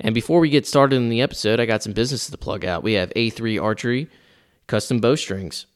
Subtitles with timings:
[0.00, 2.82] And before we get started in the episode, I got some business to plug out.
[2.82, 4.08] We have A3 Archery
[4.66, 5.66] custom bowstrings.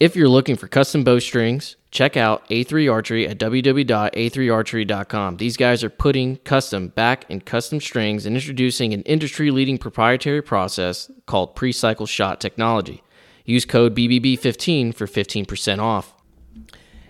[0.00, 5.36] If you're looking for custom bowstrings, check out A3 Archery at www.a3archery.com.
[5.38, 10.42] These guys are putting custom back and custom strings and introducing an industry leading proprietary
[10.42, 13.02] process called pre cycle shot technology.
[13.44, 16.14] Use code BBB15 for 15% off.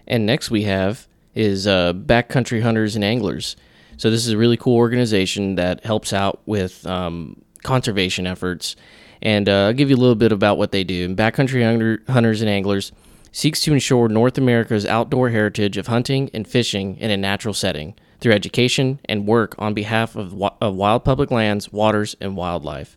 [0.06, 3.56] And next we have is uh, Backcountry Hunters and Anglers.
[3.98, 8.76] So this is a really cool organization that helps out with um, conservation efforts.
[9.20, 11.14] And uh, I'll give you a little bit about what they do.
[11.14, 12.92] Backcountry Hunter, Hunters and Anglers
[13.32, 17.94] seeks to ensure North America's outdoor heritage of hunting and fishing in a natural setting
[18.20, 22.96] through education and work on behalf of, of wild public lands, waters, and wildlife.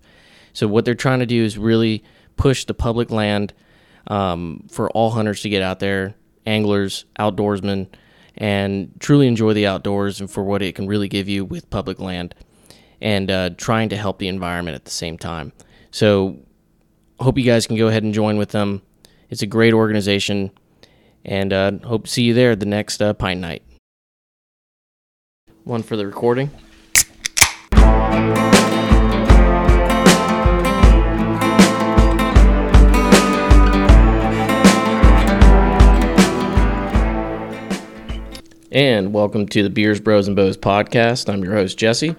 [0.54, 2.04] So what they're trying to do is really
[2.38, 3.54] push the public land
[4.08, 7.88] um, for all hunters to get out there, anglers, outdoorsmen,
[8.42, 12.00] and truly enjoy the outdoors and for what it can really give you with public
[12.00, 12.34] land
[13.00, 15.54] and uh, trying to help the environment at the same time.
[15.92, 16.40] So,
[17.20, 18.82] hope you guys can go ahead and join with them.
[19.30, 20.50] It's a great organization,
[21.24, 23.62] and uh, hope to see you there the next uh, Pint Night.
[25.64, 26.50] One for the recording.
[38.72, 41.28] And welcome to the Beers, Bros, and Bows podcast.
[41.28, 42.16] I'm your host Jesse,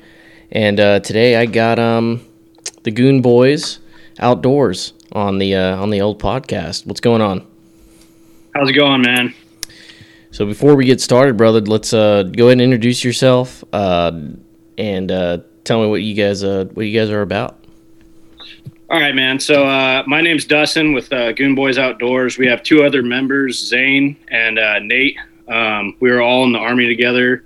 [0.51, 2.27] and uh, today I got um,
[2.83, 3.79] the Goon Boys
[4.19, 6.85] outdoors on the uh, on the old podcast.
[6.87, 7.47] What's going on?
[8.55, 9.33] How's it going, man?
[10.31, 14.13] So before we get started, brother, let's uh, go ahead and introduce yourself uh,
[14.77, 17.65] and uh, tell me what you guys uh, what you guys are about.
[18.91, 19.41] All right, man.
[19.41, 22.37] So uh, my name's Dustin with uh, Goon Boys Outdoors.
[22.37, 25.17] We have two other members, Zane and uh, Nate.
[25.53, 27.45] Um, we were all in the army together,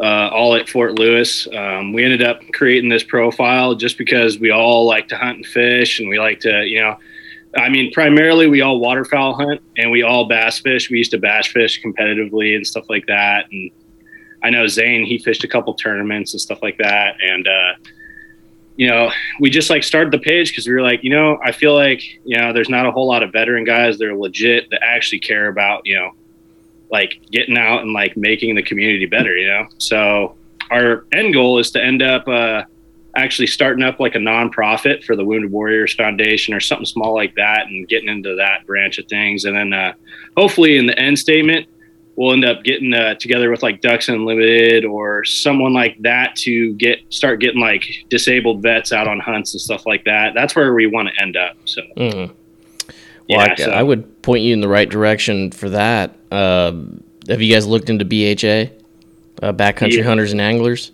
[0.00, 1.46] uh, all at Fort Lewis.
[1.52, 5.46] Um, we ended up creating this profile just because we all like to hunt and
[5.46, 6.96] fish, and we like to, you know,
[7.56, 10.90] I mean, primarily we all waterfowl hunt and we all bass fish.
[10.90, 13.46] We used to bass fish competitively and stuff like that.
[13.52, 13.70] And
[14.42, 17.16] I know Zane, he fished a couple tournaments and stuff like that.
[17.20, 17.72] And, uh,
[18.76, 21.52] you know, we just like started the page because we were like, you know, I
[21.52, 24.70] feel like, you know, there's not a whole lot of veteran guys that are legit
[24.70, 26.12] that actually care about, you know,
[26.92, 29.66] like getting out and like making the community better, you know?
[29.78, 30.36] So
[30.70, 32.64] our end goal is to end up uh,
[33.16, 37.34] actually starting up like a nonprofit for the Wounded Warriors Foundation or something small like
[37.34, 39.46] that and getting into that branch of things.
[39.46, 39.94] And then uh,
[40.36, 41.66] hopefully in the end statement,
[42.16, 46.74] we'll end up getting uh, together with like Ducks Unlimited or someone like that to
[46.74, 50.34] get start getting like disabled vets out on hunts and stuff like that.
[50.34, 51.56] That's where we want to end up.
[51.64, 51.80] So.
[51.96, 52.34] Mm-hmm.
[53.28, 53.70] Well, yeah, I, so.
[53.70, 56.16] I, would point you in the right direction for that.
[56.30, 56.72] Uh,
[57.28, 58.72] have you guys looked into BHA,
[59.42, 60.04] uh, Backcountry yeah.
[60.04, 60.92] Hunters and Anglers?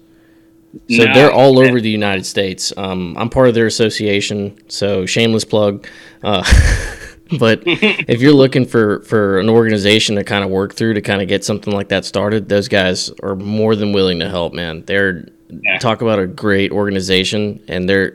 [0.90, 2.72] So no, they're all over the United States.
[2.76, 5.86] Um, I'm part of their association, so shameless plug.
[6.22, 6.42] Uh,
[7.38, 11.22] but if you're looking for for an organization to kind of work through to kind
[11.22, 14.52] of get something like that started, those guys are more than willing to help.
[14.52, 15.78] Man, they're yeah.
[15.78, 18.14] talk about a great organization, and they're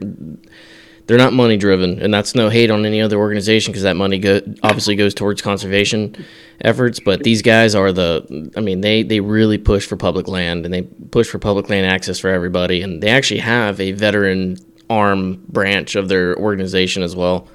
[1.05, 4.19] they're not money driven, and that's no hate on any other organization because that money
[4.19, 6.15] go, obviously goes towards conservation
[6.61, 6.99] efforts.
[6.99, 10.73] But these guys are the, I mean, they they really push for public land and
[10.73, 14.57] they push for public land access for everybody, and they actually have a veteran
[14.89, 17.47] arm branch of their organization as well.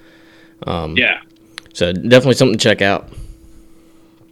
[0.67, 1.21] Um, yeah.
[1.73, 3.09] So definitely something to check out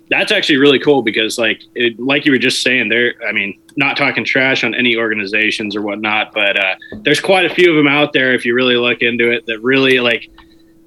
[0.09, 3.59] that's actually really cool because like it, like you were just saying there i mean
[3.77, 7.77] not talking trash on any organizations or whatnot but uh, there's quite a few of
[7.77, 10.31] them out there if you really look into it that really like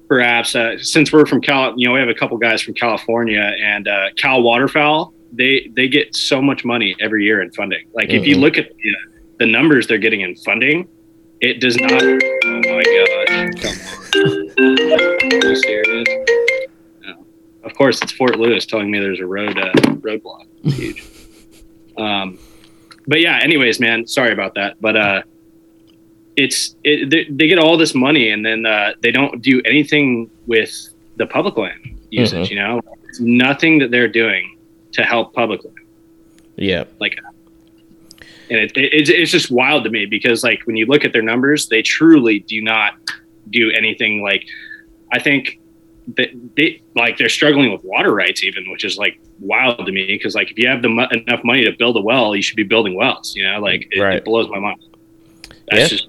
[0.08, 3.52] perhaps uh, since we're from cal you know we have a couple guys from california
[3.62, 8.08] and uh, cal waterfowl they they get so much money every year in funding like
[8.08, 8.18] mm-hmm.
[8.18, 8.44] if you mm-hmm.
[8.44, 8.94] look at the,
[9.38, 10.88] the numbers they're getting in funding
[11.40, 12.18] it does not oh
[12.66, 13.76] my gosh come
[14.18, 14.90] on
[15.32, 16.49] Are you serious
[17.62, 20.46] of course, it's Fort Lewis telling me there's a road uh, roadblock.
[20.62, 21.04] Huge.
[21.98, 22.38] um,
[23.06, 23.38] but yeah.
[23.42, 24.80] Anyways, man, sorry about that.
[24.80, 25.22] But uh,
[26.36, 30.30] it's it, they, they, get all this money and then uh, they don't do anything
[30.46, 32.48] with the public land usage.
[32.48, 32.52] Mm-hmm.
[32.52, 34.56] You know, it's nothing that they're doing
[34.92, 35.76] to help public land.
[36.56, 36.84] Yeah.
[36.98, 37.18] Like,
[38.48, 41.12] and it, it, it's it's just wild to me because like when you look at
[41.12, 42.94] their numbers, they truly do not
[43.50, 44.46] do anything like.
[45.12, 45.59] I think
[46.08, 50.06] they, they, like they're struggling with water rights even which is like wild to me
[50.06, 52.56] because like if you have the mo- enough money to build a well you should
[52.56, 54.16] be building wells you know like it, right.
[54.16, 54.80] it blows my mind.
[55.70, 55.98] That's yeah.
[55.98, 56.08] just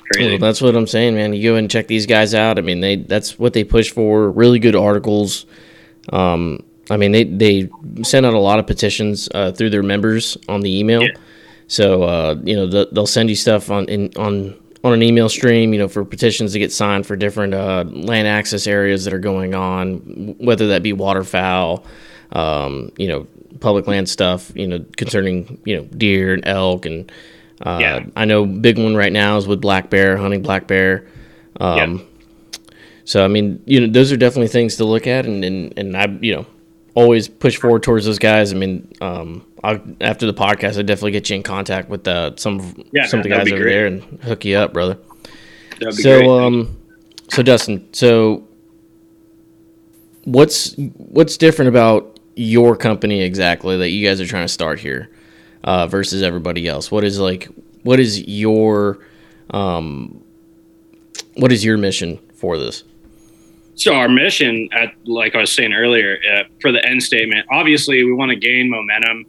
[0.00, 0.30] crazy.
[0.30, 1.32] well, that's what i'm saying man.
[1.34, 2.58] You go and check these guys out.
[2.58, 4.30] I mean they that's what they push for.
[4.30, 5.46] Really good articles.
[6.12, 7.68] Um i mean they they
[8.02, 11.02] send out a lot of petitions uh, through their members on the email.
[11.02, 11.10] Yeah.
[11.68, 14.54] So uh, you know the, they'll send you stuff on in, on
[14.86, 18.28] on an email stream, you know, for petitions to get signed for different uh, land
[18.28, 19.98] access areas that are going on,
[20.38, 21.84] whether that be waterfowl,
[22.32, 23.26] um, you know,
[23.60, 27.10] public land stuff, you know, concerning you know deer and elk, and
[27.62, 28.06] uh, yeah.
[28.14, 31.06] I know big one right now is with black bear hunting black bear.
[31.58, 32.04] Um, yeah.
[33.04, 35.96] So I mean, you know, those are definitely things to look at, and and, and
[35.96, 36.46] I you know
[36.96, 38.52] always push forward towards those guys.
[38.52, 42.34] I mean, um, I'll, after the podcast, I definitely get you in contact with uh,
[42.36, 43.72] some yeah, some of the guys over great.
[43.72, 44.98] there and hook you up, brother.
[45.90, 46.28] so, great.
[46.28, 46.76] um,
[47.28, 48.48] so Dustin, so
[50.24, 55.10] what's what's different about your company exactly that you guys are trying to start here
[55.64, 56.90] uh, versus everybody else?
[56.90, 57.48] What is like
[57.82, 59.00] what is your
[59.50, 60.24] um,
[61.34, 62.84] what is your mission for this?
[63.76, 68.02] So our mission, at like I was saying earlier, uh, for the end statement, obviously
[68.04, 69.26] we want to gain momentum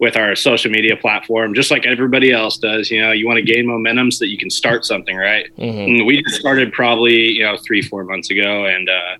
[0.00, 2.90] with our social media platform, just like everybody else does.
[2.90, 5.46] You know, you want to gain momentum so that you can start something, right?
[5.56, 6.06] Mm-hmm.
[6.06, 9.16] we started probably you know three four months ago, and uh,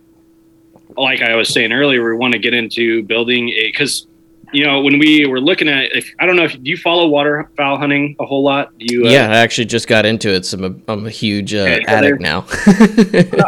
[0.96, 4.06] like I was saying earlier, we want to get into building a because
[4.54, 7.08] you know, when we were looking at, if I don't know if do you follow
[7.08, 8.76] waterfowl hunting a whole lot?
[8.78, 9.06] Do you?
[9.06, 10.46] Uh, yeah, I actually just got into it.
[10.46, 12.46] So I'm a, I'm a huge uh, addict now.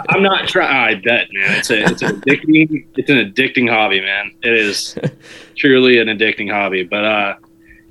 [0.09, 0.97] I'm not trying.
[0.97, 1.59] I bet, man.
[1.59, 4.33] It's a it's an addicting it's an addicting hobby, man.
[4.43, 4.99] It is
[5.57, 6.83] truly an addicting hobby.
[6.83, 7.35] But uh,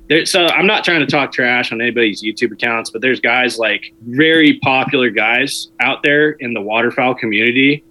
[0.08, 3.58] there, so I'm not trying to talk trash on anybody's YouTube accounts, but there's guys
[3.58, 7.82] like very popular guys out there in the waterfowl community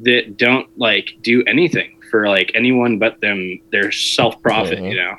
[0.00, 4.86] that don't like do anything for like anyone but them their self profit, mm-hmm.
[4.86, 5.16] you know.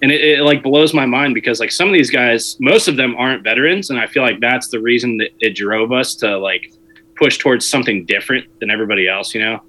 [0.00, 2.96] And it, it, like blows my mind because like some of these guys, most of
[2.96, 6.36] them aren't veterans, and I feel like that's the reason that it drove us to
[6.36, 6.72] like
[7.14, 9.62] push towards something different than everybody else, you know.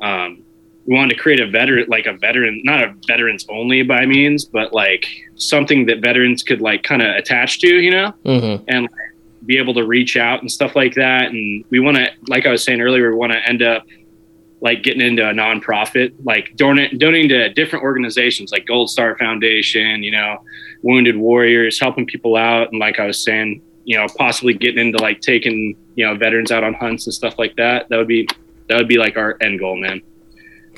[0.00, 0.42] Um,
[0.86, 4.44] we wanted to create a veteran, like a veteran, not a veterans only by means,
[4.44, 5.04] but like
[5.34, 8.64] something that veterans could like kind of attach to, you know, mm-hmm.
[8.68, 8.90] and like,
[9.44, 11.30] be able to reach out and stuff like that.
[11.32, 13.84] And we want to, like I was saying earlier, we want to end up
[14.60, 20.02] like getting into a nonprofit, like donating, donating to different organizations like Gold Star Foundation,
[20.02, 20.38] you know,
[20.82, 22.70] Wounded Warriors, helping people out.
[22.72, 26.50] And like I was saying, you know, possibly getting into like taking, you know, veterans
[26.50, 27.88] out on hunts and stuff like that.
[27.88, 28.26] That would be,
[28.68, 30.00] that would be like our end goal, man.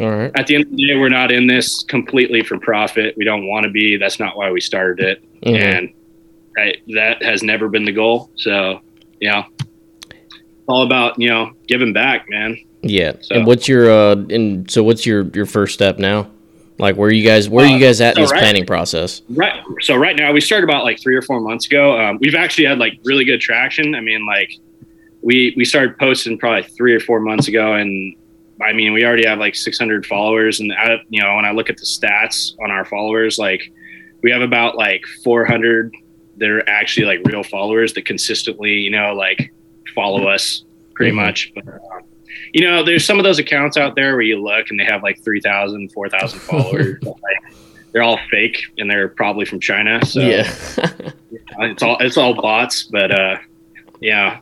[0.00, 0.32] All right.
[0.36, 3.14] At the end of the day, we're not in this completely for profit.
[3.16, 3.96] We don't want to be.
[3.96, 5.40] That's not why we started it.
[5.40, 5.54] Mm-hmm.
[5.56, 5.94] And
[6.56, 8.30] right, that has never been the goal.
[8.36, 8.80] So,
[9.20, 9.44] yeah,
[10.68, 12.58] all about, you know, giving back, man.
[12.82, 13.12] Yeah.
[13.20, 13.34] So.
[13.34, 16.30] And what's your uh and so what's your your first step now?
[16.78, 18.40] Like where are you guys where are you uh, guys at so in this right,
[18.40, 19.22] planning process?
[19.28, 19.62] Right.
[19.80, 21.98] So right now we started about like three or four months ago.
[21.98, 23.94] Um, we've actually had like really good traction.
[23.94, 24.52] I mean, like
[25.22, 28.14] we we started posting probably three or four months ago, and
[28.62, 30.60] I mean we already have like 600 followers.
[30.60, 33.72] And I, you know when I look at the stats on our followers, like
[34.22, 35.92] we have about like 400
[36.36, 39.52] that are actually like real followers that consistently you know like
[39.96, 40.64] follow us
[40.94, 41.26] pretty mm-hmm.
[41.26, 41.52] much.
[41.54, 42.00] But, uh,
[42.52, 45.02] you know, there's some of those accounts out there where you look and they have
[45.02, 47.02] like 3,000, 4,000 followers.
[47.02, 47.54] like,
[47.92, 50.04] they're all fake and they're probably from China.
[50.04, 50.52] So yeah,
[51.58, 53.36] it's all, it's all bots, but, uh,
[54.00, 54.40] yeah,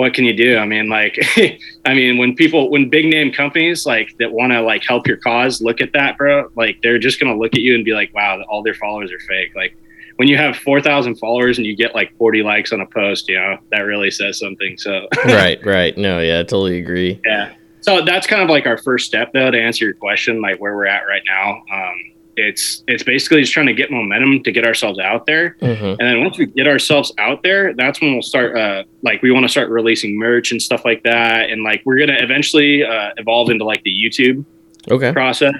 [0.00, 0.56] what can you do?
[0.56, 1.18] I mean, like,
[1.84, 5.18] I mean, when people, when big name companies like that want to like help your
[5.18, 6.50] cause, look at that, bro.
[6.56, 9.20] Like, they're just gonna look at you and be like, "Wow, all their followers are
[9.20, 9.76] fake." Like,
[10.20, 13.36] when you have 4,000 followers and you get like 40 likes on a post, you
[13.36, 14.76] know, that really says something.
[14.76, 15.96] So, right, right.
[15.96, 17.18] No, yeah, I totally agree.
[17.24, 17.54] Yeah.
[17.80, 20.76] So that's kind of like our first step though, to answer your question, like where
[20.76, 21.62] we're at right now.
[21.72, 21.94] Um,
[22.36, 25.56] it's, it's basically just trying to get momentum to get ourselves out there.
[25.62, 25.86] Mm-hmm.
[25.86, 29.30] And then once we get ourselves out there, that's when we'll start, uh, like we
[29.30, 31.48] want to start releasing merch and stuff like that.
[31.48, 34.44] And like, we're going to eventually, uh, evolve into like the YouTube
[34.90, 35.14] okay.
[35.14, 35.54] process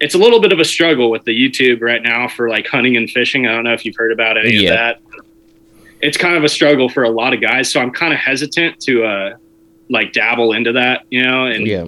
[0.00, 2.96] it's a little bit of a struggle with the YouTube right now for like hunting
[2.96, 3.46] and fishing.
[3.46, 4.70] I don't know if you've heard about any yeah.
[4.70, 5.22] of that.
[6.02, 8.80] It's kind of a struggle for a lot of guys, so I'm kind of hesitant
[8.80, 9.36] to uh
[9.88, 11.86] like dabble into that, you know, and yeah.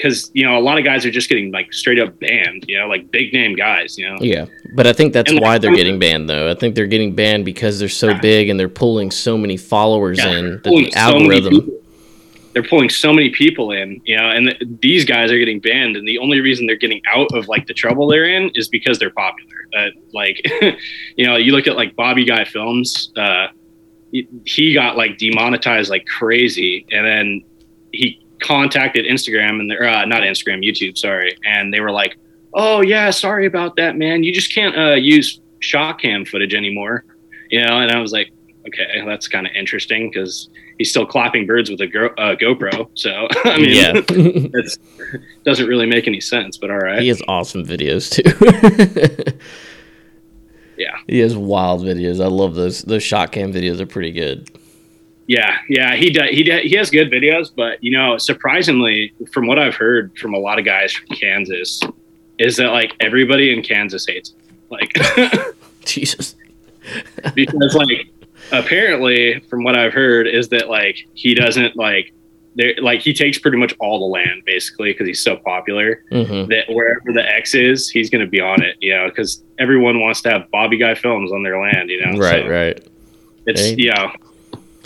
[0.00, 2.76] Cuz you know, a lot of guys are just getting like straight up banned, you
[2.76, 4.16] know, like big name guys, you know.
[4.20, 4.46] Yeah.
[4.74, 6.50] But I think that's and why like, they're getting banned though.
[6.50, 8.20] I think they're getting banned because they're so yeah.
[8.20, 11.81] big and they're pulling so many followers yeah, in that the algorithm so
[12.52, 15.96] they're pulling so many people in, you know, and th- these guys are getting banned,
[15.96, 18.98] and the only reason they're getting out of like the trouble they're in is because
[18.98, 19.50] they're popular.
[19.76, 20.40] Uh, like,
[21.16, 23.48] you know, you look at like Bobby Guy Films, uh,
[24.44, 27.42] he got like demonetized like crazy, and then
[27.92, 32.18] he contacted Instagram and they're uh, not Instagram, YouTube, sorry, and they were like,
[32.52, 34.22] "Oh yeah, sorry about that, man.
[34.22, 37.04] You just can't uh, use shot cam footage anymore."
[37.50, 38.32] You know, and I was like,
[38.66, 42.88] okay, that's kind of interesting because he's still clapping birds with a Go, uh, GoPro.
[42.94, 46.56] So I mean, yeah, it doesn't really make any sense.
[46.56, 49.38] But all right, he has awesome videos too.
[50.82, 50.96] Yeah.
[51.06, 52.22] He has wild videos.
[52.22, 52.82] I love those.
[52.82, 54.50] Those shot cam videos are pretty good.
[55.28, 56.30] Yeah, yeah, he does.
[56.30, 60.34] He does, he has good videos, but you know, surprisingly, from what I've heard from
[60.34, 61.80] a lot of guys from Kansas,
[62.38, 64.40] is that like everybody in Kansas hates him.
[64.68, 64.92] Like,
[65.84, 66.34] Jesus.
[67.34, 68.08] because like
[68.52, 72.12] apparently, from what I've heard, is that like he doesn't like
[72.54, 76.48] there like he takes pretty much all the land basically because he's so popular hmm
[76.50, 78.76] that wherever the X is, he's going to be on it.
[78.80, 81.88] You know, because everyone wants to have Bobby Guy films on their land.
[81.90, 82.88] You know, Right, So right.
[83.46, 83.76] It's Hey.
[83.78, 84.12] yeah.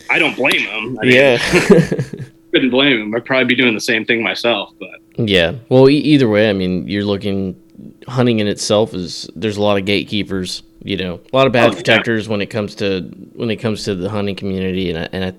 [0.08, 0.98] I don't blame him.
[1.00, 1.38] I mean, Yeah.
[2.52, 3.14] couldn't blame him.
[3.14, 5.54] I'd probably be doing the same thing myself, but yeah.
[5.68, 7.60] Well, e- either way, I mean, you're looking
[8.08, 10.62] hunting in itself is there's a lot of gatekeepers.
[10.82, 11.74] You know, a lot of bad Oh, yeah.
[11.76, 13.00] protectors when it comes to
[13.34, 15.34] when it comes to the hunting community, and I, and I,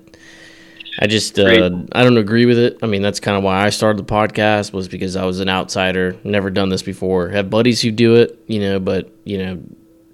[1.00, 2.78] I just uh, I don't agree with it.
[2.82, 5.48] I mean, that's kind of why I started the podcast was because I was an
[5.48, 7.28] outsider, never done this before.
[7.30, 9.62] Have buddies who do it, you know, but you know,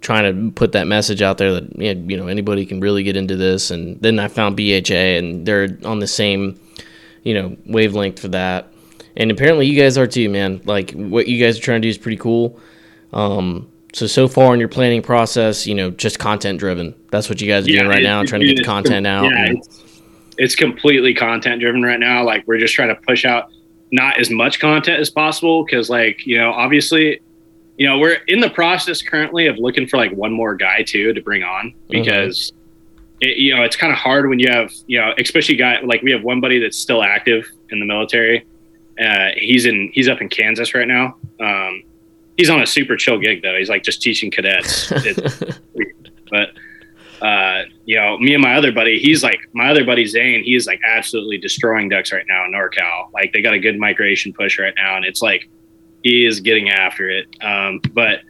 [0.03, 3.35] trying to put that message out there that you know anybody can really get into
[3.35, 3.73] this.
[3.73, 6.61] And then I found BHA, and they're on the same,
[7.25, 8.69] you know, wavelength for that.
[9.17, 10.61] And apparently, you guys are too, man.
[10.65, 12.59] Like what you guys are trying to do is pretty cool.
[13.13, 16.95] Um, so so far in your planning process, you know, just content driven.
[17.11, 19.07] That's what you guys are doing right it- now, it- trying to get the content
[19.07, 19.25] out.
[19.25, 20.01] Yeah, and- it's,
[20.37, 22.25] it's completely content driven right now.
[22.25, 23.51] Like we're just trying to push out
[23.93, 27.21] not as much content as possible because, like, you know, obviously,
[27.77, 31.13] you know, we're in the process currently of looking for like one more guy too
[31.13, 32.53] to bring on because.
[33.21, 36.03] It, you know, it's kind of hard when you have, you know, especially guy like
[36.03, 38.45] we have one buddy that's still active in the military.
[38.99, 41.17] Uh, he's in, he's up in Kansas right now.
[41.41, 41.83] Um,
[42.37, 43.57] he's on a super chill gig though.
[43.57, 44.93] He's like just teaching cadets.
[46.31, 46.51] But
[47.25, 50.43] uh, you know, me and my other buddy, he's like my other buddy Zane.
[50.43, 53.13] He's like absolutely destroying ducks right now in NorCal.
[53.13, 55.49] Like they got a good migration push right now, and it's like
[56.03, 57.29] he is getting after it.
[57.41, 58.21] Um, but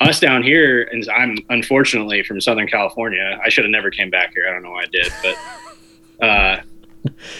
[0.00, 3.40] us down here, and I'm unfortunately from Southern California.
[3.42, 4.46] I should have never came back here.
[4.48, 6.60] I don't know why I did, but uh,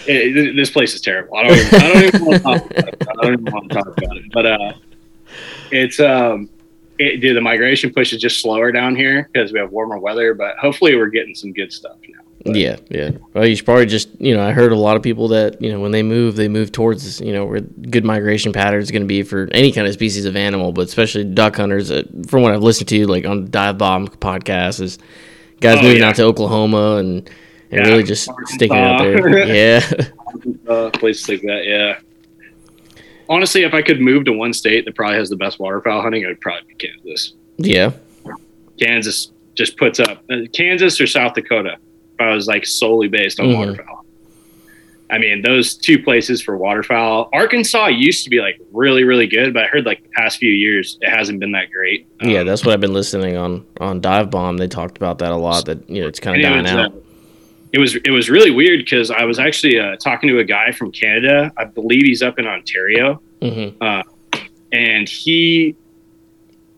[0.07, 1.37] it, this place is terrible.
[1.37, 1.57] I don't.
[1.57, 3.07] Even, I don't even want to talk about it.
[3.09, 4.23] I don't even want to talk about it.
[4.33, 4.73] But uh,
[5.71, 6.49] it's um,
[6.99, 10.33] it, dude, the migration push is just slower down here because we have warmer weather.
[10.33, 12.19] But hopefully, we're getting some good stuff now.
[12.47, 13.09] Yeah, yeah.
[13.33, 15.71] Well, you should probably just, you know, I heard a lot of people that, you
[15.71, 19.07] know, when they move, they move towards, you know, where good migration patterns going to
[19.07, 21.89] be for any kind of species of animal, but especially duck hunters.
[21.89, 24.99] Uh, from what I've listened to, like on Dive Bomb podcast, is
[25.59, 26.09] guys Oh, moving yeah.
[26.09, 27.27] out to Oklahoma and
[27.75, 28.53] Yeah, really just Arkansas.
[28.55, 29.47] sticking out there.
[29.47, 29.81] Yeah,
[30.67, 31.99] Uh, places like that, yeah.
[33.27, 36.23] Honestly, if I could move to one state that probably has the best waterfowl hunting,
[36.23, 37.33] it would probably be Kansas.
[37.57, 37.91] yeah,
[38.79, 41.77] Kansas just puts up uh, Kansas or South Dakota.
[42.13, 43.57] If I was like solely based on Mhm.
[43.57, 44.05] waterfowl.
[45.09, 47.29] I mean, those two places for waterfowl.
[47.31, 50.51] Arkansas used to be like really, really good, but I heard like the past few
[50.51, 52.07] years it hasn't been that great.
[52.21, 52.43] Um, yeah.
[52.43, 54.57] That's what I've been listening on on Dive Bomb.
[54.57, 55.65] They talked about that a lot.
[55.65, 56.91] That you know, it's kind of dying was, out.
[56.91, 56.95] uh,
[57.75, 60.71] it was it was really weird because I was actually uh, talking to a guy
[60.71, 61.51] from Canada.
[61.57, 63.69] I believe he's up in Ontario, hmm
[64.71, 65.75] and he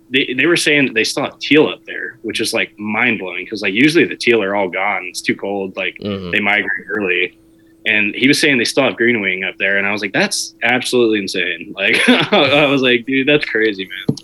[0.10, 3.20] they, they were saying that they still have teal up there, which is like mind
[3.20, 5.04] blowing because like usually the teal are all gone.
[5.06, 5.77] It's too cold.
[5.77, 7.38] Like hmm they migrate early.
[7.86, 10.13] And he was saying they still have green wing up there, and I was like,
[10.13, 14.18] "That's absolutely insane!" Like, I was like, "Dude, that's crazy, man."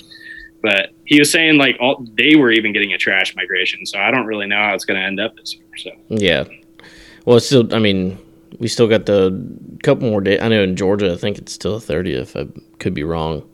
[0.64, 4.10] But he was saying like all they were even getting a trash migration, so I
[4.12, 5.66] don't really know how it's going to end up this year.
[5.78, 6.46] So Yeah.
[7.26, 7.74] Well, it's still.
[7.74, 8.18] I mean,
[8.60, 9.32] we still got the
[9.84, 10.40] couple more days.
[10.42, 12.36] I know in Georgia, I think it's still the thirtieth.
[12.36, 12.48] I
[12.80, 13.48] could be wrong,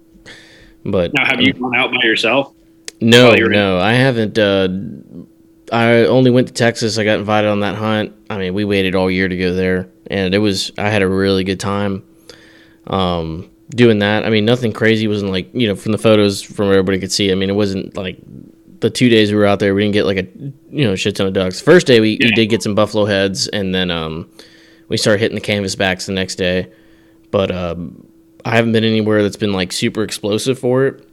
[0.84, 2.54] but now, have you gone out by yourself?
[3.02, 4.38] No, were in- no, I haven't.
[4.38, 4.68] Uh,
[5.72, 6.98] I only went to Texas.
[6.98, 8.16] I got invited on that hunt.
[8.30, 10.72] I mean, we waited all year to go there, and it was.
[10.78, 12.04] I had a really good time.
[12.88, 14.26] Um, doing that.
[14.26, 15.08] I mean, nothing crazy.
[15.08, 17.32] Wasn't like you know from the photos from where everybody could see.
[17.32, 18.18] I mean, it wasn't like
[18.80, 19.74] the two days we were out there.
[19.76, 20.28] We didn't get like a
[20.70, 21.60] you know shit ton of ducks.
[21.60, 24.30] First day we, we did get some buffleheads, and then um,
[24.88, 26.72] we started hitting the canvas backs the next day.
[27.32, 28.08] But um,
[28.46, 31.06] I haven't been anywhere that's been like super explosive for it.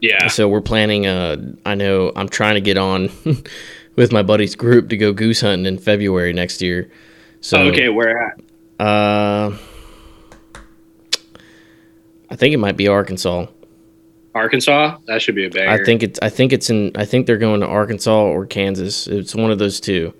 [0.00, 1.06] Yeah, So we're planning.
[1.06, 3.10] Uh, I know I'm trying to get on
[3.96, 6.90] with my buddy's group to go goose hunting in February next year.
[7.40, 8.40] So okay, where at?
[8.80, 9.56] uh,
[12.30, 13.46] I think it might be Arkansas.
[14.34, 14.98] Arkansas?
[15.06, 15.70] That should be a banger.
[15.70, 16.18] I think it's.
[16.20, 16.92] I think it's in.
[16.96, 19.06] I think they're going to Arkansas or Kansas.
[19.06, 20.12] It's one of those two.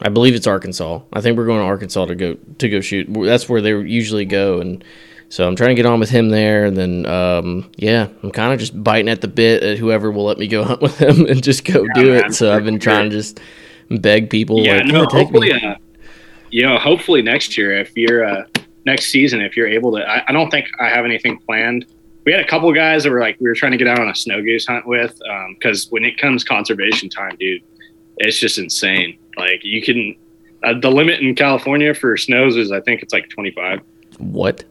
[0.00, 1.00] I believe it's Arkansas.
[1.12, 3.06] I think we're going to Arkansas to go to go shoot.
[3.12, 4.84] That's where they usually go, and
[5.28, 6.64] so I'm trying to get on with him there.
[6.64, 10.24] And then, um, yeah, I'm kind of just biting at the bit at whoever will
[10.24, 12.34] let me go hunt with him and just go do man, it.
[12.34, 13.40] So I've been trying to just
[13.90, 14.60] beg people.
[14.60, 15.76] yeah, like, no, "Yeah, take hopefully, uh,
[16.50, 18.44] you know, hopefully next year, if you're uh,
[18.84, 21.86] next season, if you're able to, I, I don't think I have anything planned
[22.26, 24.08] we had a couple guys that were like we were trying to get out on
[24.08, 25.18] a snow goose hunt with
[25.54, 27.62] because um, when it comes conservation time, dude,
[28.18, 29.18] it's just insane.
[29.36, 30.16] Like you can
[30.64, 33.80] uh, the limit in California for snows is I think it's like 25.
[34.18, 34.64] What?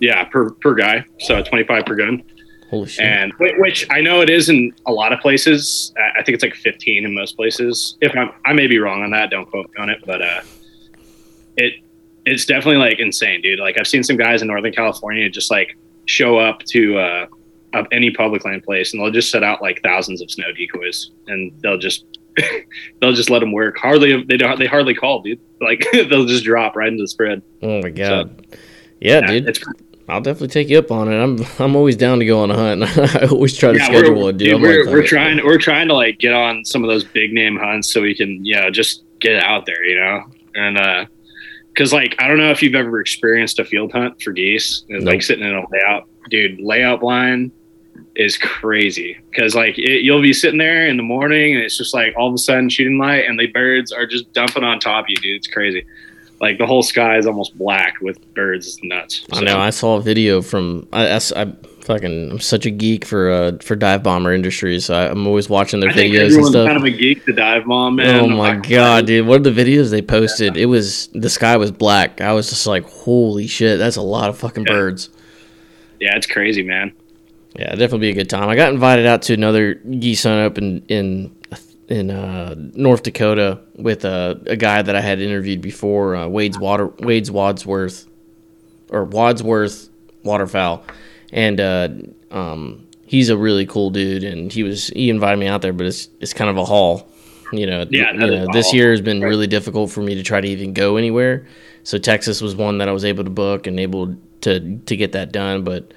[0.00, 1.04] Yeah, per per guy.
[1.20, 2.22] So 25 per gun.
[2.70, 3.04] Holy shit!
[3.04, 5.92] And which I know it is in a lot of places.
[6.18, 7.98] I think it's like 15 in most places.
[8.00, 9.30] If I'm, I may be wrong on that.
[9.30, 10.40] Don't quote me on it, but uh,
[11.58, 11.82] it
[12.24, 13.58] it's definitely like insane, dude.
[13.58, 15.76] Like I've seen some guys in Northern California just like
[16.08, 17.26] show up to uh,
[17.92, 21.52] any public land place and they'll just set out like thousands of snow decoys and
[21.60, 22.18] they'll just
[23.00, 23.76] they'll just let them work.
[23.78, 25.40] Hardly they don't they hardly call, dude.
[25.60, 27.42] Like they'll just drop right into the spread.
[27.62, 28.46] Oh my god.
[28.50, 28.58] So,
[29.00, 29.58] yeah, yeah, dude.
[30.08, 31.16] I'll definitely take you up on it.
[31.16, 32.82] I'm I'm always down to go on a hunt.
[33.16, 34.58] I always try to yeah, schedule a deal.
[34.58, 37.32] dude we're, like, we're trying we're trying to like get on some of those big
[37.32, 40.24] name hunts so we can you know just get out there, you know.
[40.54, 41.04] And uh
[41.78, 45.04] because like I don't know if you've ever experienced a field hunt for geese, nope.
[45.04, 46.60] like sitting in a layout, dude.
[46.60, 47.52] Layout blind
[48.16, 51.94] is crazy because like it, you'll be sitting there in the morning and it's just
[51.94, 55.04] like all of a sudden shooting light and the birds are just dumping on top
[55.04, 55.36] of you, dude.
[55.36, 55.86] It's crazy.
[56.40, 58.66] Like the whole sky is almost black with birds.
[58.66, 59.24] It's nuts.
[59.32, 59.40] So.
[59.40, 59.58] I know.
[59.60, 61.52] I saw a video from I, I, I
[61.88, 64.84] fucking I'm such a geek for uh for dive bomber industries.
[64.84, 66.66] So I, am always watching their I videos and stuff.
[66.66, 68.20] Kind of a geek to dive bomb, man.
[68.20, 69.26] Oh my god, dude!
[69.26, 70.54] What are the videos they posted?
[70.54, 70.62] Yeah.
[70.62, 72.20] It was the sky was black.
[72.20, 74.72] I was just like, holy shit, that's a lot of fucking yeah.
[74.72, 75.08] birds.
[75.98, 76.92] Yeah, it's crazy, man.
[77.58, 78.48] Yeah, definitely be a good time.
[78.50, 81.34] I got invited out to another geese hunt up in in
[81.88, 86.58] in uh, North Dakota with a, a guy that I had interviewed before, uh, Wade's
[86.58, 88.06] Water Wade's Wadsworth
[88.90, 89.88] or Wadsworth
[90.22, 90.84] waterfowl
[91.32, 91.88] and uh,
[92.30, 95.86] um, he's a really cool dude, and he was he invited me out there, but
[95.86, 97.10] it's it's kind of a haul.
[97.52, 100.40] You know, yeah, you know, this year has been really difficult for me to try
[100.40, 101.46] to even go anywhere.
[101.82, 105.12] So Texas was one that I was able to book and able to to get
[105.12, 105.94] that done, but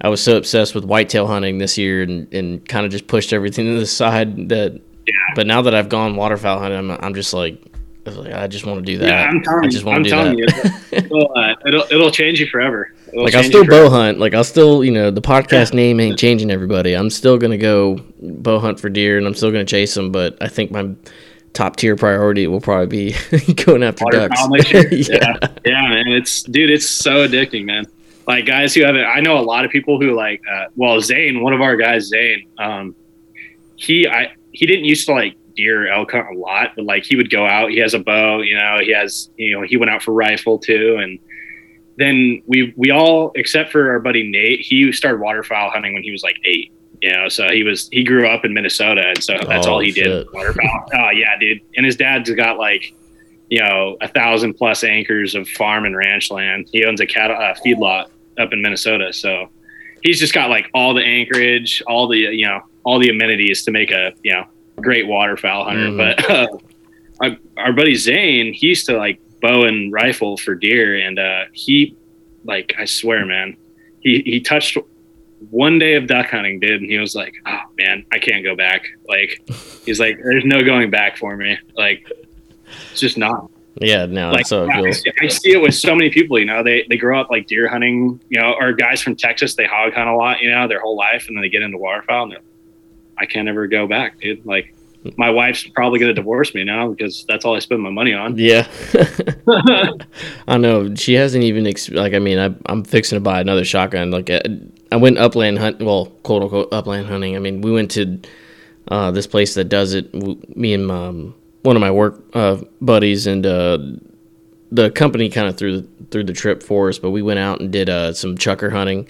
[0.00, 3.32] I was so obsessed with whitetail hunting this year and, and kind of just pushed
[3.32, 5.14] everything to the side that yeah.
[5.34, 7.60] But now that I've gone waterfowl hunting, I'm, I'm just like,
[8.06, 9.08] I just want to do that.
[9.08, 10.36] Yeah, I'm telling, I just want to do that.
[10.36, 12.92] you, it'll, uh, it'll, it'll change you forever.
[13.12, 14.18] It'll like I'll still bow hunt.
[14.18, 16.50] Like I'll still, you know, the podcast name ain't changing.
[16.50, 20.12] Everybody, I'm still gonna go bow hunt for deer, and I'm still gonna chase them.
[20.12, 20.94] But I think my
[21.52, 24.40] top tier priority will probably be going after Water ducks.
[24.72, 24.82] yeah.
[24.90, 26.08] yeah, yeah, man.
[26.08, 27.84] It's dude, it's so addicting, man.
[28.26, 30.40] Like guys who have it, I know a lot of people who like.
[30.50, 32.48] Uh, well, Zane, one of our guys, Zane.
[32.58, 32.94] Um,
[33.76, 37.16] he, I, he didn't used to like deer elk hunt a lot, but like he
[37.16, 37.70] would go out.
[37.70, 38.78] He has a bow, you know.
[38.80, 41.18] He has, you know, he went out for rifle too, and
[41.96, 46.10] then we we all except for our buddy Nate, he started waterfowl hunting when he
[46.10, 46.72] was like eight.
[47.00, 49.80] You know, so he was he grew up in Minnesota, and so that's oh, all
[49.80, 50.04] he shit.
[50.04, 50.88] did waterfowl.
[50.94, 51.60] oh yeah, dude.
[51.76, 52.94] And his dad's got like
[53.48, 56.68] you know a thousand plus acres of farm and ranch land.
[56.72, 59.48] He owns a cattle uh, feedlot up in Minnesota, so
[60.02, 63.70] he's just got like all the anchorage, all the you know all the amenities to
[63.70, 64.46] make a you know
[64.80, 65.88] great waterfowl hunter.
[65.88, 65.96] Mm.
[65.96, 66.48] But uh,
[67.20, 71.44] our, our buddy Zane, he used to like bow and rifle for deer, and uh,
[71.52, 71.96] he,
[72.44, 73.56] like, I swear, man,
[74.00, 74.78] he he touched
[75.50, 78.54] one day of duck hunting, dude, and he was like, "Oh man, I can't go
[78.54, 79.42] back." Like,
[79.84, 82.10] he's like, "There's no going back for me." Like,
[82.90, 83.50] it's just not.
[83.80, 86.38] Yeah, no, like, so I, see, I see it with so many people.
[86.38, 88.20] You know, they they grow up like deer hunting.
[88.28, 90.40] You know, or guys from Texas, they hog hunt a lot.
[90.40, 92.40] You know, their whole life, and then they get into waterfowl, and they're,
[93.18, 94.44] I can't ever go back, dude.
[94.44, 94.74] Like,
[95.16, 98.12] my wife's probably going to divorce me now because that's all I spend my money
[98.12, 98.36] on.
[98.42, 98.68] Yeah.
[100.48, 100.94] I know.
[100.94, 104.10] She hasn't even, ex- like, I mean, I, am fixing to buy another shotgun.
[104.10, 104.48] Like, I, uh,
[104.90, 107.36] I went upland hunt, well, quote unquote, upland hunting.
[107.36, 108.20] I mean, we went to
[108.88, 110.12] uh, this place that does it.
[110.56, 113.78] Me and um, one of my work uh, buddies and uh,
[114.70, 117.70] the company kind of threw, threw the trip for us, but we went out and
[117.70, 119.08] did uh, some chukar hunting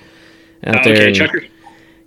[0.65, 0.95] out oh, there.
[0.95, 1.49] Okay, and, chukar.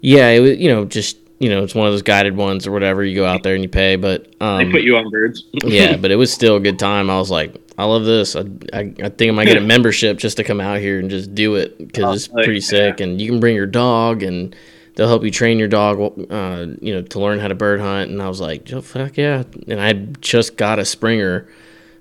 [0.01, 2.71] Yeah, it was, you know, just you know, it's one of those guided ones or
[2.71, 3.03] whatever.
[3.03, 5.43] You go out there and you pay, but um, they put you on birds.
[5.53, 7.09] yeah, but it was still a good time.
[7.09, 8.35] I was like, I love this.
[8.35, 11.09] I, I, I think I might get a membership just to come out here and
[11.09, 13.01] just do it because oh, it's pretty sick.
[13.01, 14.55] And you can bring your dog and
[14.95, 15.99] they'll help you train your dog,
[16.31, 18.11] uh, you know, to learn how to bird hunt.
[18.11, 19.43] And I was like, oh, fuck yeah!
[19.67, 21.49] And I just got a Springer,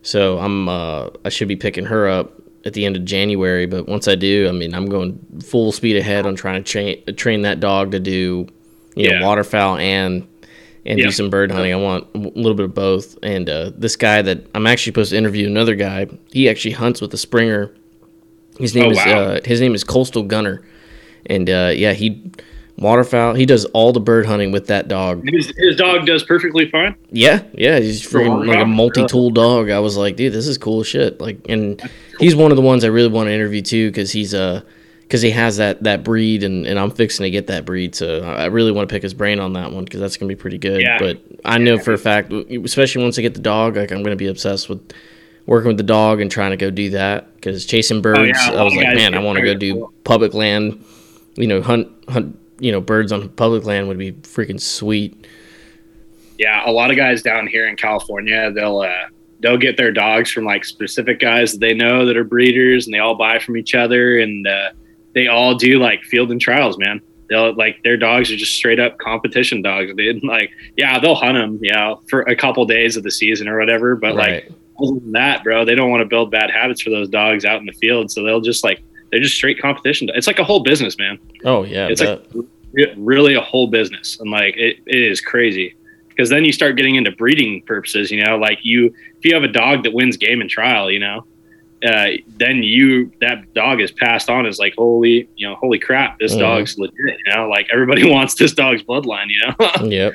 [0.02, 3.66] so I'm uh, I should be picking her up at the end of January.
[3.66, 7.16] But once I do, I mean, I'm going full speed ahead on trying to train
[7.16, 8.46] train that dog to do
[8.94, 9.18] yeah.
[9.18, 10.26] know, waterfowl and
[10.86, 11.72] and do some bird hunting.
[11.72, 13.18] I want a little bit of both.
[13.22, 17.00] And uh, this guy that I'm actually supposed to interview, another guy, he actually hunts
[17.00, 17.74] with a Springer.
[18.58, 19.18] His name oh, is wow.
[19.18, 20.62] uh, his name is Coastal Gunner,
[21.26, 22.30] and uh, yeah, he
[22.76, 23.34] waterfowl.
[23.34, 25.28] He does all the bird hunting with that dog.
[25.28, 26.94] His, his dog does perfectly fine.
[27.10, 29.70] Yeah, yeah, he's freaking like a multi-tool dog.
[29.70, 31.20] I was like, dude, this is cool shit.
[31.20, 31.82] Like, and
[32.20, 34.60] he's one of the ones I really want to interview too because he's a uh,
[35.04, 37.94] because he has that that breed, and, and I'm fixing to get that breed.
[37.94, 40.36] So I really want to pick his brain on that one because that's gonna be
[40.36, 40.80] pretty good.
[40.80, 40.98] Yeah.
[40.98, 44.16] But I know for a fact, especially once I get the dog, like I'm gonna
[44.16, 44.92] be obsessed with
[45.46, 48.18] working with the dog and trying to go do that because chasing birds.
[48.18, 49.92] Oh, yeah, I was like, man, I want to go do cool.
[50.04, 50.84] public land.
[51.36, 52.38] You know, hunt hunt.
[52.60, 55.26] You know, birds on public land would be freaking sweet.
[56.38, 59.08] yeah, a lot of guys down here in California, they'll uh,
[59.40, 62.94] they'll get their dogs from like specific guys that they know that are breeders, and
[62.94, 64.70] they all buy from each other, and uh,
[65.14, 67.00] they all do like field and trials, man.
[67.28, 70.22] They'll like their dogs are just straight up competition dogs, dude.
[70.24, 73.58] Like, yeah, they'll hunt them, you know, for a couple days of the season or
[73.58, 74.50] whatever, but like
[74.82, 77.60] other than that, bro, they don't want to build bad habits for those dogs out
[77.60, 80.10] in the field, so they'll just like they're just straight competition.
[80.14, 81.18] It's like a whole business, man.
[81.44, 81.86] Oh yeah.
[81.88, 82.34] it's bet.
[82.34, 82.46] like
[82.96, 85.76] really a whole business and like it, it is crazy
[86.08, 89.44] because then you start getting into breeding purposes you know like you if you have
[89.44, 91.24] a dog that wins game and trial you know
[91.84, 92.06] uh,
[92.38, 96.34] then you that dog is passed on as like holy you know holy crap this
[96.34, 96.38] Mhm.
[96.40, 96.94] dog's legit
[97.26, 100.14] you know like everybody wants this dog's bloodline you know Yep.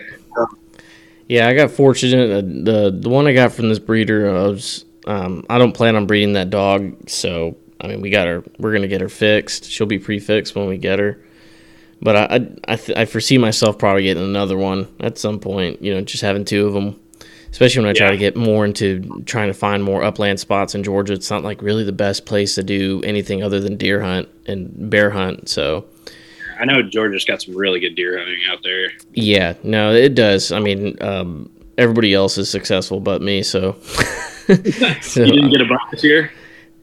[1.27, 2.31] Yeah, I got fortunate.
[2.31, 5.95] Uh, the the one I got from this breeder, I was um, I don't plan
[5.95, 8.43] on breeding that dog, so I mean we got her.
[8.57, 9.65] We're gonna get her fixed.
[9.69, 11.19] She'll be prefixed when we get her.
[12.01, 15.83] But I I I, th- I foresee myself probably getting another one at some point.
[15.83, 16.99] You know, just having two of them.
[17.51, 18.11] Especially when I try Yeah.
[18.11, 21.61] to get more into trying to find more upland spots in Georgia, it's not like
[21.61, 25.49] really the best place to do anything other than deer hunt and bear hunt.
[25.49, 25.85] So
[26.61, 30.51] i know georgia's got some really good deer hunting out there Yeah, no, it does.
[30.51, 33.77] I mean, um, everybody else is successful but me, so.
[35.01, 36.31] so you didn't get a buck this year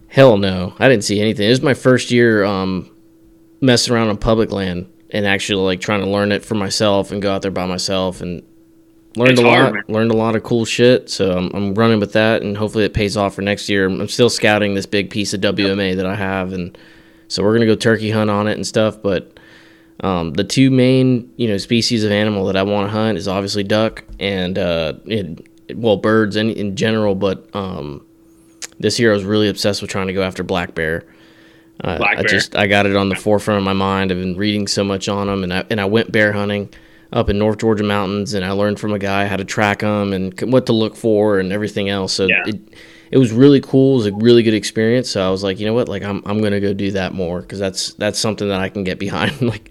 [0.08, 1.46] hell no, I didn't see anything.
[1.46, 2.90] It was my first year um,
[3.60, 7.20] messing around on public land and actually like trying to learn it for myself and
[7.20, 8.42] go out there by myself and
[9.16, 9.72] learned It's a lot.
[9.74, 9.82] man.
[9.88, 11.08] learned a lot of cool shit.
[11.10, 13.86] So I'm, I'm running with that, and hopefully it pays off for next year.
[13.86, 16.76] I'm still scouting this big piece of WMA that I have, and
[17.28, 19.32] so we're gonna go turkey hunt on it and stuff, but.
[20.00, 23.26] Um, the two main, you know, species of animal that I want to hunt is
[23.26, 27.14] obviously duck and uh, it, well, birds in, in general.
[27.14, 28.04] But um,
[28.78, 31.04] this year I was really obsessed with trying to go after black bear.
[31.82, 32.28] Uh, Black I bear.
[32.28, 34.12] just I got it on the forefront of my mind.
[34.12, 36.68] I've been reading so much on them, and I and I went bear hunting
[37.12, 40.12] up in North Georgia mountains, and I learned from a guy how to track them
[40.12, 42.12] and what to look for and everything else.
[42.12, 42.42] So Yeah.
[42.46, 42.60] it
[43.12, 43.94] it was really cool.
[43.94, 45.08] It was a really good experience.
[45.10, 47.40] So I was like, you know what, like I'm I'm gonna go do that more
[47.40, 49.40] because that's that's something that I can get behind.
[49.42, 49.70] like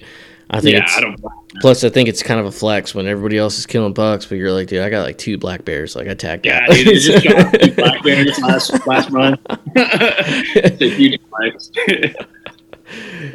[0.50, 1.16] I think yeah it's i
[1.60, 4.36] plus I think it's kind of a flex when everybody else is killing bucks, but
[4.38, 5.96] you're like, dude, I got like two black bears.
[5.96, 9.40] Like I tagged yeah dude, you just shot two black bears last last month
[9.76, 11.72] it's a huge flex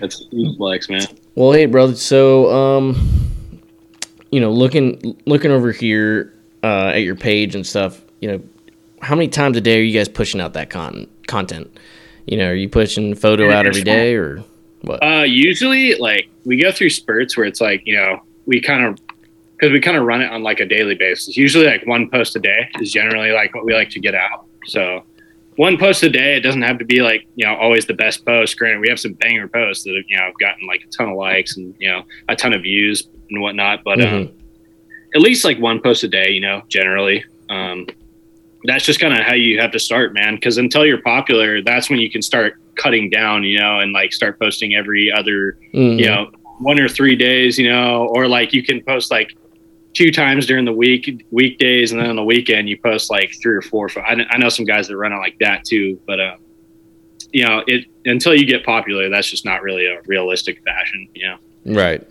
[0.00, 1.02] that's a huge flex man
[1.34, 1.96] Well, hey, brother.
[1.96, 3.19] So, um,
[4.31, 8.43] you know, looking looking over here uh, at your page and stuff, you know,
[9.03, 11.79] how many times a day are you guys pushing out that con- content?
[12.27, 14.45] You know, are you pushing photo out every day or
[14.83, 15.03] what?
[15.03, 19.01] Uh, usually, like we go through spurts where it's like you know we kind of
[19.57, 21.37] because we kind of run it on like a daily basis.
[21.37, 24.47] Usually, like one post a day is generally like what we like to get out.
[24.66, 25.05] So
[25.57, 26.37] one post a day.
[26.37, 28.57] It doesn't have to be like you know always the best post.
[28.59, 31.09] Granted, we have some banger posts that have you know have gotten like a ton
[31.09, 33.83] of likes and you know a ton of views and whatnot.
[33.85, 34.31] But um, Mhm.
[35.14, 36.31] at least like one post a day.
[36.31, 37.25] You know, generally.
[37.49, 37.87] Um,
[38.64, 40.35] that's just kind of how you have to start, man.
[40.35, 44.12] Because until you're popular, that's when you can start cutting down, you know, and like
[44.12, 45.99] start posting every other Mhm.
[45.99, 49.35] you know one or three days you know or like you can post like
[49.95, 53.55] two times during the week weekdays and then on the weekend you post like three
[53.57, 56.37] or four I, I know some guys that run it like that too but uh
[57.33, 61.27] you know it until you get popular that's just not really a realistic fashion you
[61.29, 62.03] know Right.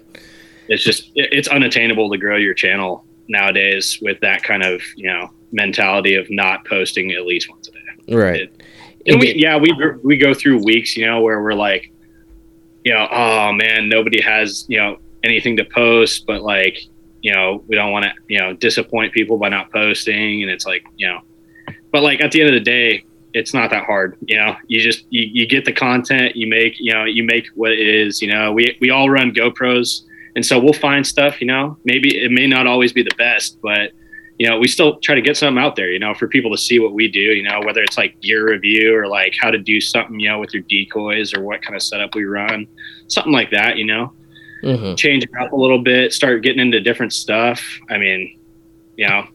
[0.70, 5.08] It's just it, it's unattainable to grow your channel nowadays with that kind of you
[5.08, 7.80] know mentality of not posting at least once a day
[8.16, 8.52] Right.
[9.06, 9.72] and we, yeah, we
[10.04, 11.92] we go through weeks, you know, where we're like,
[12.84, 16.80] you know, oh man, nobody has you know anything to post, but like,
[17.22, 20.66] you know, we don't want to you know disappoint people by not posting, and it's
[20.66, 21.20] like, you know,
[21.92, 23.04] but like at the end of the day,
[23.34, 24.56] it's not that hard, you know.
[24.68, 27.88] You just you, you get the content, you make you know you make what it
[27.88, 28.54] is, you know.
[28.54, 30.02] We we all run GoPros,
[30.36, 31.78] and so we'll find stuff, you know.
[31.86, 33.92] Maybe it may not always be the best, but
[34.38, 36.58] you know, we still try to get something out there, you know, for people to
[36.58, 39.58] see what we do, you know, whether it's like gear review or like how to
[39.58, 42.66] do something, you know, with your decoys or what kind of setup we run,
[43.08, 44.14] something like that, you know,
[44.64, 44.98] Mhm.
[44.98, 47.62] change it up a little bit, start getting into different stuff.
[47.90, 48.40] I mean,
[48.98, 49.28] you know,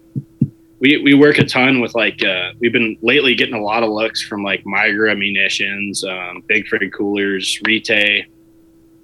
[0.81, 3.91] we, we work a ton with like, uh, we've been lately getting a lot of
[3.91, 8.27] looks from like Migra munitions, um, Big Frig coolers, Rite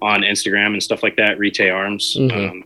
[0.01, 2.15] on Instagram and stuff like that, Rite arms.
[2.19, 2.49] Mhm.
[2.49, 2.63] Um,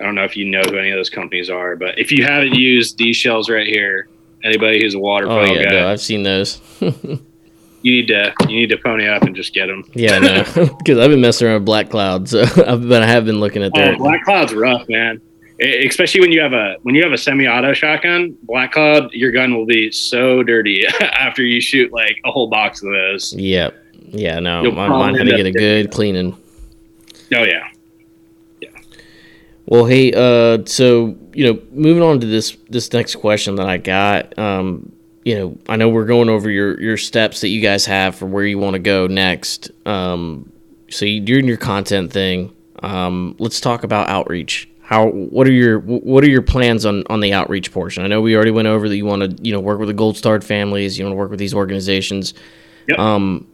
[0.00, 2.24] I don't know if you know who any of those companies are, but if you
[2.24, 4.08] haven't used these shells right here,
[4.44, 6.60] anybody who's a Oh waterfowl yeah, guy, no, I've seen those.
[6.80, 7.18] you
[7.82, 9.84] need to you need to pony up and just get them.
[9.94, 10.44] Yeah, no,
[10.78, 13.62] because I've been messing around with Black Cloud, so I've, but I have been looking
[13.62, 13.94] at their.
[13.94, 15.20] Oh, Black Cloud's rough, man.
[15.58, 19.54] Especially when you have a when you have a semi-auto shotgun, Black Cloud, your gun
[19.56, 23.32] will be so dirty after you shoot like a whole box of those.
[23.32, 23.74] Yep.
[24.18, 26.32] Yeah, no, You'll mine, mine had to get a good cleaning.
[27.34, 27.68] Oh yeah,
[28.60, 28.68] yeah.
[29.66, 33.78] Well, hey, uh, so you know, moving on to this this next question that I
[33.78, 34.92] got, um,
[35.24, 38.26] you know, I know we're going over your your steps that you guys have for
[38.26, 39.70] where you want to go next.
[39.84, 40.52] Um,
[40.88, 42.54] so doing your content thing.
[42.82, 44.68] Um, let's talk about outreach.
[44.82, 48.04] How what are your what are your plans on on the outreach portion?
[48.04, 49.94] I know we already went over that you want to you know work with the
[49.94, 50.96] gold starred families.
[50.96, 52.34] You want to work with these organizations.
[52.86, 52.98] Yep.
[52.98, 53.48] Um,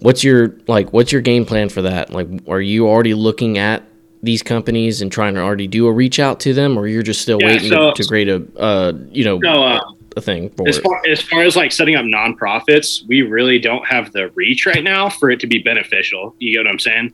[0.00, 2.10] what's your like what's your game plan for that?
[2.10, 3.82] Like, are you already looking at
[4.22, 7.22] these companies and trying to already do a reach out to them, or you're just
[7.22, 9.80] still Yeah, waiting so- to, create a uh, you know uh,
[10.16, 13.86] a thing for as far as far as like setting up nonprofits, we really don't
[13.86, 16.34] have the reach right now for it to be beneficial.
[16.38, 17.12] You get what I'm saying?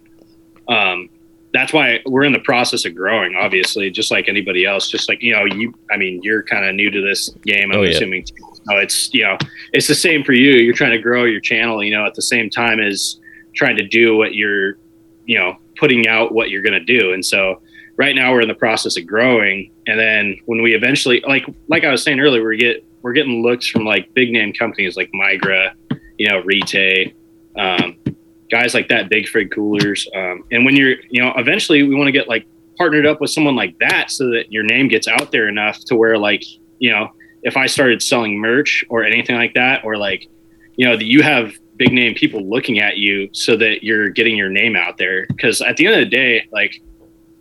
[0.68, 1.08] Um,
[1.52, 3.34] that's why we're in the process of growing.
[3.36, 4.88] Obviously, just like anybody else.
[4.90, 5.72] Just like you know, you.
[5.90, 7.70] I mean, you're kind of new to this game.
[7.72, 7.90] I'm Oh, yeah.
[7.90, 8.26] assuming.
[8.68, 9.38] So it's you know,
[9.72, 10.52] it's the same for you.
[10.52, 11.82] You're trying to grow your channel.
[11.82, 13.20] You know, at the same time as
[13.56, 14.78] trying to do what you're,
[15.24, 17.12] you know, putting out what you're going to do.
[17.12, 17.60] And so
[17.96, 19.72] right now we're in the process of growing.
[19.86, 23.42] And then when we eventually, like, like I was saying earlier, we get, we're getting
[23.42, 25.72] looks from like big name companies like Migra,
[26.18, 27.14] you know, Rite,
[27.56, 27.96] um,
[28.50, 30.08] guys like that, Big Frig Coolers.
[30.14, 33.30] Um, and when you're, you know, eventually we want to get like partnered up with
[33.30, 36.44] someone like that so that your name gets out there enough to where like,
[36.78, 37.08] you know,
[37.46, 40.26] if I started selling merch or anything like that, or like,
[40.76, 44.36] you know, that you have big name people looking at you so that you're getting
[44.36, 45.26] your name out there.
[45.40, 46.82] Cause at the end of the day, like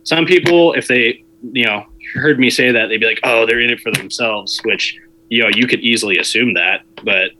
[0.04, 3.60] some people, if they, you know, heard me say that, they'd be like, oh, they're
[3.60, 4.96] in it for themselves, which,
[5.28, 6.82] you know, you could easily assume that.
[7.02, 7.30] But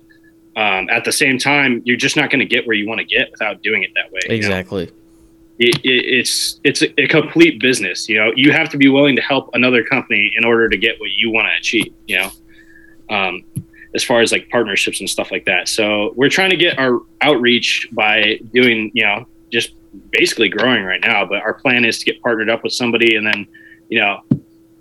[0.60, 3.06] um, at the same time, you're just not going to get where you want to
[3.06, 4.20] get without doing it that way.
[4.24, 4.34] you know?
[4.34, 4.90] Exactly.
[5.58, 8.08] it, it, it's it's a, a complete business.
[8.08, 10.98] You know, you have to be willing to help another company in order to get
[11.00, 11.94] what you want to achieve.
[12.06, 12.30] You know,
[13.10, 13.44] um,
[13.94, 15.68] as far as like partnerships and stuff like that.
[15.68, 19.72] So we're trying to get our outreach by doing, you know, just
[20.10, 21.24] basically growing right now.
[21.24, 23.46] But our plan is to get partnered up with somebody, and then,
[23.88, 24.22] you know,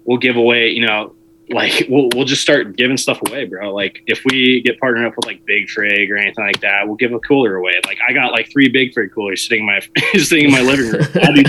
[0.03, 1.15] we'll give away, you know.
[1.49, 3.73] Like we'll we'll just start giving stuff away, bro.
[3.73, 6.95] Like if we get partnered up with like Big Frig or anything like that, we'll
[6.95, 7.79] give a cooler away.
[7.85, 9.79] Like I got like three Big Frig coolers sitting in my
[10.19, 11.07] sitting in my living room.
[11.21, 11.45] I'd be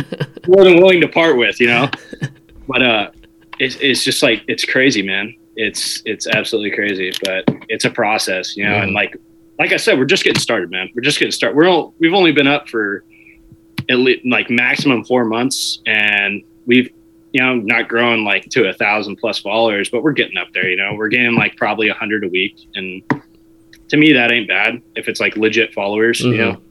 [0.47, 1.91] more than willing to part with, you know.
[2.69, 3.11] But uh,
[3.61, 5.37] it's it's just like it's crazy, man.
[5.57, 8.75] It's it's absolutely crazy, but it's a process, you know.
[8.77, 9.17] And like
[9.59, 10.91] like I said, we're just getting started, man.
[10.95, 11.57] We're just getting started.
[11.57, 13.05] We're all, we've only been up for
[13.89, 16.91] at least like maximum four months, and we've
[17.33, 20.69] you know not grown like to a thousand plus followers, but we're getting up there.
[20.69, 23.03] You know, we're getting like probably a hundred a week, and
[23.89, 26.37] to me that ain't bad if it's like legit followers, you Mhm.
[26.39, 26.63] know.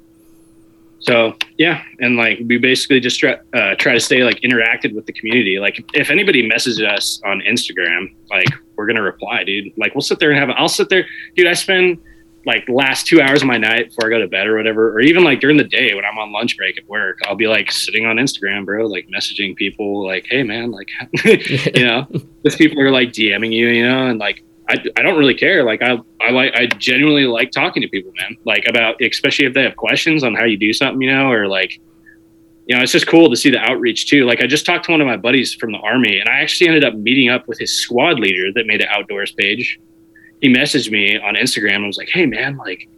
[1.06, 5.06] So yeah, and like we basically just try, uh, try to stay like interacted with
[5.06, 5.60] the community.
[5.60, 9.72] Like if anybody messages us on Instagram, like we're gonna reply, dude.
[9.78, 10.50] Like we'll sit there and have.
[10.58, 11.46] I'll sit there, dude.
[11.46, 12.00] I spend
[12.48, 15.00] like last two hours of my night before I go to bed or whatever, or
[15.00, 17.72] even like during the day when I'm on lunch break at work, I'll be like
[17.72, 20.90] sitting on Instagram, bro, like messaging people, like, hey man, like,
[21.24, 22.08] you know,
[22.44, 25.64] if people are like DMing you, you know, and like I, I don't really care.
[25.64, 28.38] Like I I like I genuinely like talking to people, man.
[28.46, 31.48] Like about especially if they have questions on how you do something, you know, or
[31.48, 31.80] like
[32.68, 34.26] you know, it's just cool to see the outreach too.
[34.26, 36.68] Like I just talked to one of my buddies from the army and I actually
[36.68, 39.80] ended up meeting up with his squad leader that made the outdoors page.
[40.42, 42.90] He messaged me on Instagram and was like, Hey man, like,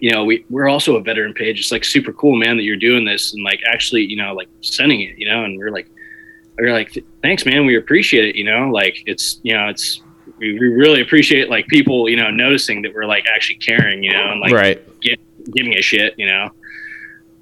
[0.00, 1.60] you know, we, we're also a veteran page.
[1.60, 4.48] It's like super cool, man, that you're doing this and like actually, you know, like
[4.62, 5.90] sending it, you know, and we're like,
[6.58, 7.66] we're like, thanks, man.
[7.66, 8.34] We appreciate it.
[8.34, 10.00] You know, like it's, you know, it's,
[10.40, 14.12] we, we really appreciate like people, you know, noticing that we're like actually caring, you
[14.12, 15.00] know, and like right.
[15.54, 16.50] giving a shit, you know.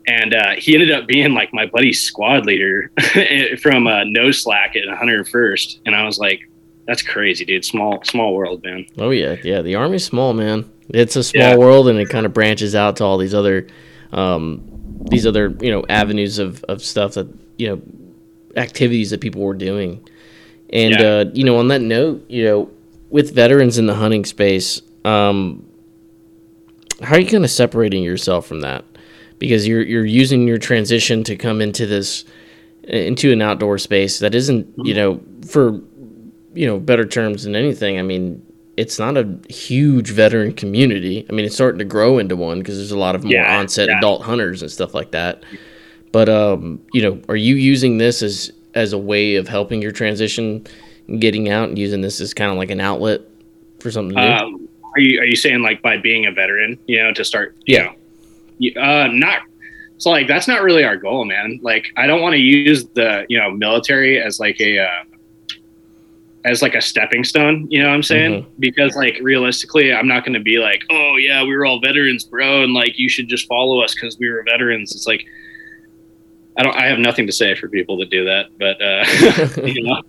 [0.06, 2.90] And uh, he ended up being like my buddy's squad leader
[3.62, 6.48] from uh, No Slack at 101st, and I was like,
[6.86, 7.64] "That's crazy, dude.
[7.64, 9.60] Small, small world, man." Oh yeah, yeah.
[9.60, 10.70] The army's small, man.
[10.88, 11.56] It's a small Yeah.
[11.56, 13.66] world, and it kind of branches out to all these other,
[14.12, 14.62] um,
[15.10, 17.82] these other you know avenues of of stuff that you know
[18.60, 20.00] activities that people were doing.
[20.70, 21.06] And Yeah.
[21.06, 22.70] uh, you know, on that note, you know,
[23.10, 25.64] with veterans in the hunting space, um,
[27.02, 28.84] how are you kind of separating yourself from that?
[29.38, 32.24] Because you're you're using your transition to come into this
[32.84, 35.80] into an outdoor space that isn't you know for
[36.54, 37.98] you know better terms than anything.
[37.98, 38.44] I mean,
[38.76, 41.24] it's not a huge veteran community.
[41.28, 43.58] I mean, it's starting to grow into one because there's a lot of more Yeah,
[43.60, 43.98] onset yeah.
[43.98, 45.44] adult hunters and stuff like that.
[46.10, 49.92] But um, you know, are you using this as as a way of helping your
[49.92, 50.66] transition,
[51.18, 53.22] getting out, and using this as kind of like an outlet
[53.80, 54.20] for something new?
[54.20, 57.56] Um, Are you are you saying like by being a veteran, you know, to start?
[57.66, 57.84] You Yeah.
[57.84, 57.92] Know,
[58.58, 59.42] you- uh, not.
[59.98, 61.58] So like that's not really our goal, man.
[61.62, 64.88] Like I don't want to use the you know military as like a uh,
[66.44, 67.66] as like a stepping stone.
[67.70, 68.46] You know what I'm saying?
[68.60, 72.24] Because like realistically, I'm not going to be like, oh yeah, we were all veterans,
[72.24, 74.94] bro, and like you should just follow us because we were veterans.
[74.94, 75.24] It's like
[76.56, 76.76] I don't.
[76.76, 80.00] I have nothing to say for people that do that, but uh, you know,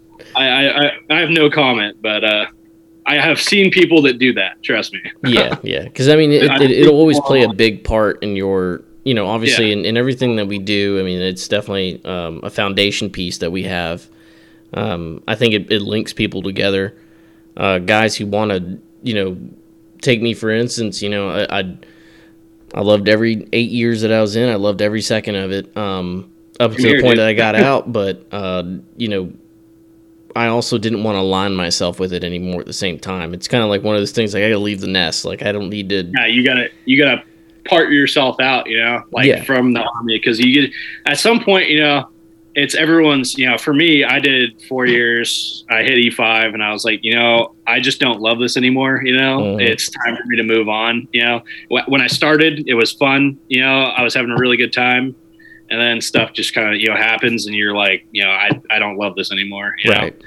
[0.47, 2.01] I, I I have no comment.
[2.01, 2.45] But uh,
[3.05, 4.61] I have seen people that do that.
[4.63, 5.01] Trust me.
[5.23, 5.83] yeah, yeah.
[5.83, 9.13] Because I mean, it, I it, it'll always play a big part in your, you
[9.13, 10.99] know, obviously in, in everything that we do.
[10.99, 14.07] I mean, it's definitely um, a foundation piece that we have.
[14.73, 16.95] Um, I think it, it links people together.
[17.57, 19.37] Uh, guys who want to, you know,
[20.01, 21.01] take me for instance.
[21.01, 21.77] You know, I, I
[22.75, 24.49] I loved every eight years that I was in.
[24.49, 25.75] I loved every second of it.
[25.75, 28.63] Um, up to the point that I got out, but uh,
[28.97, 29.33] you know,
[30.39, 33.33] I also didn't want to align myself with it anymore at the same time.
[33.33, 35.25] It's kind of like one of those things like I gotta leave the nest.
[35.25, 36.09] Like I don't need to.
[36.17, 37.23] Yeah, you gotta you gotta
[37.65, 38.69] part yourself out.
[38.69, 39.43] You know, like Yeah.
[39.43, 40.71] from the army because you get
[41.05, 41.69] at some point.
[41.69, 42.07] You know,
[42.55, 43.37] it's everyone's.
[43.37, 45.65] You know, for me, I did four years.
[45.69, 48.55] I hit E five, and I was like, you know, I just don't love this
[48.55, 49.01] anymore.
[49.03, 49.61] You know, Mhm.
[49.61, 51.07] it's time for me to move on.
[51.11, 51.41] You know,
[51.87, 53.37] when I started, it was fun.
[53.49, 55.15] You know, I was having a really good time.
[55.71, 58.49] And then stuff just kind of you know happens, and you're like, you know, I,
[58.71, 59.75] I don't love this anymore.
[59.83, 59.97] You know?
[59.99, 60.21] Right.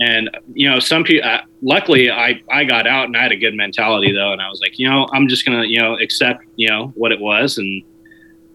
[0.00, 1.28] And you know, some people.
[1.28, 4.48] Uh, luckily, I I got out and I had a good mentality though, and I
[4.48, 7.58] was like, you know, I'm just gonna you know accept you know what it was,
[7.58, 7.82] and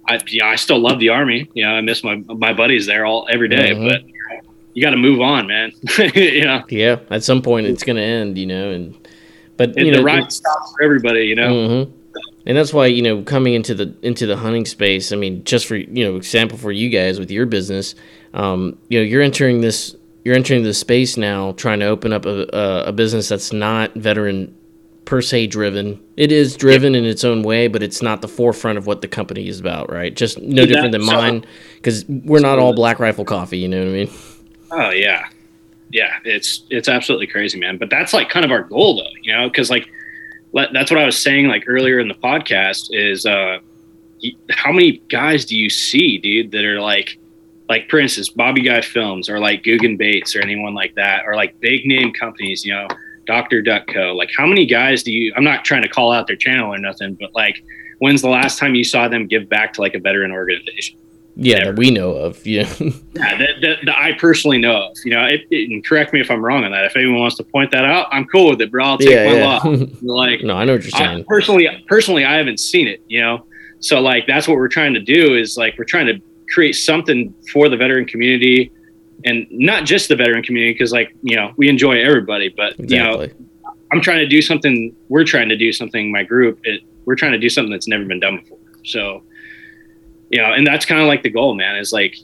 [0.08, 1.50] I you know I still love the army.
[1.54, 3.90] You know, I miss my my buddies there all every day, Mhm.
[3.90, 4.02] but
[4.74, 5.72] you got to move on, man.
[6.16, 6.98] you know, Yeah.
[7.12, 8.38] At some point, it's gonna end.
[8.38, 8.96] You know, and
[9.58, 11.26] but you and know, the ride stops for everybody.
[11.26, 11.92] You know, hmm
[12.46, 15.12] And that's why you know coming into the into the hunting space.
[15.12, 17.96] I mean, just for you know example for you guys with your business,
[18.34, 22.26] um, you know, you're entering this you're entering this space now, trying to open up
[22.26, 24.56] a, a, a business that's not veteran
[25.06, 26.02] per se driven.
[26.16, 29.08] It is driven in its own way, but it's not the forefront of what the
[29.08, 30.16] company is about, right?
[30.16, 33.58] Just no Yeah, different than mine, because we're not all Black Rifle Coffee.
[33.58, 34.10] You know what I mean?
[34.72, 35.28] Oh yeah,
[35.92, 36.14] yeah.
[36.24, 37.78] It's it's absolutely crazy, man.
[37.78, 39.12] But that's like kind of our goal, though.
[39.22, 39.90] You know, because like
[40.54, 43.60] that's what I was saying like earlier in the podcast is uh,
[44.52, 47.20] how many guys do you see, dude, that are like
[47.70, 51.36] like for instance Bobby Guy Films or like Guggen Bates or anyone like that or
[51.36, 52.88] like big name companies, you know.
[53.26, 53.62] Dr.
[53.62, 54.14] Duck Co.
[54.14, 55.34] Like, how many guys do you?
[55.38, 57.64] I'm not trying to call out their channel or nothing, but like,
[58.00, 61.00] when's the last time you saw them give back to like a veteran organization?
[61.36, 61.72] Yeah, Never.
[61.72, 62.46] that we know of.
[62.46, 64.98] Yeah, Yeah, that, that, that I personally know of.
[65.04, 66.86] You know, it, it- and correct me if I'm wrong on that.
[66.86, 68.86] If anyone wants to point that out, I'm cool with it, bro.
[68.86, 69.46] I'll take yeah, my yeah.
[69.46, 69.86] law.
[70.02, 71.26] Like, no, I know what you're I, saying.
[71.28, 73.02] personally, personally, I haven't seen it.
[73.08, 73.46] You know,
[73.80, 76.22] so like that's what we're trying to do is like we're trying to
[76.54, 78.72] create something for the veteran community,
[79.26, 83.00] and not just the veteran community because like you know we enjoy everybody, but you
[83.00, 83.28] know.
[83.92, 84.96] I'm trying to do something.
[85.08, 86.12] We're trying to do something.
[86.12, 88.58] My group, it, we're trying to do something that's never been done before.
[88.84, 89.22] So,
[90.34, 91.76] you know, and that's kind of like the goal, man.
[91.76, 92.16] Is like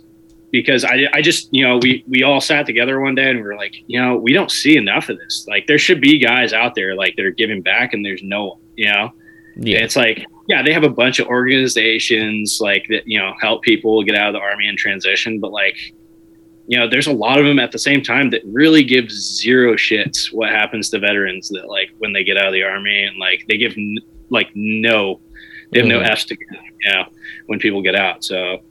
[0.51, 3.45] because I, I just, you know, we we all sat together one day and we
[3.45, 5.45] were like, you know, we don't see enough of this.
[5.47, 8.45] Like, there should be guys out there like that are giving back, and there's no
[8.45, 8.59] one.
[8.75, 9.13] You know,
[9.57, 13.61] Yeah, it's like, yeah, they have a bunch of organizations like that, you know, help
[13.61, 15.77] people get out of the army and transition, but like.
[16.71, 19.73] You know, there's a lot of them at the same time that really give zero
[19.73, 23.17] shits what happens to veterans that like when they get out of the army and
[23.17, 23.97] like they give n-
[24.29, 25.19] like no,
[25.71, 26.09] they have no Mhm.
[26.09, 27.05] f's to give, you know,
[27.47, 28.23] when people get out.
[28.23, 28.61] So,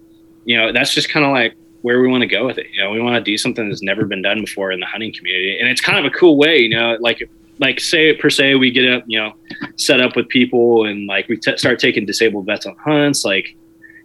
[0.44, 2.66] you know, that's just kind of like where we want to go with it.
[2.74, 5.12] You know, we want to do something that's never been done before in the hunting
[5.12, 6.58] community, and it's kind of a cool way.
[6.58, 7.28] You know, like
[7.60, 9.32] like say per se we get up, you know,
[9.76, 13.56] set up with people and like we t- start taking disabled vets on hunts, like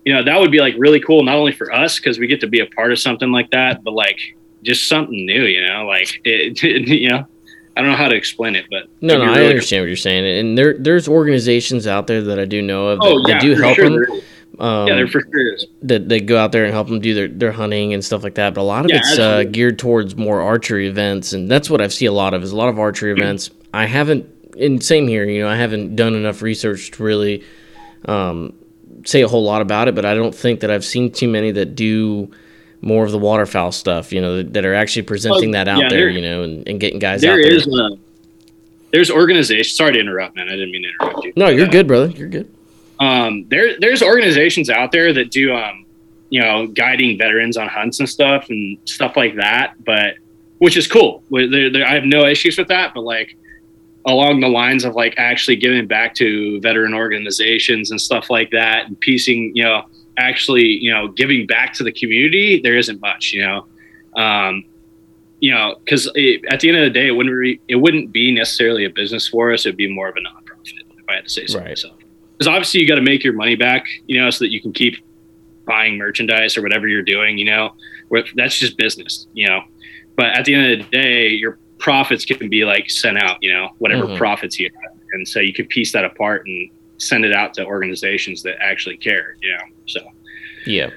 [0.06, 2.42] you know that would be like really cool not only for us because we get
[2.42, 4.20] to be a part of something like that but like
[4.62, 7.26] just something new you know like it, you know
[7.76, 9.88] i don't know how to explain it but No, no, be I really understand what
[9.88, 13.18] you're saying, and there there's organizations out there that I do know of that, oh
[13.28, 13.90] yeah that do help sure.
[13.90, 14.22] them.
[14.60, 17.28] Um, yeah there for sure that they go out there and help them do their,
[17.28, 18.54] their hunting and stuff like that.
[18.54, 21.82] But a lot of Yeah, it's uh, geared towards more archery events, and that's what
[21.82, 23.22] I see a lot of is a lot of archery Mm-hmm.
[23.24, 23.50] events.
[23.74, 24.28] I haven't,
[24.60, 27.44] and same here, you know, I haven't done enough research to really
[28.06, 28.54] um,
[29.06, 29.96] say a whole lot about it.
[29.96, 32.30] But I don't think that I've seen too many that do
[32.84, 35.80] more of the waterfowl stuff, you know, that, that are actually presenting Well, that out
[35.84, 37.54] yeah, there, there- you know, and, and getting guys There out there.
[37.54, 37.98] is a
[38.92, 41.72] there's organizations sorry to interrupt man i didn't mean to interrupt you no, you're Uh,
[41.72, 42.08] good, brother.
[42.10, 42.54] You're good.
[43.00, 45.86] um, there there's organizations out there that do um,
[46.30, 50.16] you know guiding veterans on hunts and stuff and stuff like that but
[50.60, 53.36] which is cool there- there- i have no issues with that but like
[54.06, 58.86] along the lines of like actually giving back to veteran organizations and stuff like that
[58.88, 59.86] and piecing you know
[60.18, 63.66] actually you know giving back to the community there isn't much you know
[64.16, 64.64] um,
[65.40, 68.32] you know because at the end of the day it wouldn't re- it wouldn't be
[68.32, 71.30] necessarily a business for us it'd be more of a nonprofit if I had to
[71.30, 71.70] say so Right.
[71.70, 71.98] myself.
[72.38, 74.72] Because obviously you got to make your money back, you know, so that you can
[74.74, 74.96] keep
[75.66, 77.76] buying merchandise or whatever you're doing, you know,
[78.36, 79.62] that's just business, you know.
[80.16, 83.52] But at the end of the day, your profits can be like sent out, you
[83.54, 84.18] know, whatever Mhm.
[84.18, 84.92] profits you have.
[85.14, 88.98] And so you can piece that apart and send it out to organizations that actually
[88.98, 89.64] care, you know.
[89.88, 90.00] So
[90.66, 90.90] Yeah.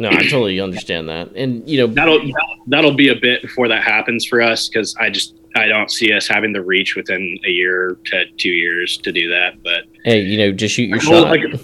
[0.00, 1.32] No, I totally understand that.
[1.34, 2.20] And you know, that'll
[2.68, 6.12] that'll be a bit before that happens for us because I just I don't see
[6.12, 9.60] us having the reach within a year to two years to do that.
[9.64, 11.30] But hey, you know, just shoot your Goal- shot.
[11.30, 11.60] like,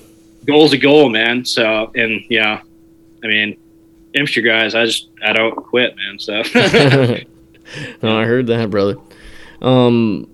[0.47, 1.45] goal's a goal, man.
[1.45, 2.61] So and yeah,
[3.22, 3.57] I mean,
[4.16, 6.18] Imster guys, I just I don't quit, man.
[6.18, 6.42] So
[8.03, 8.97] no, I heard that, brother.
[9.62, 10.28] Um,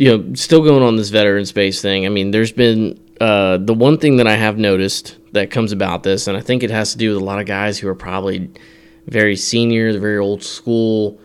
[0.00, 2.06] you know, still going on this veteran space thing.
[2.06, 6.04] I mean, there's been uh, the one thing that I have noticed that comes about
[6.04, 7.94] this, and I think it has to do with a lot of guys who are
[7.94, 8.50] probably
[9.06, 11.20] very senior, very old school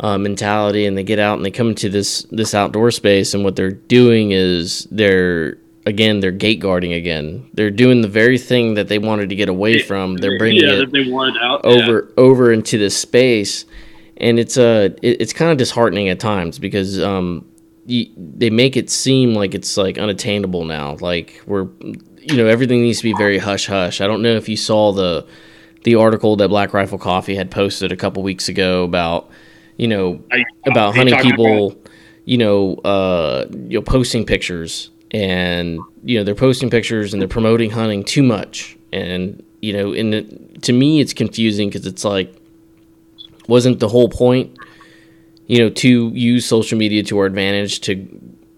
[0.00, 3.44] uh, mentality, and they get out and they come into this this outdoor space, and
[3.44, 7.48] what they're doing is they're again they're gate guarding again.
[7.54, 10.16] They're doing the very thing that they wanted to get away from.
[10.16, 13.66] They're bringing yeah, it they wanted out over over into this space,
[14.16, 17.46] and it's uh, it, it's kind of disheartening at times because um,
[17.86, 20.96] you, they make it seem like it's like unattainable now.
[21.00, 21.68] Like we're,
[22.20, 24.00] you know, everything needs to be very hush hush.
[24.00, 25.26] I don't know if you saw the
[25.84, 29.30] the article that Black Rifle Coffee had posted a couple weeks ago about,
[29.76, 31.76] you know, you- about hunting people,
[32.24, 37.28] you know, uh, you know, posting pictures and you know they're posting pictures and they're
[37.28, 42.04] promoting hunting too much, and you know, and it, to me it's confusing because it's
[42.04, 42.34] like,
[43.48, 44.56] wasn't the whole point,
[45.46, 47.94] you know, to use social media to our advantage to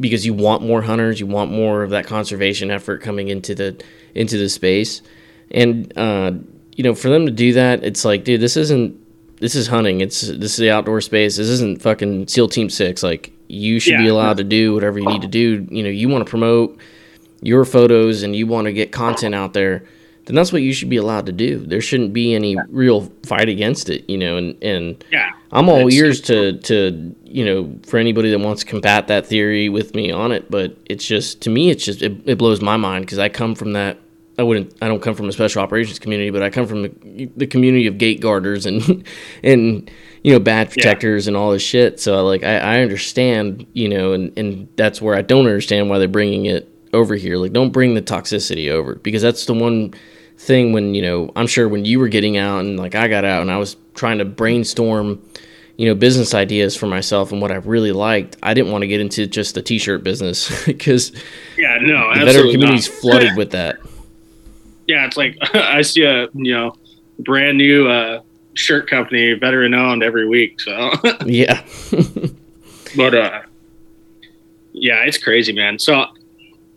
[0.00, 3.82] because you want more hunters, you want more of that conservation effort coming into the
[4.14, 5.02] into the space,
[5.50, 6.32] and uh,
[6.76, 8.98] you know, for them to do that, it's like, dude, this isn't
[9.40, 10.00] this is hunting.
[10.00, 11.36] It's this is the outdoor space.
[11.36, 13.02] This isn't fucking SEAL Team Six.
[13.02, 15.66] Like you should be allowed to do whatever you need to do.
[15.70, 16.78] You know, you want to promote
[17.40, 19.84] your photos and you want to get content out there,
[20.28, 21.58] then that's what you should be allowed to do.
[21.58, 24.08] There shouldn't be any real fight against it.
[24.08, 25.30] You know, and and Yeah.
[25.50, 29.70] I'm all ears to to you know for anybody that wants to combat that theory
[29.70, 30.50] with me on it.
[30.50, 33.54] But it's just to me, it's just it, it blows my mind because I come
[33.54, 33.96] from that.
[34.38, 34.74] I wouldn't.
[34.82, 37.86] I don't come from a special operations community, but I come from the, the community
[37.86, 39.06] of gate guarders and
[39.42, 39.90] and
[40.22, 41.98] you know badge protectors and all this shit.
[42.00, 45.98] So like I, I understand, you know, and and that's where I don't understand why
[45.98, 47.38] they're bringing it over here.
[47.38, 49.94] Like don't bring the toxicity over because that's the one
[50.38, 53.24] thing when you know I'm sure when you were getting out and like I got
[53.24, 55.20] out and I was trying to brainstorm
[55.76, 58.88] you know business ideas for myself and what I really liked I didn't want to
[58.88, 61.12] get into just the t-shirt business because
[61.56, 61.78] Yeah.
[61.80, 62.08] No.
[62.08, 63.78] veteran absolutely community's flooded with that
[64.86, 66.76] Yeah, it's like I see a you know
[67.18, 68.22] brand new uh,
[68.54, 70.60] shirt company, veteran owned every week.
[70.60, 70.92] So,
[71.26, 71.64] yeah
[72.96, 73.42] but uh,
[74.72, 75.78] yeah, it's crazy, man.
[75.78, 76.06] So,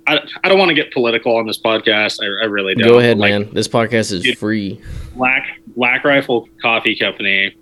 [0.07, 2.19] I, I don't want to get political on this podcast.
[2.21, 2.87] I, I really don't.
[2.87, 4.37] go ahead Like, man this podcast is Dude.
[4.37, 4.81] free
[5.15, 7.55] Black Black Rifle Coffee Company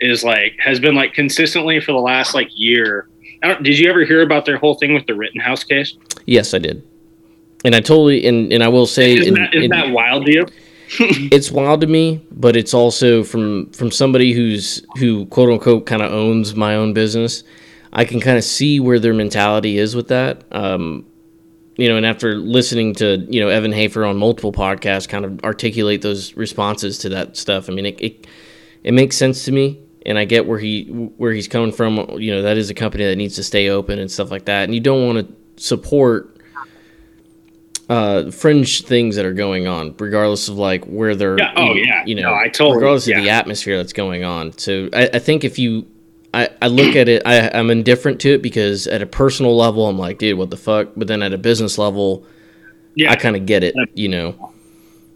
[0.00, 3.08] is like has been like consistently for the last like year.
[3.42, 5.94] I don't, did you ever hear about their whole thing with the Rittenhouse case?
[6.26, 6.82] yes I did
[7.64, 10.26] and I totally and, and I will say Isn't, in- that, isn't in- that wild
[10.26, 10.46] to you?
[11.32, 16.00] it's wild to me, but it's also from from somebody who's who quote unquote kind
[16.00, 17.42] of owns my own business.
[17.92, 20.44] I can kind of see where their mentality is with that.
[20.52, 21.04] Um,
[21.76, 25.40] you know, and after listening to you know Evan Hafer on multiple podcasts, kind of
[25.44, 27.68] articulate those responses to that stuff.
[27.68, 28.26] I mean, it it,
[28.82, 30.84] it makes sense to me, and I get where he
[31.16, 31.98] where he's coming from.
[32.18, 34.64] You know, that is a company that needs to stay open and stuff like that,
[34.64, 36.32] and you don't want to support
[37.88, 41.38] uh, fringe things that are going on, regardless of like where they're.
[41.38, 42.04] Yeah, oh, yeah.
[42.04, 44.56] You know, No, I totally- regardless of the atmosphere that's going on.
[44.58, 45.86] So I, I think if you,
[46.36, 49.86] I, I look at it, I, I'm indifferent to it because at a personal level,
[49.88, 50.90] I'm like, dude, what the fuck?
[50.94, 52.26] But then at a business level,
[52.94, 53.74] Yeah, I kind of get it.
[53.94, 54.52] You know.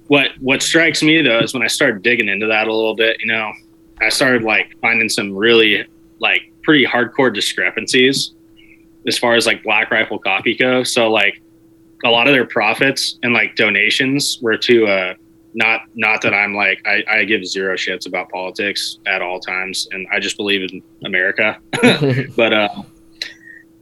[0.06, 3.20] what what strikes me though is when I started digging into that a little bit,
[3.20, 3.52] you know,
[4.00, 5.86] I started like finding some really
[6.20, 8.32] like pretty hardcore discrepancies
[9.06, 10.82] as far as like Black Rifle Coffee go.
[10.84, 11.42] So like
[12.02, 15.14] a lot of their profits and like donations were to uh
[15.54, 19.88] not not that I'm like I, I give zero shits about politics at all times
[19.90, 21.58] and I just believe in America.
[22.36, 22.68] but uh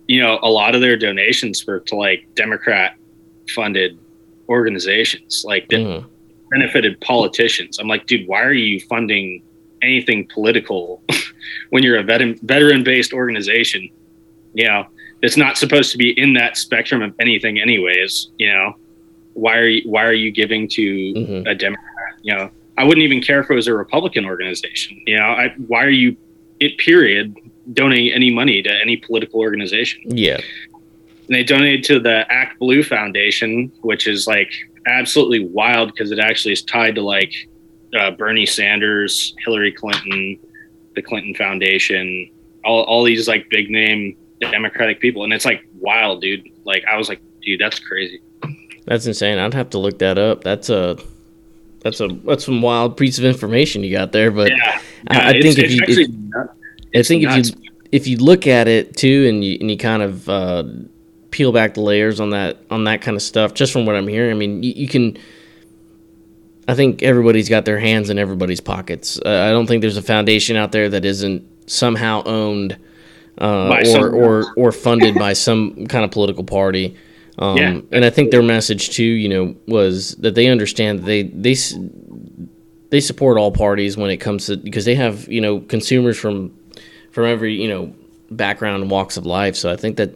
[0.06, 2.96] you know, a lot of their donations were to like Democrat
[3.54, 3.98] funded
[4.48, 5.44] organizations.
[5.46, 6.06] Like Mhm.
[6.50, 7.78] benefited politicians.
[7.78, 9.42] I'm like, dude, why are you funding
[9.82, 11.02] anything political
[11.70, 13.90] when you're a veteran veteran based organization?
[14.54, 14.86] You know,
[15.20, 18.30] it's not supposed to be in that spectrum of anything, anyways.
[18.38, 18.76] You know,
[19.38, 21.48] why are you why are you giving to Mhm.
[21.50, 22.14] a Democrat?
[22.22, 25.00] You know, I wouldn't even care if it was a Republican organization.
[25.06, 26.16] You know, I, why are you
[26.60, 27.34] it period
[27.72, 30.02] donating any money to any political organization?
[30.06, 30.40] Yeah.
[31.28, 34.50] and they donated to the ActBlue Foundation, which is like
[34.86, 37.32] absolutely wild because it actually is tied to like
[37.98, 40.38] uh, Bernie Sanders, Hillary Clinton,
[40.94, 42.30] the Clinton Foundation,
[42.64, 46.48] all, all these like big name Democratic people, and it's like wild, dude.
[46.64, 48.20] Like I was like, dude, that's crazy.
[48.88, 49.38] That's insane.
[49.38, 50.42] I'd have to look that up.
[50.42, 50.96] That's a
[51.82, 54.30] that's a that's some wild piece of information you got there.
[54.30, 56.08] But Yeah, I, I think if you if,
[56.94, 60.02] I think if you if you look at it too, and you and you kind
[60.02, 60.64] of uh,
[61.30, 64.08] peel back the layers on that on that kind of stuff, just from what I'm
[64.08, 65.18] hearing, I mean, you, you can.
[66.66, 69.18] I think everybody's got their hands in everybody's pockets.
[69.24, 72.78] Uh, I don't think there's a foundation out there that isn't somehow owned
[73.38, 76.96] uh, or or or funded by some kind of political party.
[77.38, 77.80] Um, Yeah.
[77.92, 81.54] and I think their message too, you know, was that they understand that they they
[82.90, 86.52] they support all parties when it comes to because they have you know consumers from
[87.10, 87.92] from every you know
[88.30, 89.56] background and walks of life.
[89.56, 90.10] So I think that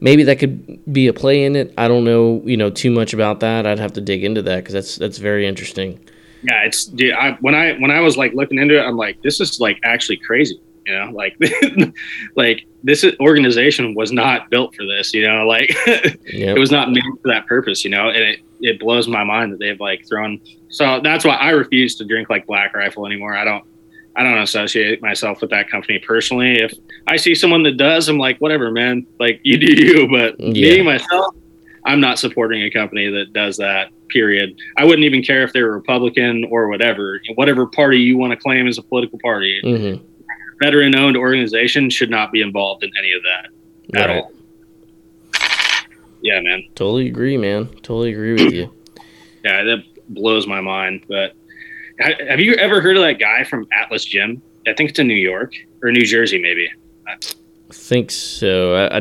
[0.00, 1.72] maybe that could be a play in it.
[1.76, 3.66] I don't know you know too much about that.
[3.66, 5.98] I'd have to dig into that because that's that's very interesting.
[6.42, 7.14] yeah, it's dude.
[7.14, 9.78] I, when I when I was like looking into it, I'm like, this is like
[9.84, 10.60] actually crazy.
[10.86, 11.36] You know, like
[12.36, 15.14] like this organization was not built for this.
[15.14, 15.70] You know, like
[16.26, 17.84] Yeah, it was not made for that purpose.
[17.84, 20.40] You know, and it it blows my mind that they've like thrown.
[20.68, 23.36] So that's why I refuse to drink like Black Rifle anymore.
[23.36, 23.64] I don't.
[24.16, 26.60] I don't associate myself with that company personally.
[26.60, 26.72] If
[27.08, 29.06] I see someone that does, I'm like, whatever, man.
[29.18, 30.76] Like you do you, but Yeah.
[30.76, 31.34] me myself,
[31.84, 33.90] I'm not supporting a company that does that.
[34.10, 34.56] Period.
[34.76, 37.20] I wouldn't even care if they're Republican or whatever.
[37.34, 40.04] Whatever party you want to claim as a political party, mm-hmm.
[40.60, 44.16] Hmm veteran-owned organization should not be involved in any of that at Right.
[44.18, 44.32] all.
[46.22, 46.62] Yeah, man.
[46.74, 47.66] Totally agree, man.
[47.82, 48.70] Totally agree with you.
[49.44, 51.04] Yeah, that blows my mind.
[51.06, 51.34] But
[52.00, 54.40] have you ever heard of that guy from Atilis Gym?
[54.66, 55.52] I think it's in New York
[55.82, 56.70] or New Jersey, maybe.
[57.06, 57.16] I
[57.70, 58.74] think so.
[58.74, 59.00] I, I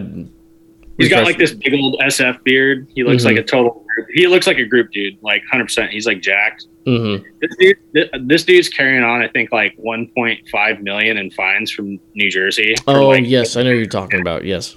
[0.97, 2.87] He's got like this big old SF beard.
[2.93, 3.27] He looks Mhm.
[3.27, 3.85] like a total.
[4.13, 5.91] He looks like a group dude, like hundred percent.
[5.91, 6.65] He's like jacked.
[6.85, 7.23] Mhm.
[7.41, 11.99] This dude, th- this dude's carrying on, I think, like 1.5 million in fines from
[12.13, 12.75] New Jersey.
[12.87, 14.43] Oh like, yes, I know you're talking about.
[14.45, 14.75] Yes.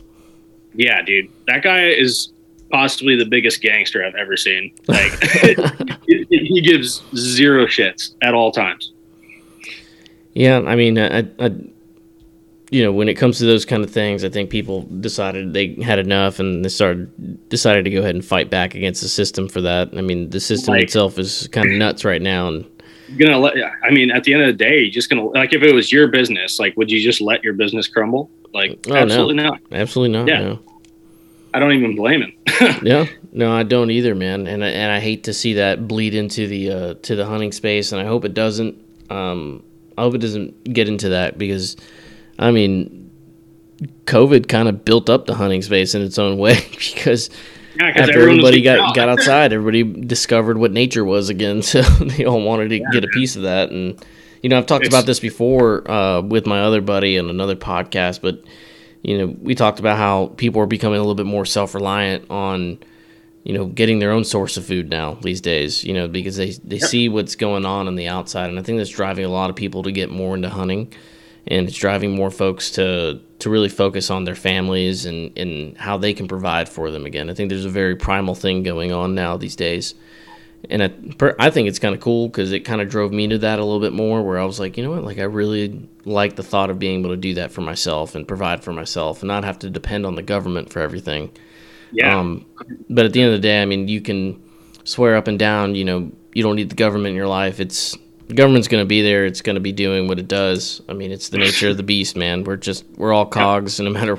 [0.74, 1.28] yeah, dude.
[1.48, 2.32] That guy is
[2.70, 4.72] possibly the biggest gangster I've ever seen.
[4.88, 5.12] Like,
[6.06, 8.92] he, he gives zero shits at all times.
[10.34, 11.50] Yeah, I mean, I, I,
[12.70, 15.74] you know, when it comes to those kind of things, I think people decided they
[15.74, 19.48] had enough, and they started decided to go ahead and fight back against the system
[19.48, 19.90] for that.
[19.96, 22.64] I mean, the system Like- itself is kind of nuts right now, and
[23.18, 23.54] gonna let.
[23.84, 25.92] I mean, at the end of the day, you're just gonna like if it was
[25.92, 28.30] your business, like, would you just let your business crumble?
[28.52, 28.96] Like, Oh, no.
[28.96, 29.60] absolutely not.
[29.72, 30.28] absolutely not.
[30.28, 30.40] Yeah.
[30.40, 30.58] No.
[31.54, 32.32] I don't even blame him.
[32.82, 36.14] Yeah, no, I don't either, man, and I, and I hate to see that bleed
[36.14, 38.76] into the uh, to the hunting space, and I hope it doesn't.
[39.10, 39.62] Um,
[39.98, 41.76] I hope it doesn't get into that because,
[42.38, 43.10] I mean,
[44.06, 47.30] COVID kind of built up the hunting space in its own way because
[47.78, 51.62] Yeah, after everybody got, got outside, everybody discovered what nature was again.
[51.62, 53.70] So they all wanted to get a piece of that.
[53.70, 54.02] And,
[54.42, 57.56] you know, I've talked It's- about this before uh, with my other buddy on another
[57.56, 58.42] podcast, but,
[59.02, 62.30] you know, we talked about how people are becoming a little bit more self reliant
[62.30, 62.78] on,
[63.44, 66.50] you know, getting their own source of food now these days, you know, because they,
[66.64, 68.48] they see what's going on on the outside.
[68.50, 70.92] And I think that's driving a lot of people to get more into hunting.
[71.48, 75.98] And it's driving more folks to to really focus on their families and, and how
[75.98, 77.28] they can provide for them again.
[77.30, 79.94] I think there's a very primal thing going on now these days.
[80.70, 83.28] And I, per, I think it's kind of cool because it kind of drove me
[83.28, 85.24] to that a little bit more where I was like, you know what, like I
[85.24, 88.72] really like the thought of being able to do that for myself and provide for
[88.72, 91.30] myself and not have to depend on the government for everything.
[91.92, 92.46] Yeah, Um,
[92.90, 94.42] but at the end of the day, I mean, you can
[94.84, 97.60] swear up and down, you know, you don't need the government in your life.
[97.60, 97.96] It's
[98.28, 99.24] the government's going to be there.
[99.24, 100.82] It's going to be doing what it does.
[100.88, 102.44] I mean, it's the nature of the beast, man.
[102.44, 104.18] We're just we're all cogs, and no matter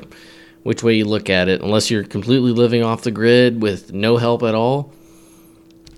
[0.63, 4.17] which way you look at it, unless you're completely living off the grid with no
[4.17, 4.93] help at all,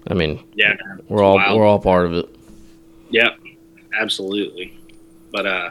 [0.08, 0.76] I mean, yeah,
[1.08, 1.58] we're all wild.
[1.58, 2.36] we're all part of it.
[3.12, 3.38] yep,
[4.00, 4.78] absolutely.
[5.32, 5.70] But uh,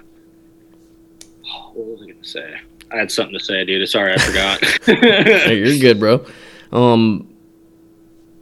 [1.74, 2.60] what was I gonna say?
[2.92, 3.88] I had something to say, dude.
[3.88, 4.64] Sorry, I forgot.
[4.84, 6.24] Hey, you're good, bro.
[6.72, 7.28] Um,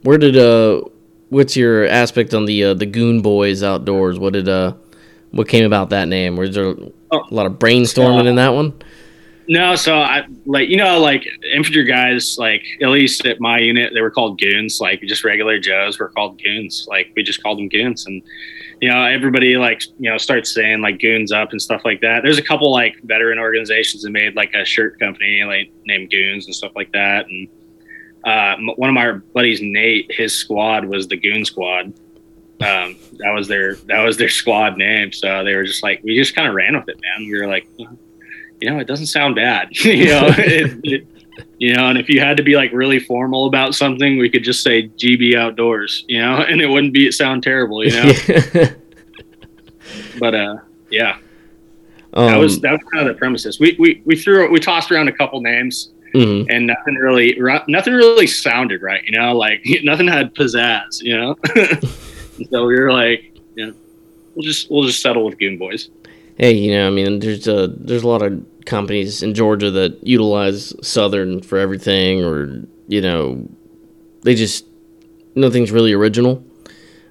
[0.03, 0.81] where did uh,
[1.29, 4.19] what's your aspect on the uh, the Goon Boys outdoors?
[4.19, 4.73] What did uh,
[5.31, 6.35] what came about that name?
[6.35, 6.75] Was there
[7.09, 7.23] Oh.
[7.31, 8.73] a lot of brainstorming in that one?
[9.49, 13.93] No, so I like you know like infantry guys like at least at my unit
[13.93, 17.57] they were called goons like just regular Joes were called goons like we just called
[17.59, 18.21] them goons and
[18.81, 22.23] you know everybody like you know starts saying like goons up and stuff like that.
[22.23, 26.45] There's a couple like veteran organizations that made like a shirt company like named Goons
[26.47, 27.47] and stuff like that and
[28.27, 31.93] uh, one of my buddies Nate his squad was the Goon Squad.
[32.59, 35.13] Um, that was their that was their squad name.
[35.13, 37.29] So they were just like we just kind of ran with it, man.
[37.29, 39.69] We were like, you know, it doesn't sound bad.
[39.85, 41.07] you know, it, it,
[41.57, 44.43] you know, and if you had to be like really formal about something, we could
[44.43, 48.11] just say GB Outdoors, you know, and it wouldn't be sound terrible, you know.
[50.19, 50.57] but uh,
[50.91, 51.17] yeah,
[52.11, 53.57] um, that was that was kind of the premises.
[53.57, 55.93] We we we threw we tossed around a couple names.
[56.13, 56.49] Mm-hmm.
[56.49, 57.37] And nothing really,
[57.67, 59.35] nothing really sounded right, you know.
[59.35, 61.35] Like nothing had pizzazz, you know.
[62.49, 63.71] so we were like, yeah,
[64.35, 65.89] we'll just we'll just settle with Goon Boys.
[66.37, 70.05] Hey, you know, I mean, there's a there's a lot of companies in Georgia that
[70.05, 73.47] utilize Southern for everything, or you know,
[74.21, 74.65] they just
[75.35, 76.43] nothing's really original.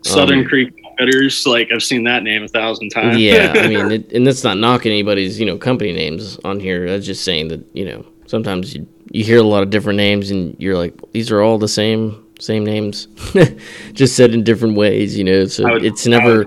[0.03, 3.18] Southern um, Creek Fitters, like I've seen that name a thousand times.
[3.18, 6.88] yeah, I mean, it, and that's not knocking anybody's you know company names on here.
[6.88, 10.31] That's just saying that you know sometimes you you hear a lot of different names
[10.31, 13.09] and you're like these are all the same same names,
[13.93, 15.16] just said in different ways.
[15.16, 16.45] You know, so would, it's never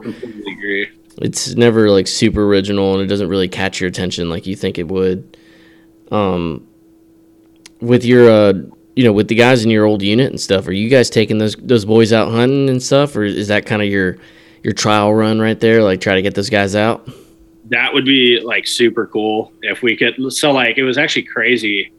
[1.22, 4.78] it's never like super original and it doesn't really catch your attention like you think
[4.78, 5.38] it would.
[6.12, 6.68] Um,
[7.82, 8.54] with your uh,
[8.96, 11.38] you know, with the guys in your old unit and stuff, are you guys taking
[11.38, 14.18] those those boys out hunting and stuff, or is that kind of your
[14.64, 15.84] your trial run right there?
[15.84, 17.08] Like try to get those guys out.
[17.70, 20.16] That would be like super cool if we could.
[20.34, 21.92] So like it was actually crazy.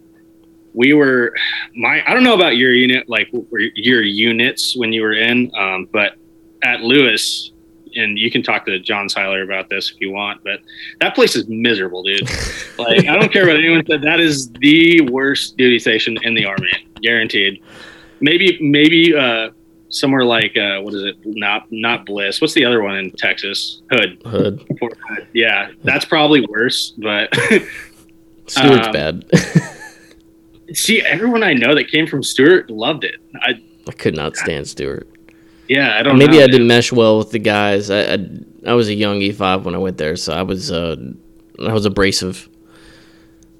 [0.72, 1.34] We were
[1.74, 3.28] my I don't know about your unit like
[3.74, 6.14] your units when you were in, um, but
[6.62, 7.52] at Lewis
[7.96, 10.60] and you can talk to John Seiler about this if you want, but
[11.00, 12.22] that place is miserable, dude.
[12.78, 14.02] like, I don't care what anyone said.
[14.02, 16.70] That is the worst duty station in the army,
[17.02, 17.62] guaranteed.
[18.20, 19.50] Maybe, maybe uh,
[19.90, 21.16] somewhere like uh, what is it?
[21.24, 22.40] Not not Bliss.
[22.40, 23.82] What's the other one in Texas?
[23.90, 24.22] Hood.
[24.24, 24.66] Hood.
[25.32, 27.34] Yeah, that's probably worse, but
[28.46, 29.30] Stewart's um, bad.
[30.74, 33.16] see, everyone I know that came from Stewart loved it.
[33.42, 35.08] I I could not stand Stewart.
[35.68, 36.18] Yeah, I don't.
[36.18, 37.90] Maybe know, I didn't mesh well with the guys.
[37.90, 38.26] I, I,
[38.66, 40.96] I was a young E five when I went there, so I was uh
[41.64, 42.48] I was abrasive.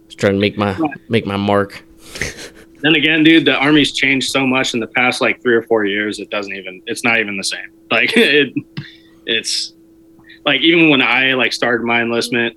[0.07, 0.77] Just trying to make my
[1.09, 1.85] make my mark.
[2.83, 5.85] then again, dude, the army's changed so much in the past like three or four
[5.85, 6.19] years.
[6.19, 6.83] It doesn't even.
[6.87, 7.69] It's not even the same.
[7.91, 8.55] Like it,
[9.27, 9.73] it's
[10.45, 12.57] like even when I like started my enlistment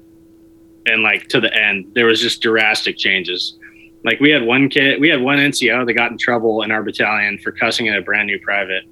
[0.86, 3.57] and like to the end, there was just drastic changes.
[4.05, 6.84] Like we had one kid, we had one NCO that got in trouble in our
[6.84, 8.84] battalion for cussing at a brand new private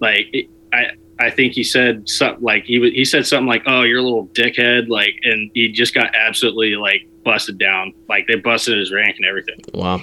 [0.00, 3.82] like I I think he said something like he was, he said something like, "Oh,
[3.82, 7.92] you're a little dickhead," like, and he just got absolutely like busted down.
[8.08, 9.60] Like they busted his rank and everything.
[9.74, 10.00] Wow.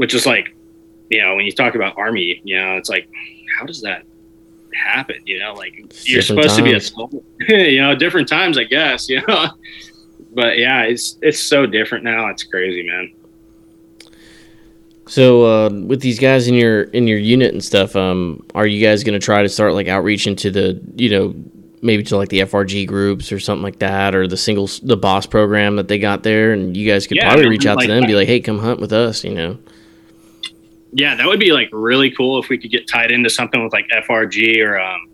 [0.00, 0.56] Which is like,
[1.10, 3.06] you know, when you talk about army, you know, it's like,
[3.58, 4.04] how does that
[4.74, 5.16] happen?
[5.26, 5.74] You know, like
[6.04, 6.56] you're supposed times.
[6.56, 9.10] to be a, soldier, you know, different times, I guess.
[9.10, 9.48] You know,
[10.34, 12.28] but yeah, it's it's so different now.
[12.28, 13.12] It's crazy, man.
[15.06, 18.82] So uh, with these guys in your in your unit and stuff, um, are you
[18.82, 21.34] guys going to try to start like outreach into the you know
[21.82, 25.26] maybe to like the FRG groups or something like that, or the single the boss
[25.26, 27.92] program that they got there, and you guys could yeah, probably reach out like to
[27.92, 29.58] them, and be like, hey, come hunt with us, you know.
[30.92, 33.72] Yeah, that would be like really cool if we could get tied into something with
[33.72, 35.08] like FRG or um,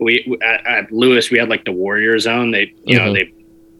[0.00, 2.50] we at, at Lewis we had like the Warrior Zone.
[2.50, 3.06] They you mm-hmm.
[3.06, 3.32] know they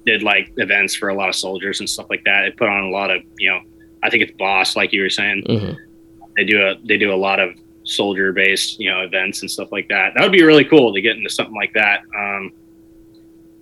[0.04, 2.42] did like events for a lot of soldiers and stuff like that.
[2.42, 3.60] They put on a lot of you know
[4.02, 5.44] I think it's Boss, like you were saying.
[5.48, 5.72] Mm-hmm.
[6.36, 7.54] They do a they do a lot of
[7.84, 10.12] soldier based you know events and stuff like that.
[10.14, 12.02] That would be really cool to get into something like that.
[12.16, 12.52] Um,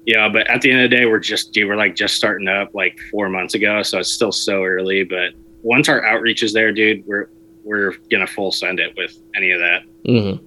[0.05, 2.49] yeah, but at the end of the day, we're just dude, we're like just starting
[2.49, 5.05] up like four months ago, so it's still so early.
[5.05, 5.33] But
[5.63, 7.29] once our outreach is there, dude, we're
[7.67, 9.83] we're gonna full send it with any of that.
[10.05, 10.47] Mm-hmm.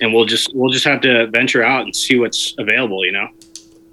[0.00, 3.28] And we'll just we'll just have to venture out and see what's available, you know.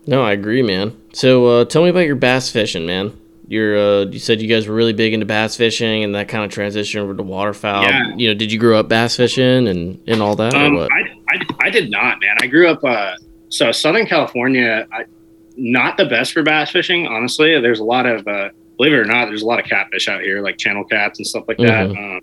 [0.07, 0.99] No, I agree, man.
[1.13, 4.67] So uh, tell me about your bass fishing, man you're uh, you said you guys
[4.67, 7.83] were really big into bass fishing and that kind of transition over to waterfowl.
[7.83, 8.15] Yeah.
[8.15, 10.53] You know, did you grow up bass fishing and, and all that?
[10.53, 10.87] Um, I,
[11.29, 12.37] I, I did not, man.
[12.41, 13.15] I grew up uh,
[13.49, 14.87] so Southern California.
[14.91, 15.05] I,
[15.57, 17.59] not the best for bass fishing, honestly.
[17.61, 20.21] There's a lot of uh, believe it or not, there's a lot of catfish out
[20.21, 21.89] here, like channel cats and stuff like that.
[21.89, 22.15] Mm-hmm.
[22.17, 22.21] Um,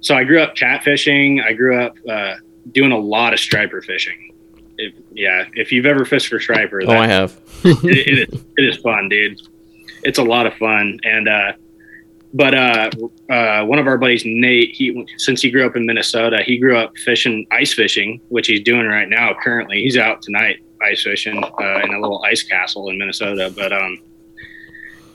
[0.00, 1.44] so I grew up catfishing.
[1.44, 2.34] I grew up uh,
[2.72, 4.34] doing a lot of striper fishing.
[4.78, 7.40] If, yeah, if you've ever fished for striper, oh, I have.
[7.64, 9.40] it, it, is, it is fun, dude
[10.06, 10.98] it's a lot of fun.
[11.02, 11.52] And uh,
[12.32, 12.90] but uh,
[13.28, 16.78] uh, one of our buddies, Nate, he since he grew up in Minnesota, he grew
[16.78, 19.34] up fishing ice fishing, which he's doing right now.
[19.42, 23.52] Currently, he's out tonight ice fishing uh, in a little ice castle in Minnesota.
[23.54, 23.98] But um,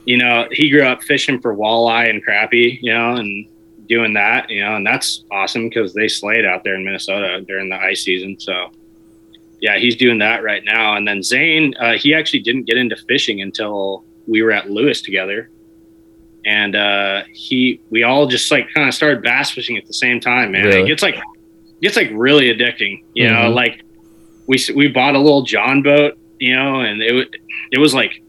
[0.06, 3.48] you know, he grew up fishing for walleye and crappie, you know, and
[3.92, 7.68] doing that, you know, and that's awesome because they slayed out there in Minnesota during
[7.68, 8.40] the ice season.
[8.40, 8.72] So
[9.60, 10.96] yeah, he's doing that right now.
[10.96, 15.02] And then Zane, uh, he actually didn't get into fishing until we were at Lewis
[15.02, 15.50] together,
[16.46, 20.22] and uh, he we all just like kind of started bass fishing at the same
[20.22, 20.54] time.
[20.54, 20.84] Man, really?
[20.84, 23.04] it gets like it gets like really addicting.
[23.14, 23.44] You mm-hmm.
[23.44, 23.84] know, like
[24.48, 27.36] we we bought a little John boat, you know, and it
[27.74, 28.24] it was like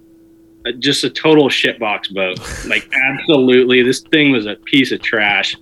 [0.79, 2.39] just a total shitbox boat.
[2.67, 5.57] Like absolutely, this thing was a piece of trash.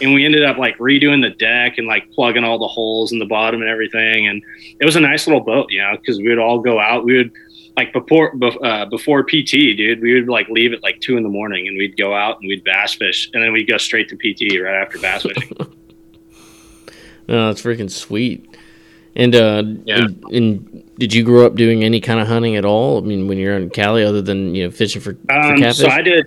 [0.00, 3.20] And we ended up like redoing the deck and like plugging all the holes in
[3.20, 4.26] the bottom and everything.
[4.26, 4.42] And
[4.80, 7.04] it was a nice little boat, you know, because we would all go out.
[7.04, 7.30] We would
[7.76, 8.34] like before
[8.64, 10.00] uh, before PT, dude.
[10.00, 12.48] We would like leave at like two in the morning and we'd go out and
[12.48, 15.56] we'd bass fish, and then we'd go straight to PT right after bass fishing.
[17.28, 18.53] no, that's freaking sweet.
[19.16, 19.98] And uh, Yeah.
[20.04, 22.98] and, and did you grow up doing any kind of hunting at all?
[22.98, 25.76] I mean, when you're in Cali, other than you know fishing for, for Um, catfish.
[25.78, 26.26] so I did,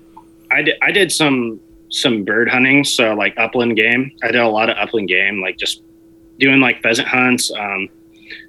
[0.51, 1.59] I did, I did some
[1.89, 2.83] some bird hunting.
[2.83, 4.11] So like upland game.
[4.23, 5.83] I did a lot of upland game, like just
[6.39, 7.51] doing like pheasant hunts.
[7.51, 7.89] Um,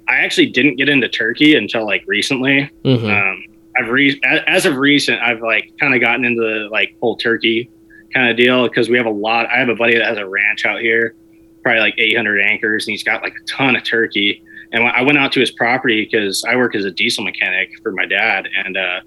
[0.07, 2.69] I actually didn't get into turkey until like recently.
[2.83, 3.09] Mhm.
[3.31, 3.43] Um,
[3.77, 7.69] I've re- as of recent, I've like kind of gotten into the like whole turkey
[8.13, 9.47] kind of deal because we have a lot.
[9.49, 11.15] I have a buddy that has a ranch out here,
[11.63, 14.43] probably like 800 anchors, and he's got like a ton of turkey.
[14.71, 17.91] And I went out to his property because I work as a diesel mechanic for
[17.91, 18.99] my dad, and uh,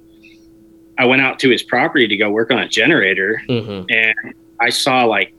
[0.98, 3.86] I went out to his property to go work on a generator, Mhm.
[3.90, 5.32] and I saw like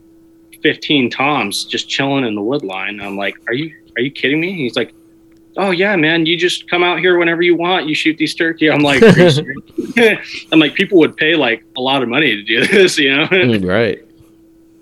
[0.62, 3.00] 15 toms just chilling in the wood line.
[3.00, 4.92] I'm like, "Are you are you kidding me?" He's like,
[5.56, 7.86] "Oh yeah, man, you just come out here whenever you want.
[7.86, 9.30] You shoot these turkey." I'm like, "Are you
[9.96, 13.14] serious?" "I'm like, people would pay like a lot of money to do this, you
[13.14, 14.02] know." Mm, right.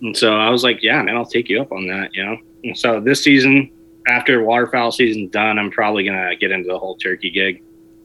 [0.02, 2.36] And so I was like, "Yeah, man, I'll take you up on that," you know.
[2.64, 3.70] And so this season,
[4.06, 7.62] after waterfowl season's done, I'm probably gonna get into the whole turkey gig.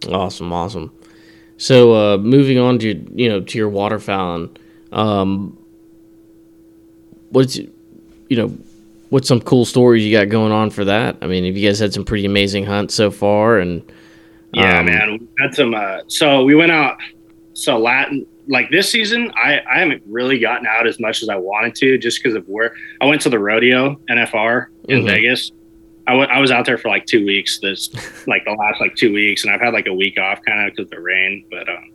[0.09, 0.91] Awesome, awesome.
[1.57, 4.55] So, uh, moving on to you know to your waterfowling,
[4.91, 5.57] um,
[7.29, 7.67] what's you
[8.37, 8.55] know
[9.09, 11.17] what's some cool stories you got going on for that?
[11.21, 13.59] I mean, have you guys had some pretty amazing hunts so far?
[13.59, 13.81] And
[14.53, 15.11] Yeah, um, man.
[15.19, 15.73] We had some.
[15.73, 16.97] Uh, so we went out.
[17.53, 21.35] So Latin, like this season, I I haven't really gotten out as much as I
[21.35, 25.09] wanted to, just because of where I went to the rodeo NFR in Mhm.
[25.09, 25.51] Vegas.
[26.07, 27.59] I wa- I was out there for like two weeks.
[27.59, 27.89] This
[28.27, 30.75] like the last like two weeks, and I've had like a week off kind of
[30.75, 31.43] because of the rain.
[31.51, 31.91] But um,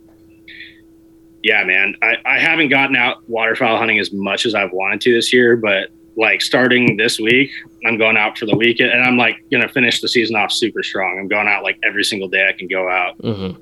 [1.43, 5.13] yeah, man, I I haven't gotten out waterfowl hunting as much as I've wanted to
[5.13, 5.89] this year, but.
[6.15, 7.49] Like starting this week,
[7.87, 10.83] I'm going out for the weekend, and I'm like gonna finish the season off super
[10.83, 11.17] strong.
[11.19, 13.57] I'm going out like every single day I can go out mhm.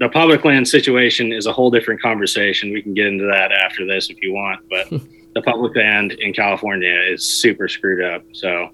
[0.00, 2.72] The public land situation is a whole different conversation.
[2.72, 4.88] We can get into that after this if you want, but
[5.34, 8.22] the public land in California is super screwed up.
[8.32, 8.70] So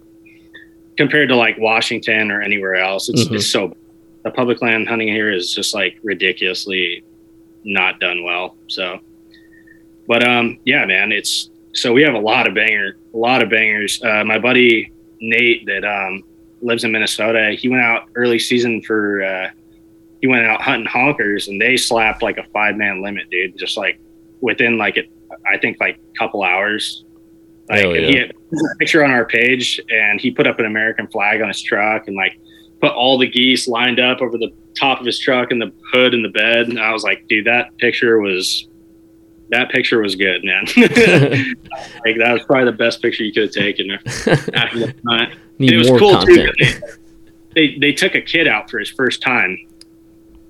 [0.97, 3.37] compared to like Washington or anywhere else, it's, Mhm.
[3.37, 3.77] it's so
[4.25, 7.03] the public land hunting here is just like ridiculously
[7.65, 8.57] not done well.
[8.69, 9.01] So,
[10.07, 13.49] but um, yeah, man, it's so we have a lot of banger, a lot of
[13.51, 14.03] bangers.
[14.03, 16.23] Uh, my buddy Nate that um
[16.63, 19.23] lives in Minnesota, he went out early season for.
[19.23, 19.51] Uh,
[20.21, 23.57] he went out hunting honkers and they slapped like a five man limit, dude.
[23.57, 24.01] Just like
[24.41, 25.11] within like it,
[25.51, 27.05] I think like a couple hours.
[27.69, 28.01] Like yeah.
[28.01, 31.49] he had a picture on our page and he put up an American flag on
[31.49, 32.39] his truck and like
[32.81, 36.15] put all the geese lined up over the top of his truck and the hood
[36.15, 36.69] and the bed.
[36.69, 38.69] And I was like, dude, that picture was
[39.51, 40.65] that picture was good, man.
[40.77, 44.07] like that was probably the best picture you could have taken after
[44.79, 45.35] the hunt.
[45.59, 46.57] It was cool content.
[46.59, 46.81] too.
[47.55, 49.57] they they took a kid out for his first time.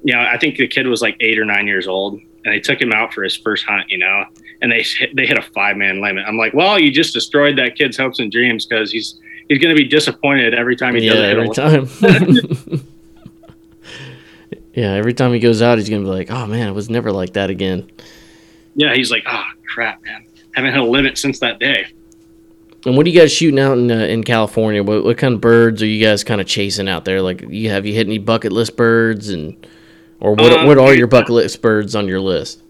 [0.02, 2.60] You know, I think the kid was like eight or nine years old, and they
[2.60, 3.90] took him out for his first hunt.
[3.90, 4.24] You know,
[4.62, 6.24] and they hit, they hit a five man limit.
[6.26, 9.74] I'm like, well, you just destroyed that kid's hopes and dreams because he's he's going
[9.74, 12.04] to be disappointed every time he yeah, does it.
[12.04, 12.88] every time.
[14.74, 17.12] yeah, every time he goes out, he's gonna be like, "Oh man, it was never
[17.12, 17.90] like that again."
[18.74, 20.24] Yeah, he's like, oh crap, man,
[20.54, 21.86] haven't hit a limit since that day.
[22.86, 24.82] And what are you guys shooting out in uh, in California?
[24.82, 27.20] What what kind of birds are you guys kind of chasing out there?
[27.20, 29.66] Like, you have you hit any bucket list birds and
[30.20, 32.62] or what Um, what are your bucket list birds on your list?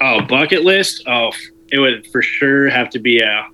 [0.00, 1.02] Oh, bucket list.
[1.06, 1.30] Oh,
[1.72, 3.46] it would for sure have to be a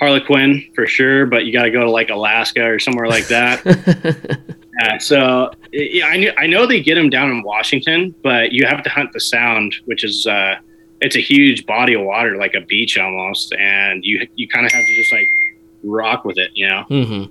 [0.00, 3.62] Harlequin for sure, but you got to go to like Alaska or somewhere like that.
[4.82, 8.66] Yeah, so yeah, I knew, I know they get them down in Washington, but you
[8.66, 10.56] have to hunt the Sound, which is uh,
[11.00, 14.72] it's a huge body of water, like a beach almost, and you you kind of
[14.72, 15.28] have to just like
[15.84, 16.82] rock with it, you know.
[16.88, 17.24] hmm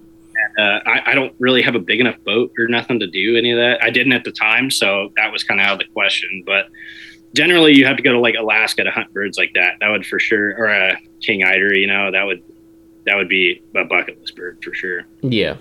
[0.58, 3.52] Uh, I, I don't really have a big enough boat or nothing to do any
[3.52, 3.84] of that.
[3.84, 6.44] I didn't at the time, so that was kind of out of the question.
[6.46, 6.68] But
[7.36, 9.76] generally, you have to go to like Alaska to hunt birds like that.
[9.80, 12.44] That would for sure, or a king eider, you know, that would
[13.06, 15.04] that would be a bucket list bird for sure.
[15.22, 15.58] Yeah,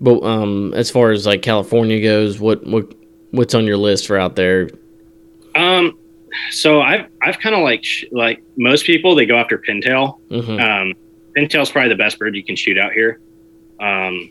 [0.00, 2.94] but um, as far as like California goes, what what
[3.30, 4.70] what's on your list for out there?
[5.54, 5.98] Um,
[6.50, 10.18] so I've I've kind of like sh- like most people, they go after pintail.
[10.28, 10.94] hmm Um,
[11.36, 13.20] pintail's probably the best bird you can shoot out here.
[13.80, 14.30] Um,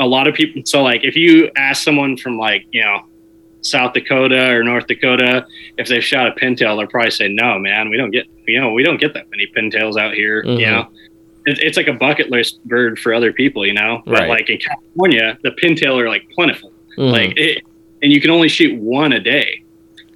[0.00, 0.62] a lot of people.
[0.64, 3.02] So like, if you ask someone from like you know
[3.60, 5.46] South Dakota or North Dakota
[5.78, 8.72] if they've shot a pintail, they'll probably say, "No, man, we don't get you know
[8.72, 10.58] we don't get that many pintails out here." Mhm.
[10.60, 10.88] You know,
[11.46, 13.64] it, it's like a bucket list bird for other people.
[13.66, 14.28] You know, but Right.
[14.28, 16.72] like in California, the pintail are like plentiful.
[16.98, 17.12] Mhm.
[17.12, 17.62] Like it,
[18.02, 19.62] and you can only shoot one a day.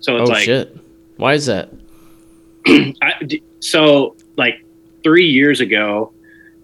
[0.00, 0.76] So it's oh like, shit!
[1.16, 1.70] Why is that?
[2.66, 3.12] I,
[3.60, 4.64] so like
[5.04, 6.12] three years ago,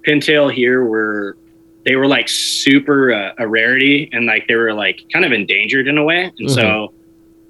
[0.07, 1.37] pintail here were
[1.85, 5.89] they were like super uh, a rarity and like they were like kind of endangered
[5.89, 6.31] in a way.
[6.39, 6.93] And so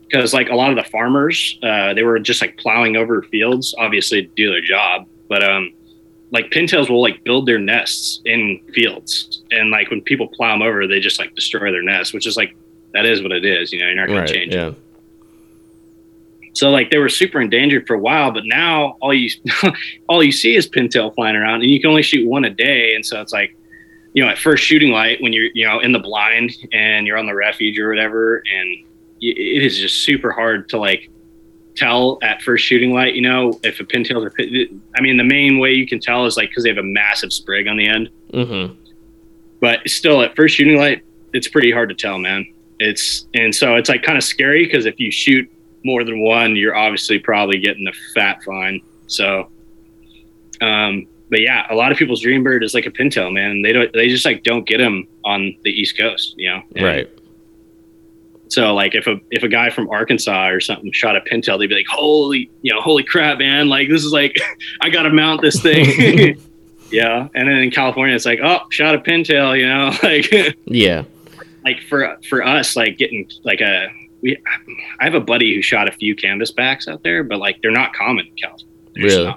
[0.08, 3.74] because like a lot of the farmers, uh, they were just like plowing over fields,
[3.78, 5.72] obviously to do their job, but um.
[6.34, 10.62] Like pintails will like build their nests in fields, and like when people plow them
[10.62, 12.56] over, they just like destroy their nests, which is like
[12.94, 13.70] that is what it is.
[13.70, 14.28] You know, you're not going Right.
[14.28, 14.56] to change it.
[14.56, 14.70] Yeah.
[16.54, 19.28] So like they were super endangered for a while, but now all you
[20.08, 22.94] all you see is pintail flying around, and you can only shoot one a day.
[22.94, 23.54] And so it's like,
[24.14, 27.16] you know, at first shooting light when you're you know in the blind and you're
[27.18, 28.84] on the refuge or whatever, and
[29.20, 31.08] it is just super hard to like
[31.74, 33.14] tell at first shooting light.
[33.14, 34.30] You know, if a pintail are.
[34.30, 36.82] pin- I mean, the main way you can tell is like because they have a
[36.82, 38.74] massive sprig on the end Mm-hmm.
[39.60, 41.02] but still at first shooting light
[41.34, 42.46] it's pretty hard to tell man
[42.80, 45.50] it's and so it's like kind of scary because if you shoot
[45.84, 49.50] more than one you're obviously probably getting a fat fine so
[50.62, 53.62] um but yeah a lot of people's dream bird is like a pintail man.
[53.62, 56.62] They don't they just like don't get them on the east coast you know?
[56.76, 57.10] And Right.
[58.48, 61.68] so like if a if a guy from arkansas or something shot a pintail they'd
[61.68, 63.68] be like holy you know holy crap man.
[63.68, 64.36] Like this is like
[64.80, 66.38] i gotta mount this thing.
[66.92, 67.28] Yeah.
[67.34, 69.90] And then in california it's like oh shot a pintail you know?
[70.02, 71.04] Like Yeah.
[71.64, 73.88] like for for us like getting like a
[74.20, 74.36] we
[75.00, 77.94] i have a buddy who shot a few canvasbacks out there but like they're not
[77.94, 78.68] common in california.
[78.94, 79.34] They're Really?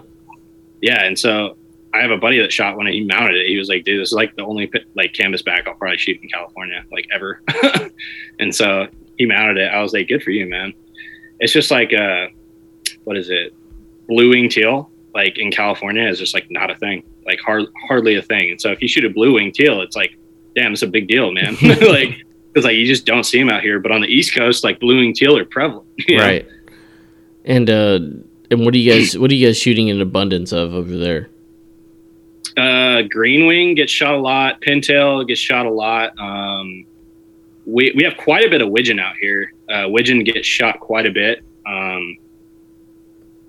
[0.82, 1.04] yeah.
[1.06, 1.56] And so
[1.96, 3.48] i have a buddy that shot one and he mounted it.
[3.48, 6.30] He was like dude this is like the only like canvasback i'll probably shoot in
[6.30, 7.42] california like ever.
[8.40, 8.88] And so
[9.18, 9.68] he mounted it.
[9.68, 10.74] I was like good for you man.
[11.40, 12.28] It's just like uh
[13.04, 13.54] what is it?
[14.08, 18.16] Blue wing teal like in california is just like not a thing like hard, hardly
[18.16, 18.52] a thing.
[18.52, 20.18] And so if you shoot a blue wing teal it's like
[20.56, 21.56] damn it's a big deal man.
[21.62, 22.24] Like
[22.54, 23.80] because like you just don't see them out here.
[23.80, 26.24] But on the east coast like blue wing teal are prevalent you know?
[26.24, 26.48] Right.
[27.46, 28.00] And uh,
[28.52, 31.30] and what do you guys what are you guys shooting in abundance of over there?
[32.58, 34.62] Uh, green wing gets shot a lot.
[34.62, 36.18] Pintail gets shot a lot.
[36.18, 36.86] Um,
[37.66, 39.52] we we have quite a bit of widgeon out here.
[39.70, 41.44] Uh, widgeon gets shot quite a bit.
[41.66, 42.18] Um,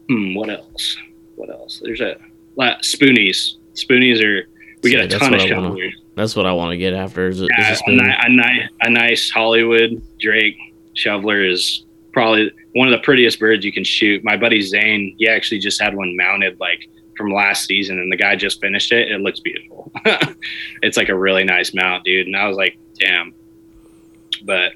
[0.09, 0.97] hmm, what else?
[1.37, 1.81] What else?
[1.85, 2.17] There's a
[2.57, 3.57] lot spoonies.
[3.75, 4.49] Spoonies are
[4.83, 7.29] we See, get a ton of wanna- That's what I want to get after.
[7.29, 7.51] Is, a, is
[7.87, 10.57] Yeah, a a, ni- a nice Hollywood Drake
[10.95, 14.25] shoveler is probably one of the prettiest birds you can shoot.
[14.25, 18.17] My buddy Zane, he actually just had one mounted like from last season, and the
[18.17, 19.11] guy just finished it.
[19.11, 19.91] It looks beautiful.
[20.83, 22.27] it's like a really nice mount, dude.
[22.27, 23.35] And I was like, damn.
[24.45, 24.73] But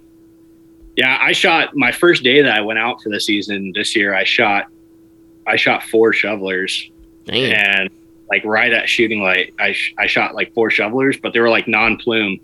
[0.96, 4.14] yeah, I shot my first day that I went out for the season this year.
[4.14, 4.66] I shot,
[5.46, 6.90] I shot four shovelers
[7.24, 7.52] Damn.
[7.52, 7.90] and
[8.30, 11.50] like right at shooting light I, sh- I shot like four shovelers but they were
[11.50, 12.38] like non-plume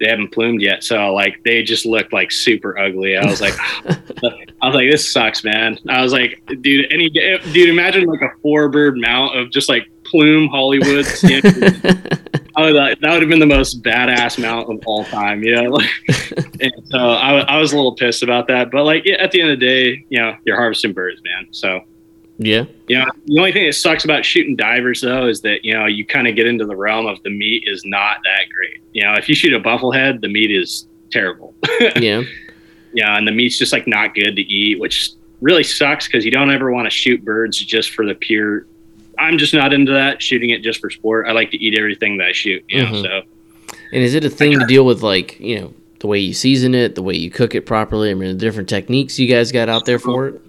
[0.00, 3.54] they haven't plumed yet so like they just looked like super ugly i was like
[3.88, 4.34] ah,
[4.64, 8.30] i was like this sucks man i was like dude any dude imagine like a
[8.42, 11.06] four bird mount of just like plume hollywood.
[12.56, 15.54] I was like, that would have been the most badass mount of all time you
[15.54, 15.90] know like
[16.60, 19.40] and so I, I was a little pissed about that but like yeah, at the
[19.40, 21.80] end of the day you know you're harvesting birds man so
[22.38, 22.64] yeah.
[22.88, 25.86] you know, the only thing that sucks about shooting divers though is that you know
[25.86, 28.82] you kind of get into the realm of the meat is not that great.
[28.92, 31.54] You know, if you shoot a bufflehead, the meat is terrible.
[31.96, 32.22] Yeah.
[32.94, 36.30] Yeah, and the meat's just like not good to eat, which really sucks because you
[36.30, 38.66] don't ever want to shoot birds just for the pure.
[39.18, 41.26] I'm just not into that shooting it just for sport.
[41.28, 42.64] I like to eat everything that I shoot.
[42.68, 43.02] You know, Mhm.
[43.02, 43.22] so
[43.92, 46.74] And is it a thing to deal with, like you know, the way you season
[46.74, 48.10] it, the way you cook it properly?
[48.10, 50.40] I mean, the different techniques you guys got out there for it.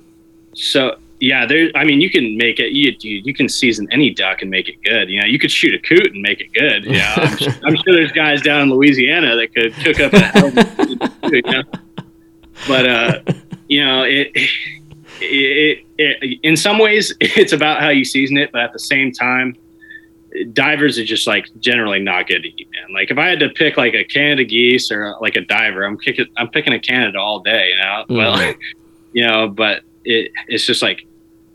[0.53, 1.69] So yeah, there.
[1.75, 2.71] I mean, you can make it.
[2.71, 5.09] You, you you can season any duck and make it good.
[5.09, 6.85] You know, you could shoot a coot and make it good.
[6.85, 10.13] You know, I'm, sure, I'm sure there's guys down in Louisiana that could cook up
[10.13, 11.63] a hell of a coot, you know?
[12.67, 13.19] But uh,
[13.67, 14.31] you know, it,
[15.19, 19.11] it, it in some ways it's about how you season it, but at the same
[19.11, 19.55] time,
[20.53, 22.93] divers are just like generally not good to eat, man.
[22.93, 25.97] Like if I had to pick like a Canada geese or like a diver, I'm
[25.97, 27.71] kicking I'm picking a Canada all day.
[27.71, 28.53] You know, well,
[29.13, 31.07] you know, but it it's just like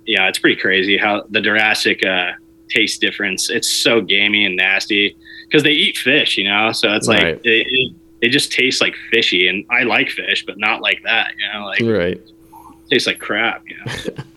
[0.07, 2.33] yeah, it's pretty crazy how the Jurassic uh,
[2.71, 3.51] taste difference.
[3.51, 6.73] It's so gamey and nasty because they eat fish, you know.
[6.73, 7.41] So it's like Right.
[7.45, 11.33] it, it, it just tastes like fishy, and I like fish, but not like that.
[11.39, 12.21] You know, like Right.
[12.91, 13.63] tastes like crap.
[13.69, 14.23] You know.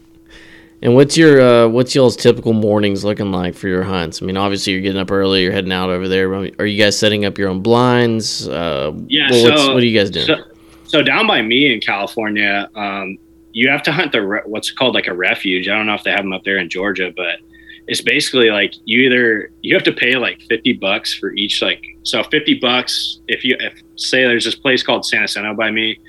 [0.81, 4.21] And what's your uh, what's y'all's typical mornings looking like for your hunts?
[4.21, 6.29] I mean, obviously you're getting up early, you're heading out over there.
[6.33, 8.49] Are you guys setting up your own blinds?
[8.49, 10.25] Uh, Yeah, well, what's, so- what are you guys doing?
[10.25, 10.35] So,
[10.83, 13.17] so down by me in California, um,
[13.53, 15.69] you have to hunt the re- what's called like a refuge.
[15.69, 17.39] I don't know if they have them up there in Georgia, but
[17.87, 21.83] it's basically like you either you have to pay like fifty bucks for each like
[22.03, 25.99] so fifty bucks if you if say there's this place called San Jacinto by me,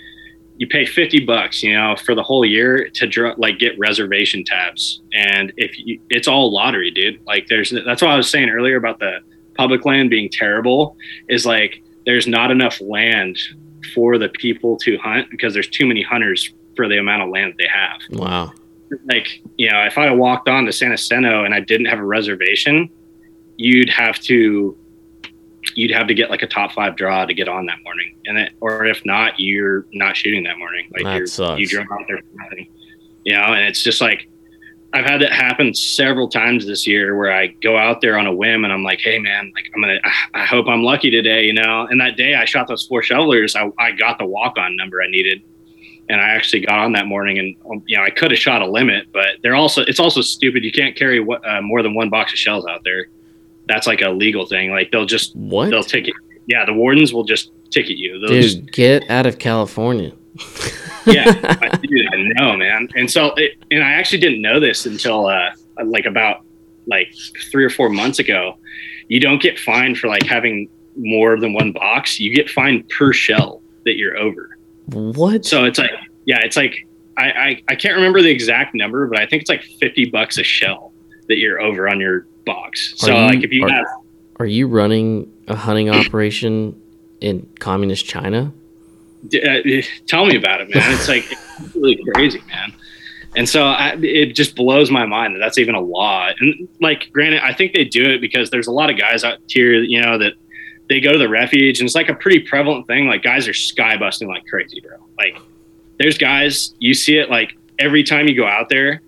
[0.57, 4.45] you pay 50 bucks, you know, for the whole year to draw, like get reservation
[4.45, 5.03] tabs.
[5.13, 8.77] And if you, it's all lottery, dude, like there's, that's what I was saying earlier
[8.77, 9.19] about the
[9.57, 10.97] public land being terrible
[11.29, 13.39] is like, there's not enough land
[13.95, 17.55] for the people to hunt because there's too many hunters for the amount of land
[17.59, 18.01] they have.
[18.11, 18.53] Wow.
[19.07, 22.05] Like, you know, if I walked on to San Jacinto and I didn't have a
[22.05, 22.91] reservation,
[23.57, 24.77] you'd have to
[25.75, 28.39] you'd have to get like a top five draw to get on that morning, and
[28.39, 30.91] it, or if not, you're not shooting that morning.
[30.93, 31.59] Like That you're, sucks.
[31.59, 32.71] you drove out there for nothing,
[33.25, 33.43] you know.
[33.43, 34.29] And it's just like
[34.93, 38.35] I've had that happen several times this year, where I go out there on a
[38.35, 39.99] whim and I'm like, hey man, like I'm gonna,
[40.35, 41.87] I hope I'm lucky today, you know.
[41.91, 45.03] And that day I shot those four shovelers, I, I got the walk on number
[45.03, 45.43] I needed.
[46.09, 48.61] And I actually got on that morning, and um, you know I could have shot
[48.61, 50.63] a limit, but they're also it's also stupid.
[50.63, 53.07] You can't carry what, uh, more than one box of shells out there.
[53.67, 54.71] That's like a legal thing.
[54.71, 55.71] Like they'll just What?
[55.71, 56.15] they'll ticket.
[56.47, 58.21] Yeah, the wardens will just ticket you.
[58.21, 60.13] They'll just, Dude, get out of California.
[61.07, 61.25] yeah,
[61.63, 62.89] I, dude, I know, man.
[62.95, 65.51] And so, it, and I actually didn't know this until uh,
[65.85, 66.45] like about
[66.87, 67.15] like
[67.51, 68.59] three or four months ago.
[69.09, 72.21] You don't get fined for like having more than one box.
[72.21, 74.54] You get fined per shell that you're over.
[74.87, 75.45] What?
[75.45, 75.91] So it's like,
[76.27, 79.49] yeah, it's like I, I I can't remember the exact number, but I think it's
[79.51, 80.93] like fifty bucks a shell
[81.29, 82.95] that you're over on your box.
[82.97, 83.87] So you- like if you are- have
[84.41, 86.81] Are you running a hunting operation
[87.21, 88.53] in communist China?
[89.35, 89.57] Uh,
[90.07, 90.93] tell me about it, man.
[90.93, 92.75] It's like it's really crazy, man.
[93.37, 96.29] And so I, it just blows my mind that that's even a law.
[96.39, 99.39] And like, granted, I think they do it because there's a lot of guys out
[99.49, 100.35] here, you know, that
[100.89, 103.07] they go to the refuge, and it's like a pretty prevalent thing.
[103.07, 104.97] Like, guys are sky busting like crazy, bro.
[105.19, 105.39] Like,
[105.99, 109.01] there's guys you see it like every time you go out there.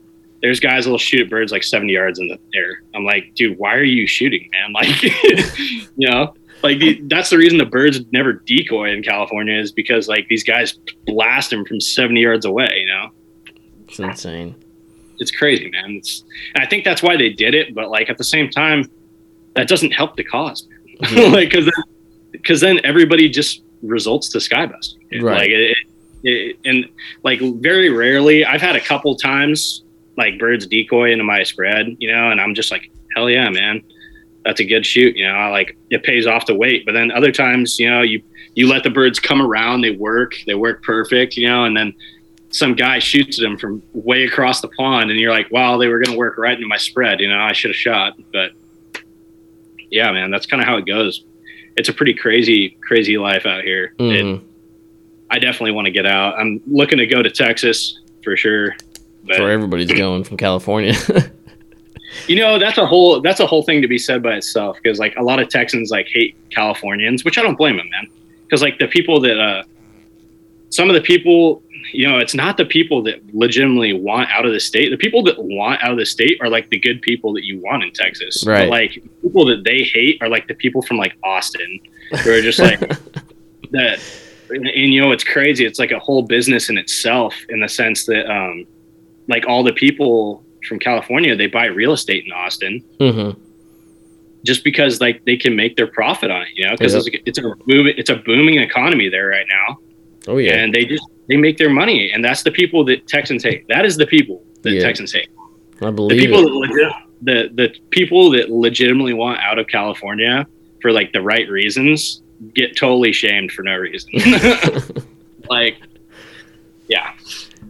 [0.43, 2.83] There's guys that'll shoot at birds like 70 yards in the air.
[2.95, 4.73] I'm like, dude, why are you shooting, man?
[4.75, 9.73] Like, you know, like the, that's the reason the birds never decoy in California is
[9.73, 12.69] because like these guys blast them from 70 yards away.
[12.77, 13.11] You know,
[13.89, 14.55] It's insane.
[15.19, 15.93] it's crazy, man.
[15.97, 16.23] It's,
[16.55, 17.75] and I think that's why they did it.
[17.75, 18.91] But like at the same time,
[19.55, 20.76] that doesn't help the cause, man.
[21.01, 21.09] Yeah.
[21.09, 21.33] Mm-hmm.
[21.35, 21.71] like because
[22.33, 25.23] because then everybody just results to skybusting.
[25.23, 25.39] Right.
[25.39, 25.77] Like it,
[26.23, 26.89] it, and
[27.23, 29.85] like very rarely, I've had a couple times
[30.17, 33.83] like birds decoy into my spread, you know, and I'm just like, hell yeah, man,
[34.45, 35.35] that's a good shoot, you know.
[35.35, 36.87] I like it pays off to wait.
[36.87, 38.23] But then other times, you know, you
[38.55, 41.95] you let the birds come around, they work, they work perfect, you know, and then
[42.51, 46.01] some guy shoots them from way across the pond, and you're like, wow, they were
[46.01, 48.53] gonna work right into my spread, you know, I should have shot, but
[49.91, 51.25] yeah, man, that's kind of how it goes.
[51.77, 53.95] It's a pretty crazy, crazy life out here.
[53.99, 54.43] It- Mhm.
[55.29, 56.39] I definitely want to get out.
[56.39, 58.77] I'm looking to go to Texas for sure.
[59.27, 60.95] But Where everybody's going from California.
[62.29, 64.99] you know, that's a whole that's a whole thing to be said by itself because
[65.01, 68.07] like a lot of Texans like hate Californians, which I don't blame them, man.
[68.45, 69.65] Because like the people that uh
[70.71, 71.63] some of the people,
[71.97, 74.91] you know, it's not the people that legitimately want out of the state.
[74.91, 77.61] The people that want out of the state are like the good people that you
[77.63, 78.45] want in Texas.
[78.45, 78.69] But, Right.
[78.69, 81.81] like people that they hate are like the people from like Austin
[82.23, 82.81] who are just like
[83.73, 83.99] that
[84.51, 87.69] and, and, you know it's crazy it's like a whole business in itself in the
[87.69, 88.65] sense that um
[89.27, 93.31] like all the people from california they buy real estate in austin hmm
[94.45, 97.03] just because like they can make their profit on it you know because Yep.
[97.07, 99.79] it's, it's a boom, it's a booming economy there right now
[100.27, 100.55] Oh yeah.
[100.55, 103.85] and they just they make their money and that's the people that texans hate that
[103.85, 104.83] is the people that Yeah.
[104.83, 105.29] texans hate
[105.83, 106.45] I believe the people it.
[106.45, 110.47] that legit, the the people that legitimately want out of california
[110.83, 112.23] for like the right reasons
[112.55, 114.11] get totally shamed for no reason
[115.49, 115.77] like
[116.89, 117.13] yeah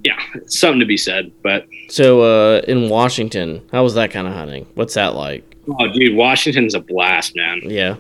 [0.05, 4.27] yeah it's something to be said but so uh, in Washington, how was that kind
[4.27, 4.67] of hunting?
[4.75, 5.45] What's that like?
[5.69, 7.97] oh dude washington's a blast man Yeah.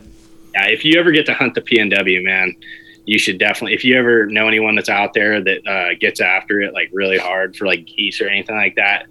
[0.55, 2.55] yeah if you ever get to hunt the pnw man
[3.07, 6.61] you should definitely if you ever know anyone that's out there that uh, gets after
[6.61, 9.07] it like really hard for like geese or anything like that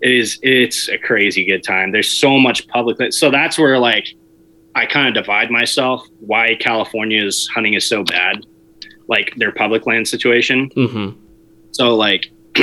[0.00, 4.06] it is it's a crazy good time there's so much public so that's where like
[4.74, 8.44] i kind of divide myself why california's hunting is so bad
[9.08, 11.10] like their public land situation hmm
[11.72, 12.30] so like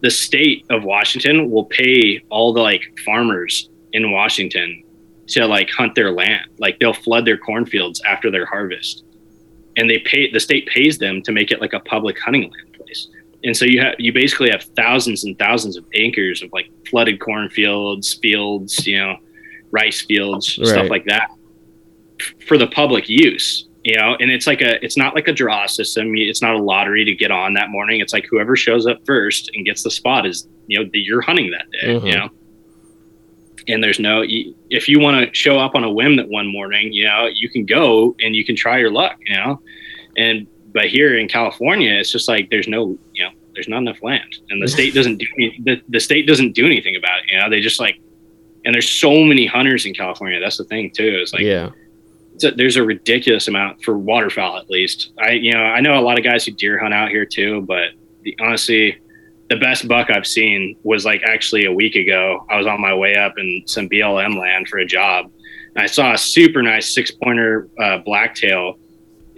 [0.00, 4.82] the state of Washington will pay all the like farmers in Washington
[5.28, 6.46] to like hunt their land.
[6.58, 9.04] Like they'll flood their cornfields after their harvest.
[9.78, 12.72] And they pay the state pays them to make it like a public hunting land
[12.74, 13.08] place.
[13.44, 17.20] And so you have you basically have thousands and thousands of acres of like flooded
[17.20, 19.16] cornfields, fields, you know,
[19.70, 20.66] rice fields, Right.
[20.68, 21.30] stuff like that
[22.48, 25.66] for the public use you know and it's like a it's not like a draw
[25.66, 28.98] system it's not a lottery to get on that morning it's like whoever shows up
[29.06, 32.06] first and gets the spot is you know you're hunting that day Mhm.
[32.08, 32.28] you know
[33.68, 34.22] and there's no
[34.70, 37.48] if you want to show up on a whim that one morning you know you
[37.48, 39.60] can go and you can try your luck you know
[40.16, 44.02] and but here in California, it's just like there's no, you know, there's not enough
[44.02, 47.30] land, and the state doesn't do any, the, the state doesn't do anything about it.
[47.30, 48.00] You know, they just like,
[48.64, 50.40] and there's so many hunters in California.
[50.40, 51.18] That's the thing too.
[51.20, 51.70] It's like, yeah,
[52.34, 55.12] it's a, there's a ridiculous amount for waterfowl at least.
[55.18, 57.62] I, you know, I know a lot of guys who deer hunt out here too,
[57.62, 57.90] but
[58.22, 58.98] the, honestly,
[59.48, 62.46] the best buck I've seen was like actually a week ago.
[62.50, 65.30] I was on my way up in some BLM land for a job,
[65.74, 68.78] and I saw a super nice six pointer uh, blacktail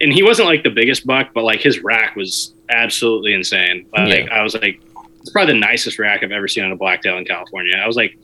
[0.01, 3.85] and he wasn't like the biggest buck, but like his rack was absolutely insane.
[3.95, 4.33] Like yeah.
[4.33, 4.81] I was like,
[5.19, 7.75] it's probably the nicest rack I've ever seen on a blacktail in California.
[7.77, 8.17] I was like,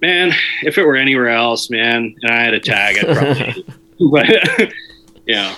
[0.00, 0.32] man,
[0.62, 3.66] if it were anywhere else, man, and I had a tag, I'd probably.
[4.10, 4.72] but
[5.26, 5.54] yeah.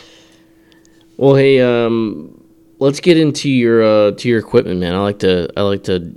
[1.17, 2.34] Well, hey, um,
[2.85, 4.95] let's get into your uh, to your equipment, man.
[4.95, 6.15] I like to I like to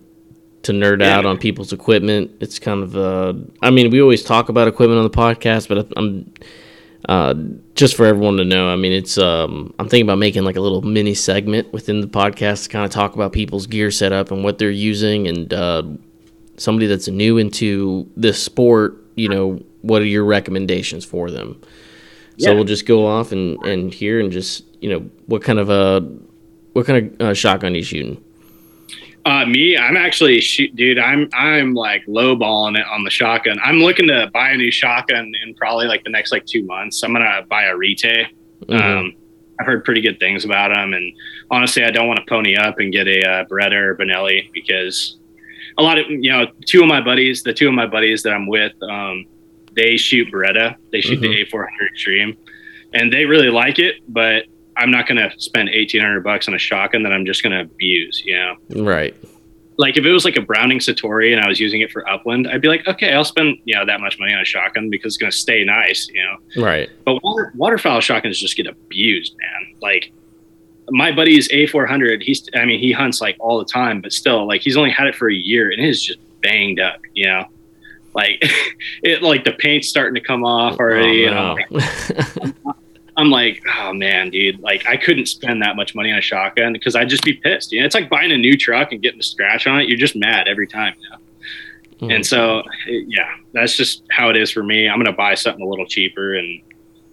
[0.63, 1.18] to nerd yeah.
[1.18, 2.32] out on people's equipment.
[2.41, 5.91] It's kind of uh, I mean, we always talk about equipment on the podcast, but
[5.95, 6.32] I'm
[7.07, 7.36] uh,
[7.76, 10.61] just for everyone to know, I mean, it's um, I'm thinking about making like a
[10.61, 14.43] little mini segment within the podcast to kind of talk about people's gear setup and
[14.43, 15.84] what they're using, and uh,
[16.57, 21.61] somebody that's new into this sport, you know, what are your recommendations for them?
[22.36, 22.47] Yeah.
[22.47, 25.70] So we'll just go off and and here and just you know what kind of
[25.70, 26.01] a uh,
[26.78, 28.23] what kind of uh, shotgun are you shooting?
[29.25, 30.99] Uh, me, I'm actually shoot, dude.
[30.99, 33.57] I'm I'm like lowballing it on the shotgun.
[33.63, 37.01] I'm looking to buy a new shotgun in probably like the next like two months.
[37.01, 38.28] I'm gonna buy a Retay.
[38.67, 38.75] Mm-hmm.
[38.75, 39.15] Um,
[39.59, 41.11] I've heard pretty good things about them, and
[41.49, 45.17] honestly, I don't want to pony up and get a uh, Beretta or Benelli because
[45.80, 48.34] a lot of you know two of my buddies, the two of my buddies that
[48.34, 49.25] I'm with, um,
[49.75, 50.75] they shoot Beretta.
[50.91, 51.32] They shoot mm-hmm.
[51.32, 52.38] the A400 Extreme,
[52.93, 54.45] and they really like it, but
[54.78, 57.61] I'm not going to spend 1800 bucks on a shotgun that I'm just going to
[57.61, 58.55] abuse, you know?
[58.84, 59.15] Right.
[59.78, 62.47] Like if it was like a Browning Citori and I was using it for upland,
[62.47, 65.13] I'd be like, okay, I'll spend, you know, that much money on a shotgun because
[65.13, 66.63] it's going to stay nice, you know?
[66.63, 66.89] Right.
[67.05, 69.75] But water, waterfowl shotguns just get abused, man.
[69.82, 70.11] Like
[70.89, 74.61] my buddy's A400, he's, I mean, he hunts like all the time, but still like
[74.61, 77.45] he's only had it for a year and it is just banged up, you know?
[78.15, 78.41] Like
[79.03, 81.28] it, like the paint's starting to come off oh, already.
[81.28, 81.57] Oh, no.
[81.69, 82.73] you know?
[83.18, 86.72] I'm like, oh man, dude, like I couldn't spend that much money on a shotgun
[86.72, 87.72] because I'd just be pissed.
[87.72, 89.89] You know, it's like buying a new truck and getting a scratch on it.
[89.89, 90.93] You're just mad every time.
[91.01, 91.18] You know?
[91.18, 92.11] mm-hmm.
[92.11, 94.88] And so, yeah, that's just how it is for me.
[94.88, 96.61] I'm gonna buy something a little cheaper and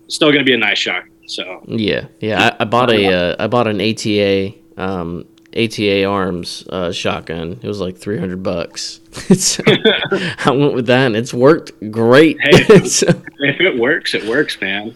[0.09, 1.11] still gonna be a nice shotgun.
[1.27, 5.25] So yeah, yeah, I, I bought a uh, I bought an ATA um,
[5.57, 7.61] ATA Arms uh, shotgun.
[7.63, 9.01] It was like 300 bucks.
[9.39, 12.37] so I went with that and it's worked great.
[12.43, 14.95] Hey, so, if it works, it works, man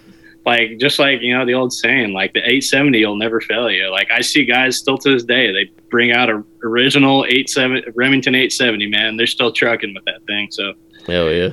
[0.48, 3.90] like just like you know the old saying like the 870 will never fail you.
[3.90, 8.34] Like i see guys still to this day they bring out a original 87 remington
[8.34, 9.16] 870 man.
[9.16, 10.72] They're still trucking with that thing so.
[11.06, 11.50] Hell yeah.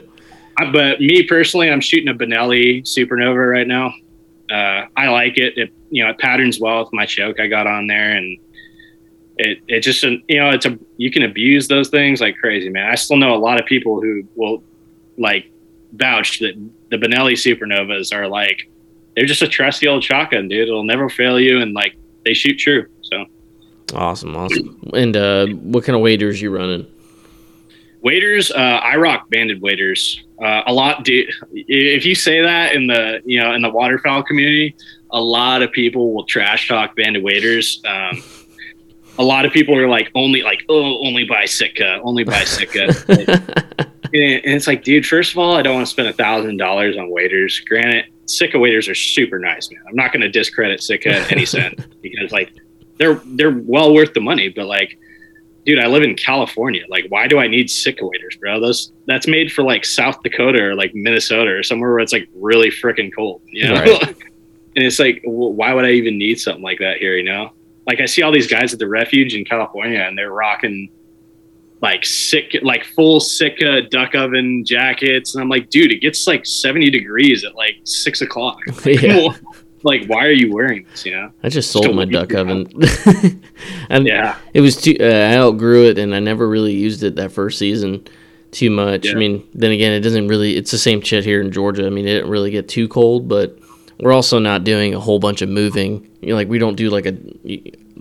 [0.57, 3.93] I, but me personally i'm shooting a benelli supernova right now.
[4.49, 5.57] Uh, i like it.
[5.57, 8.39] It you know it patterns well with my choke i got on there and
[9.37, 12.89] it it just you know it's a you can abuse those things like crazy man.
[12.89, 14.63] I still know a lot of people who will
[15.17, 15.51] like
[15.93, 16.53] vouch that
[16.91, 18.69] the benelli supernovas are like
[19.15, 20.67] they're just a trusty old shotgun, dude.
[20.67, 22.87] It'll never fail you, and like they shoot true.
[23.01, 23.25] So
[23.93, 24.79] awesome, awesome.
[24.93, 26.87] And uh, what kind of waders you running?
[28.01, 31.03] Waders, uh, I rock banded waders uh, a lot.
[31.03, 34.75] Do, if you say that in the you know in the waterfowl community,
[35.11, 37.81] a lot of people will trash talk banded waders.
[37.85, 38.21] Um,
[39.17, 42.93] a lot of people are like only like oh only buy Sitka, only buy Sitka.
[44.13, 46.97] and it's like, dude, first of all, I don't want to spend a thousand dollars
[46.97, 47.59] on waders.
[47.61, 49.81] Granted, Sitka waders are super nice, man.
[49.87, 52.53] I'm not going to discredit Sitka in any sense because like
[52.97, 54.49] they're they're well worth the money.
[54.49, 54.97] But like,
[55.65, 56.83] dude, I live in California.
[56.89, 58.59] Like, why do I need Sitka waders, bro?
[58.59, 62.27] Those that's made for like South Dakota or like Minnesota or somewhere where it's like
[62.35, 63.75] really freaking cold, you know.
[63.75, 64.01] Right.
[64.75, 67.15] and it's like, well, why would I even need something like that here?
[67.15, 67.51] You know,
[67.87, 70.89] like I see all these guys at the refuge in California and they're rocking
[71.81, 76.45] like sick, like full Sitka duck oven jackets, and I'm like, dude, it gets like
[76.45, 78.59] 70 degrees at like six o'clock.
[78.85, 79.29] yeah.
[79.83, 81.05] like, why are you wearing this?
[81.05, 82.67] You know, I just sold my duck oven,
[83.89, 84.95] and yeah, it was too.
[84.99, 88.07] Uh, I outgrew it, and I never really used it that first season
[88.51, 89.05] too much.
[89.05, 89.11] Yeah.
[89.11, 90.55] I mean, then again, it doesn't really.
[90.55, 91.85] It's the same shit here in Georgia.
[91.85, 93.59] I mean, it didn't really get too cold, but
[93.99, 96.09] we're also not doing a whole bunch of moving.
[96.21, 97.17] You know, like we don't do like a.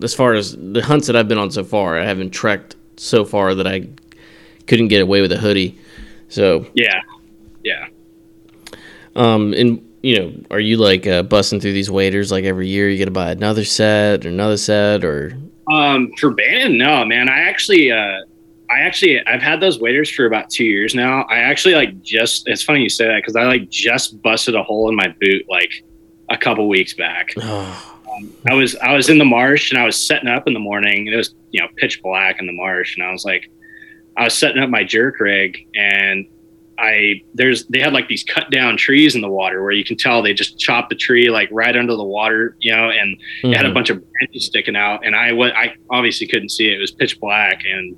[0.02, 3.24] As far as the hunts that I've been on so far, I haven't trekked so
[3.24, 3.88] far that I
[4.66, 5.78] couldn't get away with a hoodie.
[6.28, 7.00] So yeah,
[7.62, 7.88] yeah.
[9.16, 12.90] Um, and you know, are you like uh, busting through these waders like every year?
[12.90, 15.36] You got to buy another set or another set or?
[15.72, 17.30] Um, for band, no, man.
[17.30, 18.18] I actually, uh,
[18.68, 21.22] I actually, I've had those waders for about two years now.
[21.30, 22.46] I actually like just.
[22.48, 25.46] It's funny you say that because I like just busted a hole in my boot
[25.48, 25.72] like
[26.28, 27.34] a couple weeks back.
[28.16, 30.60] um, I was I was in the marsh and I was setting up in the
[30.60, 31.06] morning.
[31.06, 33.50] It was you know pitch black in the marsh, and I was like,
[34.16, 36.26] I was setting up my jerk rig, and
[36.78, 39.96] I there's they had like these cut down trees in the water where you can
[39.96, 43.52] tell they just chopped the tree like right under the water, you know, and mm-hmm.
[43.52, 46.68] it had a bunch of branches sticking out, and I went I obviously couldn't see
[46.68, 47.96] it; it was pitch black, and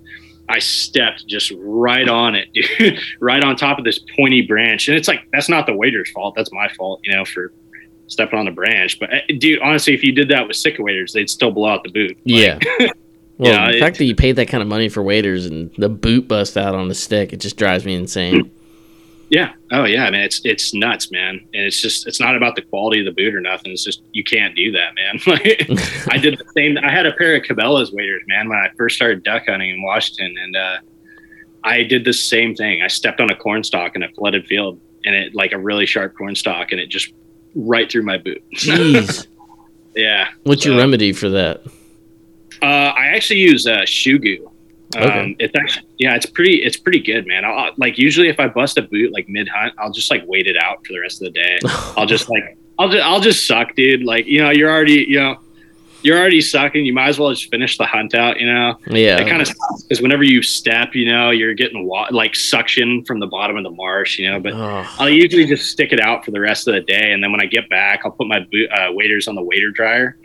[0.48, 4.96] I stepped just right on it, dude, right on top of this pointy branch, and
[4.96, 7.52] it's like that's not the wader's fault, that's my fault, you know, for
[8.06, 8.98] stepping on a branch.
[8.98, 11.84] But uh, dude, honestly, if you did that with Sitka waders, they'd still blow out
[11.84, 12.18] the boot.
[12.24, 12.58] Yeah.
[13.38, 15.90] Well, yeah, the fact that you paid that kind of money for waders and the
[15.90, 18.50] boot bust out on the stick, it just drives me insane.
[19.28, 19.52] Yeah.
[19.72, 20.22] Oh yeah, man.
[20.22, 21.40] It's it's nuts, man.
[21.52, 23.72] And it's just it's not about the quality of the boot or nothing.
[23.72, 25.18] It's just you can't do that, man.
[25.26, 25.66] Like
[26.10, 26.78] I did the same.
[26.78, 29.82] I had a pair of Cabela's waders, man, when I first started duck hunting in
[29.82, 30.78] Washington, and uh,
[31.64, 32.82] I did the same thing.
[32.82, 35.86] I stepped on a corn stalk in a flooded field, and it like a really
[35.86, 37.12] sharp corn stalk, and it just
[37.56, 38.42] right through my boot.
[38.54, 39.26] Jeez.
[39.96, 40.28] yeah.
[40.44, 41.62] What's so, your remedy for that?
[42.62, 44.52] Uh, I actually use uh, shoe goo.
[44.94, 45.20] Okay.
[45.20, 47.44] Um, it's actually yeah, it's pretty it's pretty good, man.
[47.44, 50.46] I'll, like usually if I bust a boot like mid hunt, I'll just like wait
[50.46, 51.58] it out for the rest of the day.
[51.96, 54.04] I'll just like I'll just I'll just suck, dude.
[54.04, 55.38] Like you know, you're already you know
[56.02, 56.84] you're already sucking.
[56.84, 58.40] You might as well just finish the hunt out.
[58.40, 58.78] You know.
[58.86, 59.18] Yeah.
[59.18, 63.04] It kind of sucks because whenever you step, you know, you're getting wa- like suction
[63.04, 64.18] from the bottom of the marsh.
[64.18, 64.86] You know, but oh.
[64.98, 67.40] I'll usually just stick it out for the rest of the day, and then when
[67.40, 70.16] I get back, I'll put my boot uh, waders on the wader dryer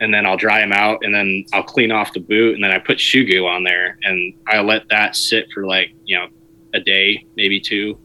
[0.00, 2.70] and then I'll dry them out and then I'll clean off the boot and then
[2.70, 6.28] I put shoe goo on there and I let that sit for like, you know,
[6.74, 7.98] a day, maybe two,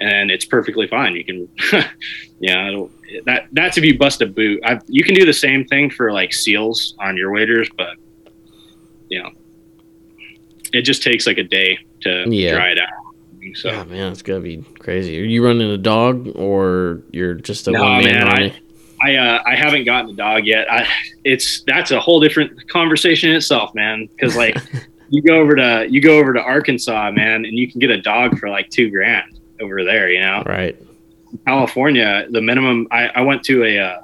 [0.00, 1.14] and it's perfectly fine.
[1.14, 1.48] You can,
[2.40, 2.84] yeah,
[3.24, 4.60] that that's if you bust a boot.
[4.64, 7.96] I've, you can do the same thing for like seals on your waders, but
[9.08, 9.30] you know,
[10.72, 12.54] it just takes like a day to yeah.
[12.54, 12.88] dry it out.
[13.54, 15.18] So, yeah, man, it's gonna be crazy.
[15.20, 18.56] Are you running a dog or you're just a no, one man army?
[19.00, 20.70] I, I uh, I haven't gotten a dog yet.
[20.70, 20.86] I
[21.24, 24.06] it's that's a whole different conversation in itself, man.
[24.06, 24.56] Because like
[25.08, 28.00] you go over to you go over to Arkansas, man, and you can get a
[28.00, 30.10] dog for like two grand over there.
[30.10, 30.76] You know, right?
[31.46, 32.88] California, the minimum.
[32.90, 34.00] I, I went to a, uh,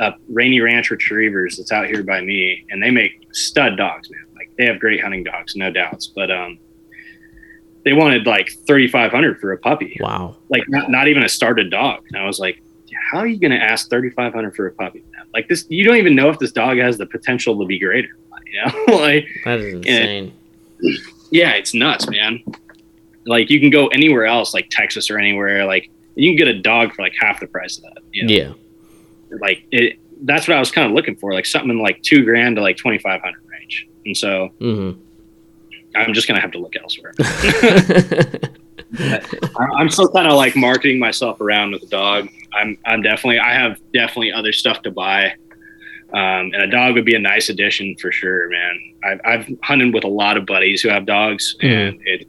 [0.00, 4.24] a Rainy Ranch Retrievers that's out here by me, and they make stud dogs, man.
[4.34, 6.06] Like they have great hunting dogs, no doubts.
[6.06, 6.58] But um,
[7.84, 9.96] they wanted like thirty five hundred for a puppy.
[10.00, 10.36] Wow!
[10.48, 12.04] Like not not even a started dog.
[12.10, 12.62] And I was like,
[13.10, 15.16] how are you going to ask 3500 for a puppy man?
[15.36, 18.16] like this you don't even know if this dog has the potential to be greater
[18.46, 20.32] you know like that is insane
[21.30, 22.42] yeah it's nuts man
[23.26, 26.60] like you can go anywhere else like texas or anywhere like you can get a
[26.60, 28.32] dog for like half the price of that you know?
[28.32, 28.52] yeah
[29.40, 32.24] like it that's what i was kind of looking for like something in like two
[32.24, 34.98] grand to like 2500 range and so mm-hmm.
[35.94, 37.12] i'm just gonna have to look elsewhere
[39.78, 42.28] I'm still kind of like marketing myself around with a dog.
[42.54, 45.34] I'm I'm definitely I have definitely other stuff to buy,
[46.12, 48.94] um, and a dog would be a nice addition for sure, man.
[49.04, 51.88] I've I've hunted with a lot of buddies who have dogs, mm.
[51.88, 52.28] and it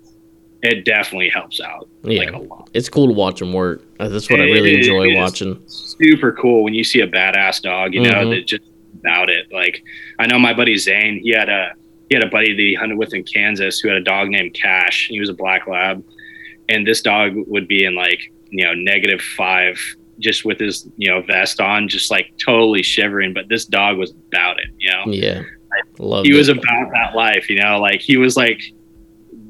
[0.64, 2.20] it definitely helps out yeah.
[2.20, 2.70] like a lot.
[2.74, 3.82] It's cool to watch them work.
[4.00, 5.62] That's what it, I really it, enjoy it watching.
[5.68, 8.30] Super cool when you see a badass dog, you know, mm-hmm.
[8.32, 8.64] that just
[9.00, 9.52] about it.
[9.52, 9.84] Like
[10.20, 11.74] I know my buddy Zane, he had a
[12.10, 14.54] he had a buddy that he hunted with in Kansas who had a dog named
[14.54, 15.08] Cash.
[15.10, 16.04] He was a black lab
[16.70, 19.80] and this dog would be in like you know negative five
[20.20, 24.12] just with his you know vest on just like totally shivering but this dog was
[24.12, 25.42] about it you know yeah
[26.00, 28.62] Love he was about that life you know like he was like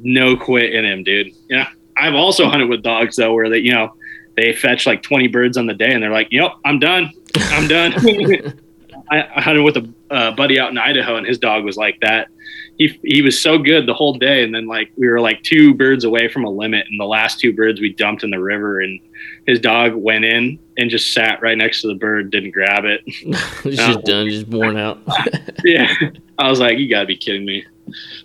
[0.01, 1.33] no quit in him dude.
[1.49, 1.69] Yeah.
[1.95, 3.95] I've also hunted with dogs though where they you know
[4.35, 7.11] they fetch like 20 birds on the day and they're like yep i'm done.
[7.35, 7.93] I'm done.
[9.09, 11.99] I, I hunted with a uh, buddy out in idaho and his dog was like
[12.01, 12.29] that.
[12.77, 15.73] He he was so good the whole day, and then like we were like two
[15.73, 18.81] birds away from a limit, and the last two birds we dumped in the river,
[18.81, 18.99] and
[19.47, 23.01] his dog went in and just sat right next to the bird, didn't grab it.
[23.07, 24.99] it's just done, just worn out.
[25.63, 25.91] yeah,
[26.37, 27.65] I was like, you got to be kidding me,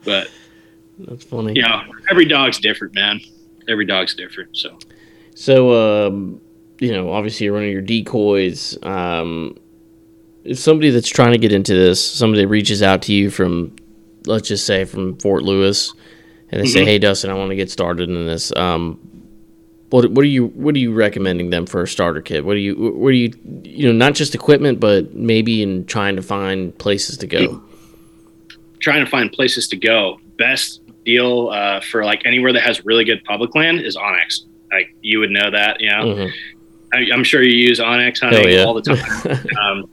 [0.04, 0.30] but
[1.06, 1.54] that's funny.
[1.54, 3.20] Yeah, every dog's different, man.
[3.68, 4.78] Every dog's different, so.
[5.34, 6.40] So, um,
[6.78, 8.76] you know, obviously you're running your decoys.
[8.82, 9.56] Um,
[10.44, 13.76] if somebody that's trying to get into this, somebody reaches out to you from
[14.26, 15.92] let's just say from Fort Lewis,
[16.50, 16.72] and they mm-hmm.
[16.72, 18.98] say, "Hey, Dustin, I want to get started in this." Um,
[19.90, 22.44] what what are you what are you recommending them for a starter kit?
[22.44, 26.16] What do you what are you you know not just equipment, but maybe in trying
[26.16, 27.62] to find places to go.
[28.80, 30.18] Trying to find places to go.
[30.38, 34.44] Best deal uh, for like anywhere that has really good public land is onX.
[34.70, 36.04] Like you would know that, you know.
[36.04, 36.36] Mm-hmm.
[36.94, 38.64] I, am sure you use onX hunting yeah.
[38.64, 39.46] all the time.
[39.60, 39.90] um,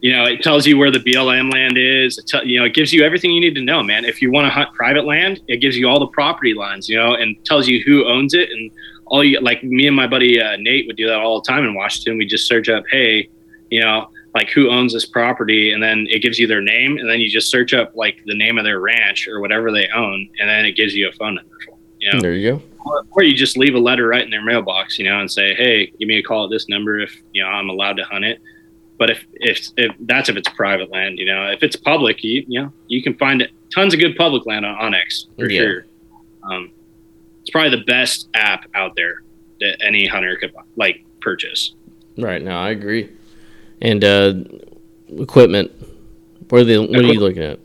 [0.00, 2.18] you know, it tells you where the BLM land is.
[2.18, 4.04] It te- you know, it gives you everything you need to know, man.
[4.04, 6.96] If you want to hunt private land, it gives you all the property lines, you
[6.96, 8.70] know, and tells you who owns it and
[9.06, 9.64] all you like.
[9.64, 12.18] Me and my buddy uh, Nate would do that all the time in Washington.
[12.18, 13.28] We just search up, hey,
[13.70, 17.08] you know, like who owns this property, and then it gives you their name, and
[17.08, 20.28] then you just search up like the name of their ranch or whatever they own,
[20.38, 21.56] and then it gives you a phone number.
[21.98, 22.20] You know?
[22.20, 22.62] There you go.
[22.84, 25.54] Or, or you just leave a letter right in their mailbox, you know, and say,
[25.54, 28.24] "Hey, give me a call at this number if you know I'm allowed to hunt
[28.26, 28.38] it."
[28.98, 32.44] But if if, if that's if it's private land, you know, if it's public, you
[32.46, 35.60] you know you can find tons of good public land on onX for Yeah.
[35.60, 35.86] sure.
[36.44, 36.70] Um,
[37.40, 39.22] it's probably the best app out there
[39.60, 41.74] that any hunter could like purchase.
[42.18, 43.08] Right now, I agree.
[43.82, 44.34] And uh,
[45.18, 45.70] equipment.
[46.48, 46.78] What are the?
[46.78, 47.58] What are you looking at?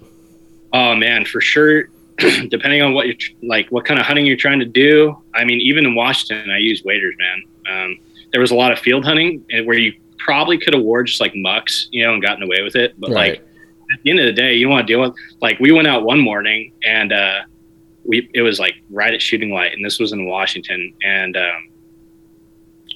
[0.73, 1.89] Oh man, for sure.
[2.49, 5.21] Depending on what you are like, what kind of hunting you're trying to do.
[5.33, 7.43] I mean, even in Washington, I use waders, man.
[7.69, 7.97] Um,
[8.31, 11.19] there was a lot of field hunting and where you probably could have wore just
[11.19, 12.93] like mucks, you know, and gotten away with it.
[12.99, 13.31] But Right.
[13.31, 13.47] like
[13.93, 15.87] at the end of the day, you don't want to deal with like we went
[15.87, 17.39] out one morning and uh,
[18.05, 21.69] we it was like right at shooting light, and this was in Washington, and um,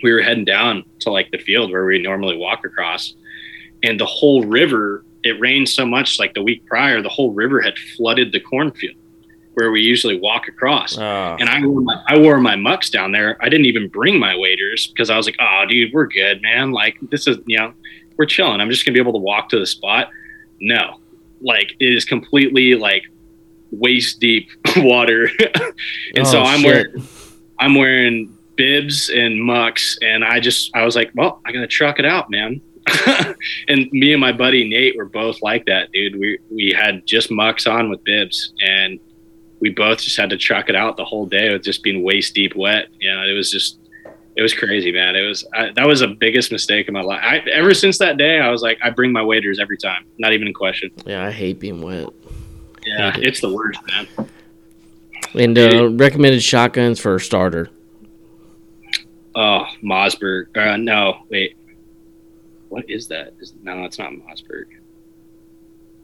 [0.03, 3.13] we were heading down to like the field where we normally walk across,
[3.83, 5.03] and the whole river.
[5.27, 8.93] It rained so much like the week prior, the whole river had flooded the cornfield
[9.55, 10.95] where we usually walk across.
[10.99, 13.35] Ah, And I wore, my, I wore my mucks down there.
[13.41, 16.71] I didn't even bring my waders because I was like, oh, dude, we're good, man.
[16.73, 17.73] Like, this is, you know,
[18.17, 18.61] we're chilling.
[18.61, 20.09] I'm just to be able to walk to the spot.
[20.61, 20.99] No,
[21.41, 23.05] like, it is completely like
[23.71, 25.27] waist deep water.
[26.15, 26.67] and so Oh, I'm shit.
[26.93, 27.07] wearing,
[27.57, 29.97] I'm wearing bibs and mucks.
[30.01, 32.61] And I just, I was like, well, I got to truck it out, man.
[33.67, 36.17] and me and my buddy Nate were both like that, dude.
[36.19, 38.99] We, we had just mucks on with bibs and
[39.59, 42.35] we both just had to truck it out the whole day with just being waist
[42.35, 42.87] deep wet.
[42.99, 43.79] You know, it was just,
[44.35, 45.15] it was crazy, man.
[45.15, 47.21] It was, I, that was the biggest mistake in my life.
[47.23, 50.33] I, ever since that day, I was like, I bring my waders every time, not
[50.33, 50.91] even in question.
[51.05, 52.09] yeah, I hate being wet.
[52.85, 53.27] Yeah, Hate it.
[53.29, 54.07] it's the worst, man.
[55.33, 57.69] And uh, recommended shotguns for a starter.
[59.35, 60.55] Oh, Mossberg.
[60.55, 61.57] Uh, no, wait.
[62.69, 63.33] What is that?
[63.39, 64.65] Is, no, it's not Mossberg.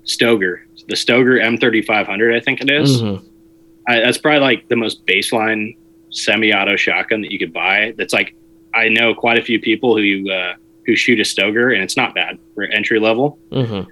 [0.06, 0.62] Stoeger.
[0.88, 3.02] The Stoeger M3500, I think it is.
[3.02, 3.24] Mhm.
[3.88, 5.76] I, that's probably like the most baseline
[6.12, 7.94] semi-auto shotgun that you could buy.
[7.98, 8.36] That's like
[8.74, 10.54] I know quite a few people who uh,
[10.86, 13.38] who shoot a Stoeger, and it's not bad for entry level.
[13.52, 13.88] Mhm.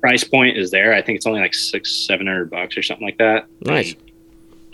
[0.00, 0.92] Price point is there.
[0.94, 3.46] I think it's only like six, seven hundred bucks or something like that.
[3.62, 3.94] Nice.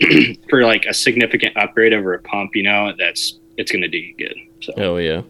[0.49, 2.55] for like a significant upgrade over a pump.
[2.55, 4.35] You know, that's it's going to do you good.
[4.61, 5.21] So Hell yeah.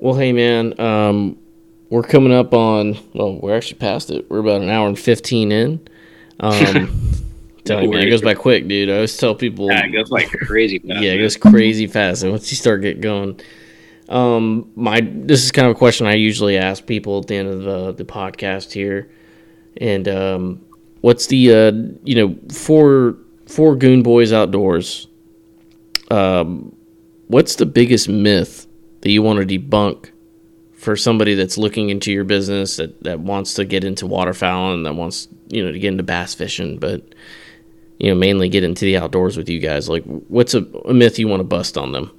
[0.00, 1.36] Well, hey man, um,
[1.90, 2.98] we're coming up on.
[3.14, 4.30] Well, we're actually past it.
[4.30, 5.88] We're about an hour and fifteen in.
[6.40, 7.12] Um,
[7.64, 8.90] tell you, man, it goes by quick, dude.
[8.90, 9.68] I always tell people.
[9.70, 10.78] yeah, it goes like crazy.
[10.86, 12.22] fast, yeah, it goes crazy fast.
[12.22, 13.40] And once you start getting going,
[14.08, 17.48] um, my this is kind of a question I usually ask people at the end
[17.48, 19.10] of the the podcast here,
[19.78, 20.64] and um,
[21.00, 21.72] what's the uh,
[22.04, 23.16] you know for
[23.46, 25.08] for Goon Boys Outdoors,
[26.10, 26.74] um,
[27.28, 28.66] what's the biggest myth
[29.00, 30.10] that you want to debunk
[30.74, 34.84] for somebody that's looking into your business that that wants to get into waterfowl and
[34.84, 37.02] that wants you know to get into bass fishing, but
[37.98, 39.88] you know, mainly get into the outdoors with you guys.
[39.88, 42.12] Like, what's a, a myth you want to bust on them?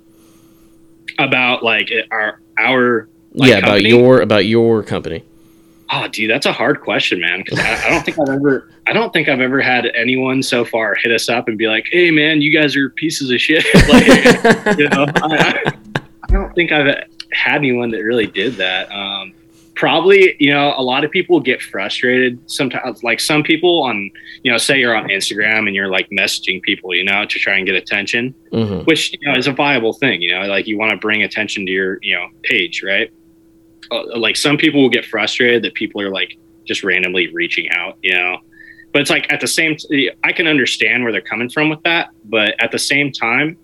[1.20, 3.90] about like our our like, yeah, about company?
[3.90, 5.24] your about your company.
[5.92, 7.40] Oh, dude, that's a hard question, man.
[7.44, 10.64] Because I, I don't think I've ever, I don't think I've ever had anyone so
[10.64, 13.66] far hit us up and be like, "Hey, man, you guys are pieces of shit."
[13.90, 15.74] like, you know, I,
[16.24, 18.92] I, don't think I've had anyone that really did that.
[18.92, 19.34] Um,
[19.74, 23.04] probably, you know, a lot of people get frustrated sometimes.
[23.04, 24.12] Like some people on,
[24.44, 27.58] you know, say you're on Instagram and you're like messaging people, you know, to try
[27.58, 30.78] and get attention hmm which you know is a viable thing you know like you
[30.78, 33.12] want to bring attention to your you know page right
[33.92, 37.98] uh, like some people will get frustrated that people are like just randomly reaching out
[38.02, 38.38] you know?
[38.94, 41.82] But it's like at the same t- i can understand where they're coming from with
[41.84, 43.58] that but at the same time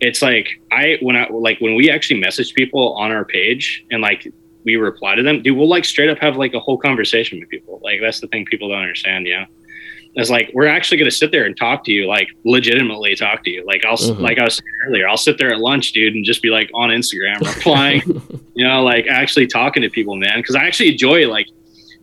[0.00, 4.02] it's like i when i like when we actually message people on our page and
[4.02, 4.32] like
[4.64, 7.48] we reply to them dude we'll like straight up have like a whole conversation with
[7.48, 7.80] people.
[7.82, 9.46] Like that's the thing people don't understand you know
[10.14, 13.42] it's like we're actually going to sit there and talk to you, like legitimately talk
[13.44, 13.64] to you.
[13.66, 14.20] Like I'll, Mhm.
[14.20, 16.70] like I was saying earlier, I'll sit there at lunch, dude, and just be like
[16.74, 18.02] on Instagram replying,
[18.54, 20.38] you know, like actually talking to people, man.
[20.38, 21.46] Because I actually enjoy like,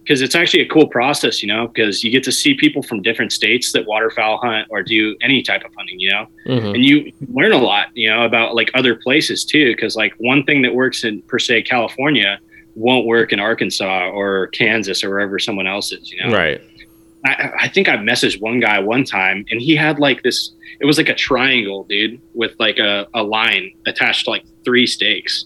[0.04, 3.04] because it's actually a cool process, you know, because you get to see people from
[3.04, 6.84] different states that waterfowl hunt or do any type of hunting, you know, hmm and
[6.84, 9.68] you learn a lot, you know, about like other places too.
[9.76, 12.40] Because like one thing that works in per se California
[12.74, 16.36] won't work in Arkansas or Kansas or wherever someone else is, you know.
[16.36, 16.60] Right.
[17.26, 20.86] I, I think I messaged one guy one time and he had like this it
[20.86, 25.46] was like a triangle, dude, with like a, a line attached to like three stakes.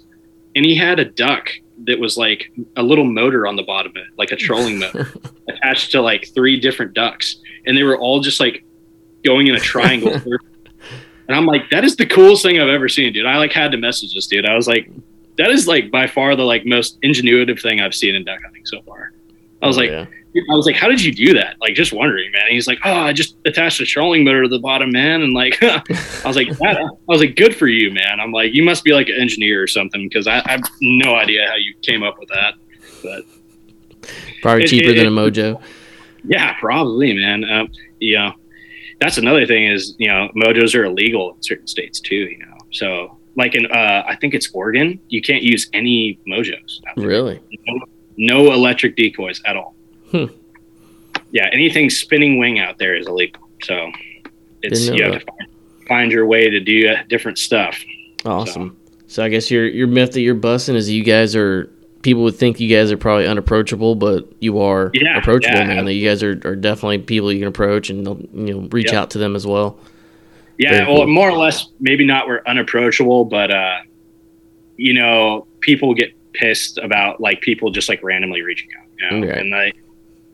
[0.55, 1.49] And he had a duck
[1.85, 5.11] that was like a little motor on the bottom of it, like a trolling motor
[5.49, 7.37] attached to like three different ducks.
[7.65, 8.63] And they were all just like
[9.25, 10.13] going in a triangle.
[11.27, 13.25] and I'm like, that is the coolest thing I've ever seen, dude.
[13.25, 14.45] I like had to message this dude.
[14.45, 14.87] I was like,
[15.37, 18.65] that is like by far the like most ingenuitive thing I've seen in duck hunting
[18.67, 19.13] so far.
[19.63, 20.05] I was Oh, like, yeah.
[20.35, 21.57] I was like, how did you do that?
[21.61, 22.41] Like, just wondering, man.
[22.47, 25.22] And he's like, oh, I just attached a trolling motor to the bottom, man.
[25.22, 25.81] And like, I
[26.26, 28.19] was like, that, I was like, good for you, man.
[28.19, 31.15] I'm like, you must be like an engineer or something because I, I have no
[31.15, 32.55] idea how you came up with that.
[33.03, 33.26] But
[34.41, 35.61] Probably It- cheaper it- than a Mojo.
[36.26, 37.43] yeah, probably, man.
[37.43, 37.69] Um,
[37.99, 38.34] you know,
[38.99, 42.15] that's another thing is you know mojos are illegal in certain states too.
[42.15, 46.81] You know, so like in uh, I think it's Oregon, you can't use any mojos.
[46.97, 47.41] Really?
[47.68, 47.85] No,
[48.18, 49.76] no electric decoys at all.
[50.14, 50.26] Hmm.
[51.31, 53.48] Yeah, anything spinning wing out there is illegal.
[53.64, 53.91] So
[54.61, 55.19] it's you have that.
[55.22, 55.49] to find,
[55.88, 57.84] find your way to do different stuff.
[58.26, 58.77] Awesome.
[59.07, 61.69] So I guess your your myth that you're busting is you guys are
[62.03, 65.68] people would think you guys are probably unapproachable, but you are Yeah, approachable, yeah.
[65.68, 65.85] man.
[65.85, 68.88] That you guys are, are definitely people you can approach and they'll, you know reach
[68.91, 68.94] Yep.
[68.95, 69.80] out to them as well.
[70.60, 73.77] Yeah, well, more or less, maybe not we're unapproachable, but uh,
[74.77, 79.27] you know, people get pissed about like people just like randomly reaching out, you know,
[79.27, 79.38] Right.
[79.40, 79.76] and like,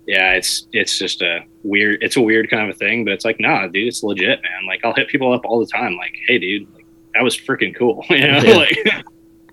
[0.10, 3.24] yeah, it's it's just a weird, it's a weird kind of a thing, but it's
[3.26, 4.66] like, nah, dude, it's legit, man.
[4.68, 7.76] Like, I'll hit people up all the time, like, hey, dude, like, that was freaking
[7.76, 8.54] cool, you know, Yeah.
[8.56, 9.06] like,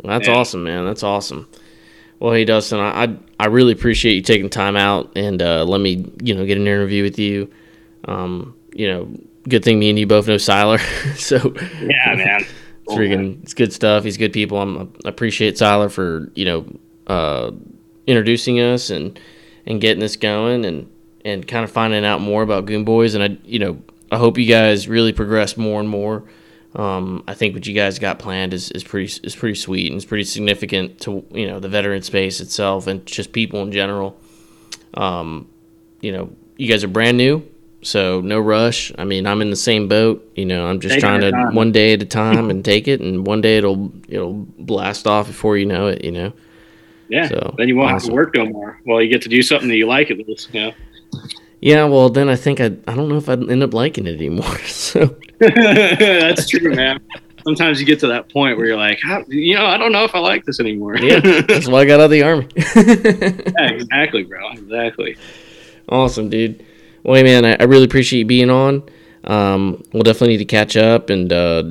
[0.02, 0.34] That's Yeah.
[0.34, 0.84] awesome, man.
[0.86, 1.48] That's awesome.
[2.18, 5.80] Well, hey Dustin, I I, I really appreciate you taking time out and uh, let
[5.82, 7.50] me you know get an interview with you.
[8.06, 9.08] Um, you know,
[9.48, 10.80] good thing me and you both know Siler,
[11.16, 11.54] so
[11.86, 12.44] yeah, man.
[12.88, 13.08] Cool, man.
[13.08, 14.04] freaking it's good stuff.
[14.04, 14.58] He's good people.
[14.60, 16.66] I'm, I appreciate Siler for you know
[17.08, 17.50] uh,
[18.06, 19.18] introducing us and
[19.66, 20.90] and getting this going and
[21.24, 23.14] and kind of finding out more about Goon Boys.
[23.14, 26.24] And I you know I hope you guys really progress more and more.
[26.74, 29.96] Um, I think what you guys got planned is, is pretty is pretty sweet and
[29.96, 34.18] it's pretty significant to you know the veteran space itself and just people in general.
[34.94, 35.48] Um,
[36.00, 37.48] you know, you guys are brand new,
[37.82, 38.92] so no rush.
[38.98, 40.30] I mean, I'm in the same boat.
[40.36, 41.54] You know, I'm just Take trying to time.
[41.54, 45.26] one day at a time and take it, and one day it'll it'll blast off
[45.26, 46.04] before you know it.
[46.04, 46.32] You know.
[47.08, 48.80] Yeah, So, then you won't have to work no more.
[48.84, 50.72] Well, you get to do something that you like at least, know.
[51.60, 54.16] Yeah, well, then I think I I don't know if I'd end up liking it
[54.16, 54.58] anymore.
[54.66, 57.00] So That's true, man.
[57.44, 60.14] Sometimes you get to that point where you're like, you know, I don't know if
[60.14, 60.96] I like this anymore.
[60.98, 62.48] yeah, that's why I got out of the army.
[62.56, 64.50] Yeah, exactly, bro.
[64.50, 65.16] Exactly.
[65.88, 66.64] Awesome, dude.
[67.04, 68.82] Well, hey, man, I, I really appreciate you being on.
[69.24, 71.62] Um, we'll definitely need to catch up, and uh,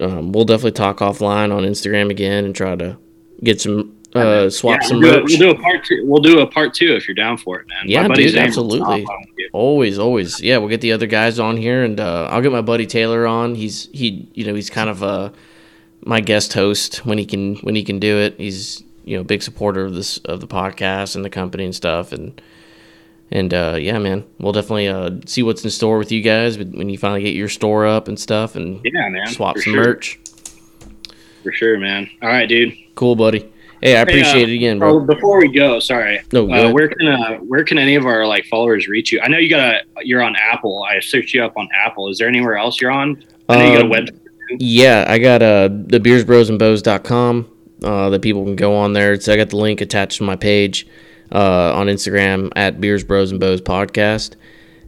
[0.00, 2.98] um, we'll definitely talk offline on Instagram again and try to
[3.44, 5.28] get some uh, swap Yeah, some we'll, do, merch.
[5.30, 6.02] we'll do a part two.
[6.04, 7.78] We'll do a part two if you're down for it, man.
[7.86, 9.04] Yeah, My dude, absolutely.
[9.04, 9.48] Tom, I'm with you.
[9.52, 10.40] Always, always.
[10.40, 13.26] Yeah, we'll get the other guys on here, and uh, I'll get my buddy Taylor
[13.26, 13.54] on.
[13.54, 15.30] He's he, you know, he's kind of uh,
[16.04, 18.34] my guest host when he can when he can do it.
[18.38, 21.74] He's you know a big supporter of this of the podcast and the company and
[21.74, 22.40] stuff, and
[23.30, 26.72] and uh, yeah, man, we'll definitely uh, see what's in store with you guys when
[26.72, 29.26] when you finally get your store up and stuff, and Yeah, man.
[29.28, 29.84] swap some sure.
[29.84, 30.18] merch.
[31.42, 32.10] For sure, man.
[32.22, 32.74] All right, dude.
[32.96, 33.48] Cool, buddy.
[33.86, 35.14] Hey, I appreciate it again, Oh, bro.
[35.14, 36.20] before we go, sorry.
[36.32, 39.20] No, uh, where can uh, where can any of our like followers reach you?
[39.20, 40.84] I know you got a you're on Apple.
[40.90, 42.08] I searched you up on Apple.
[42.10, 43.22] Is there anywhere else you're on?
[43.48, 44.20] I know you got a Um, web.
[44.58, 47.50] Yeah, I got uh the beersbrosandbows.com
[47.84, 49.20] uh that people can go on there.
[49.20, 50.86] So I got the link attached to my page
[51.32, 54.34] uh on Instagram at Beers Bros and Bows podcast.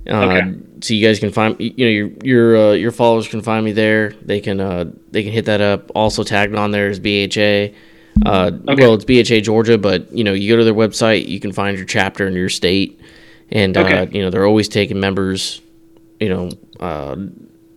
[0.08, 0.52] Uh, Okay.
[0.80, 3.72] so you guys can find you know your your uh, your followers can find me
[3.72, 4.10] there.
[4.22, 5.90] They can uh they can hit that up.
[5.94, 7.74] Also tagged on there is BHA.
[8.24, 8.82] Uh, Okay.
[8.82, 11.76] well, it's BHA Georgia, but you know you go to their website, you can find
[11.76, 13.00] your chapter in your state,
[13.50, 15.60] and uh, you know they're always taking members.
[16.20, 16.50] You know,
[16.80, 17.16] uh,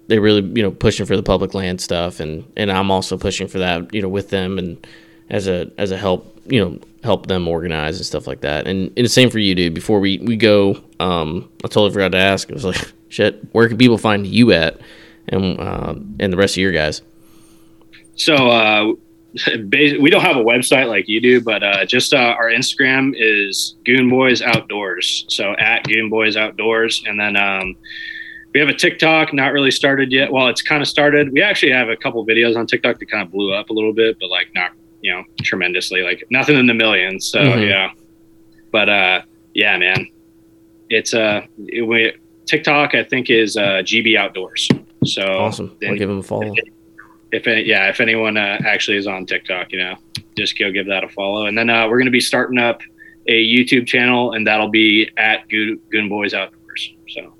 [0.07, 2.19] they really you know pushing for the public land stuff.
[2.19, 4.85] And and I'm also pushing for that you know with them and
[5.29, 8.67] as a as a help you know help them organize and stuff like that.
[8.67, 9.73] And, and the same for you dude.
[9.73, 12.49] Before we we go um I totally forgot to ask.
[12.49, 14.79] I was like shit where can people find you at
[15.29, 17.01] and uh, and the rest of your guys?
[18.15, 18.93] So uh,
[19.73, 23.75] we don't have a website like you do, but uh, just uh, our Instagram is
[23.85, 25.25] Goon Boys Outdoors.
[25.29, 27.75] So at Goon Boys Outdoors, and then um,
[28.53, 29.33] we have a TikTok.
[29.33, 30.31] Not really started yet.
[30.31, 31.31] Well, it's kind of started.
[31.31, 33.93] We actually have a couple videos on TikTok that kind of blew up a little
[33.93, 34.71] bit, but like not
[35.01, 36.01] you know tremendously.
[36.01, 37.25] Like nothing in the millions.
[37.27, 37.69] So Mhm.
[37.69, 37.91] yeah,
[38.71, 39.21] but uh,
[39.53, 40.07] yeah, man,
[40.89, 42.13] it's uh, it, we,
[42.45, 44.67] TikTok I think is uh, GB Outdoors.
[45.05, 46.53] So awesome I'll give them a follow
[47.31, 49.95] if any, yeah, if anyone uh, actually is on TikTok, you know,
[50.37, 51.45] just go give that a follow.
[51.45, 52.81] And then uh, we're going to be starting up
[53.27, 56.93] a YouTube channel, and that'll be at Goon, Goon Boys Outdoors.
[57.07, 57.33] So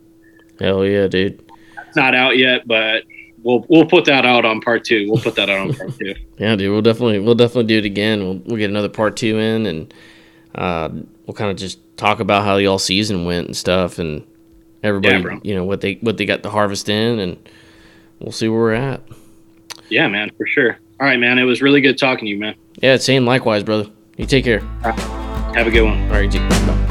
[0.59, 1.41] hell yeah dude
[1.91, 3.03] it's not out yet, but
[3.43, 5.11] we'll we'll put that out on part two.
[5.11, 6.15] We'll put that out on part two.
[6.37, 8.23] Yeah, dude, we'll definitely we'll definitely do it again.
[8.23, 9.93] We'll we'll get another part two in, and
[10.55, 10.89] uh,
[11.25, 14.25] we'll kind of just talk about how the all season went and stuff, and
[14.83, 17.49] everybody, Yeah, you know, what they what they got the harvest in, and
[18.19, 19.01] we'll see where we're at.
[19.91, 20.77] Yeah, man, for sure.
[20.99, 21.37] All right, man.
[21.37, 22.55] It was really good talking to you, man.
[22.81, 23.89] Yeah, same likewise, brother.
[24.17, 24.61] You take care.
[24.83, 26.01] Have a good one.
[26.03, 26.90] All right.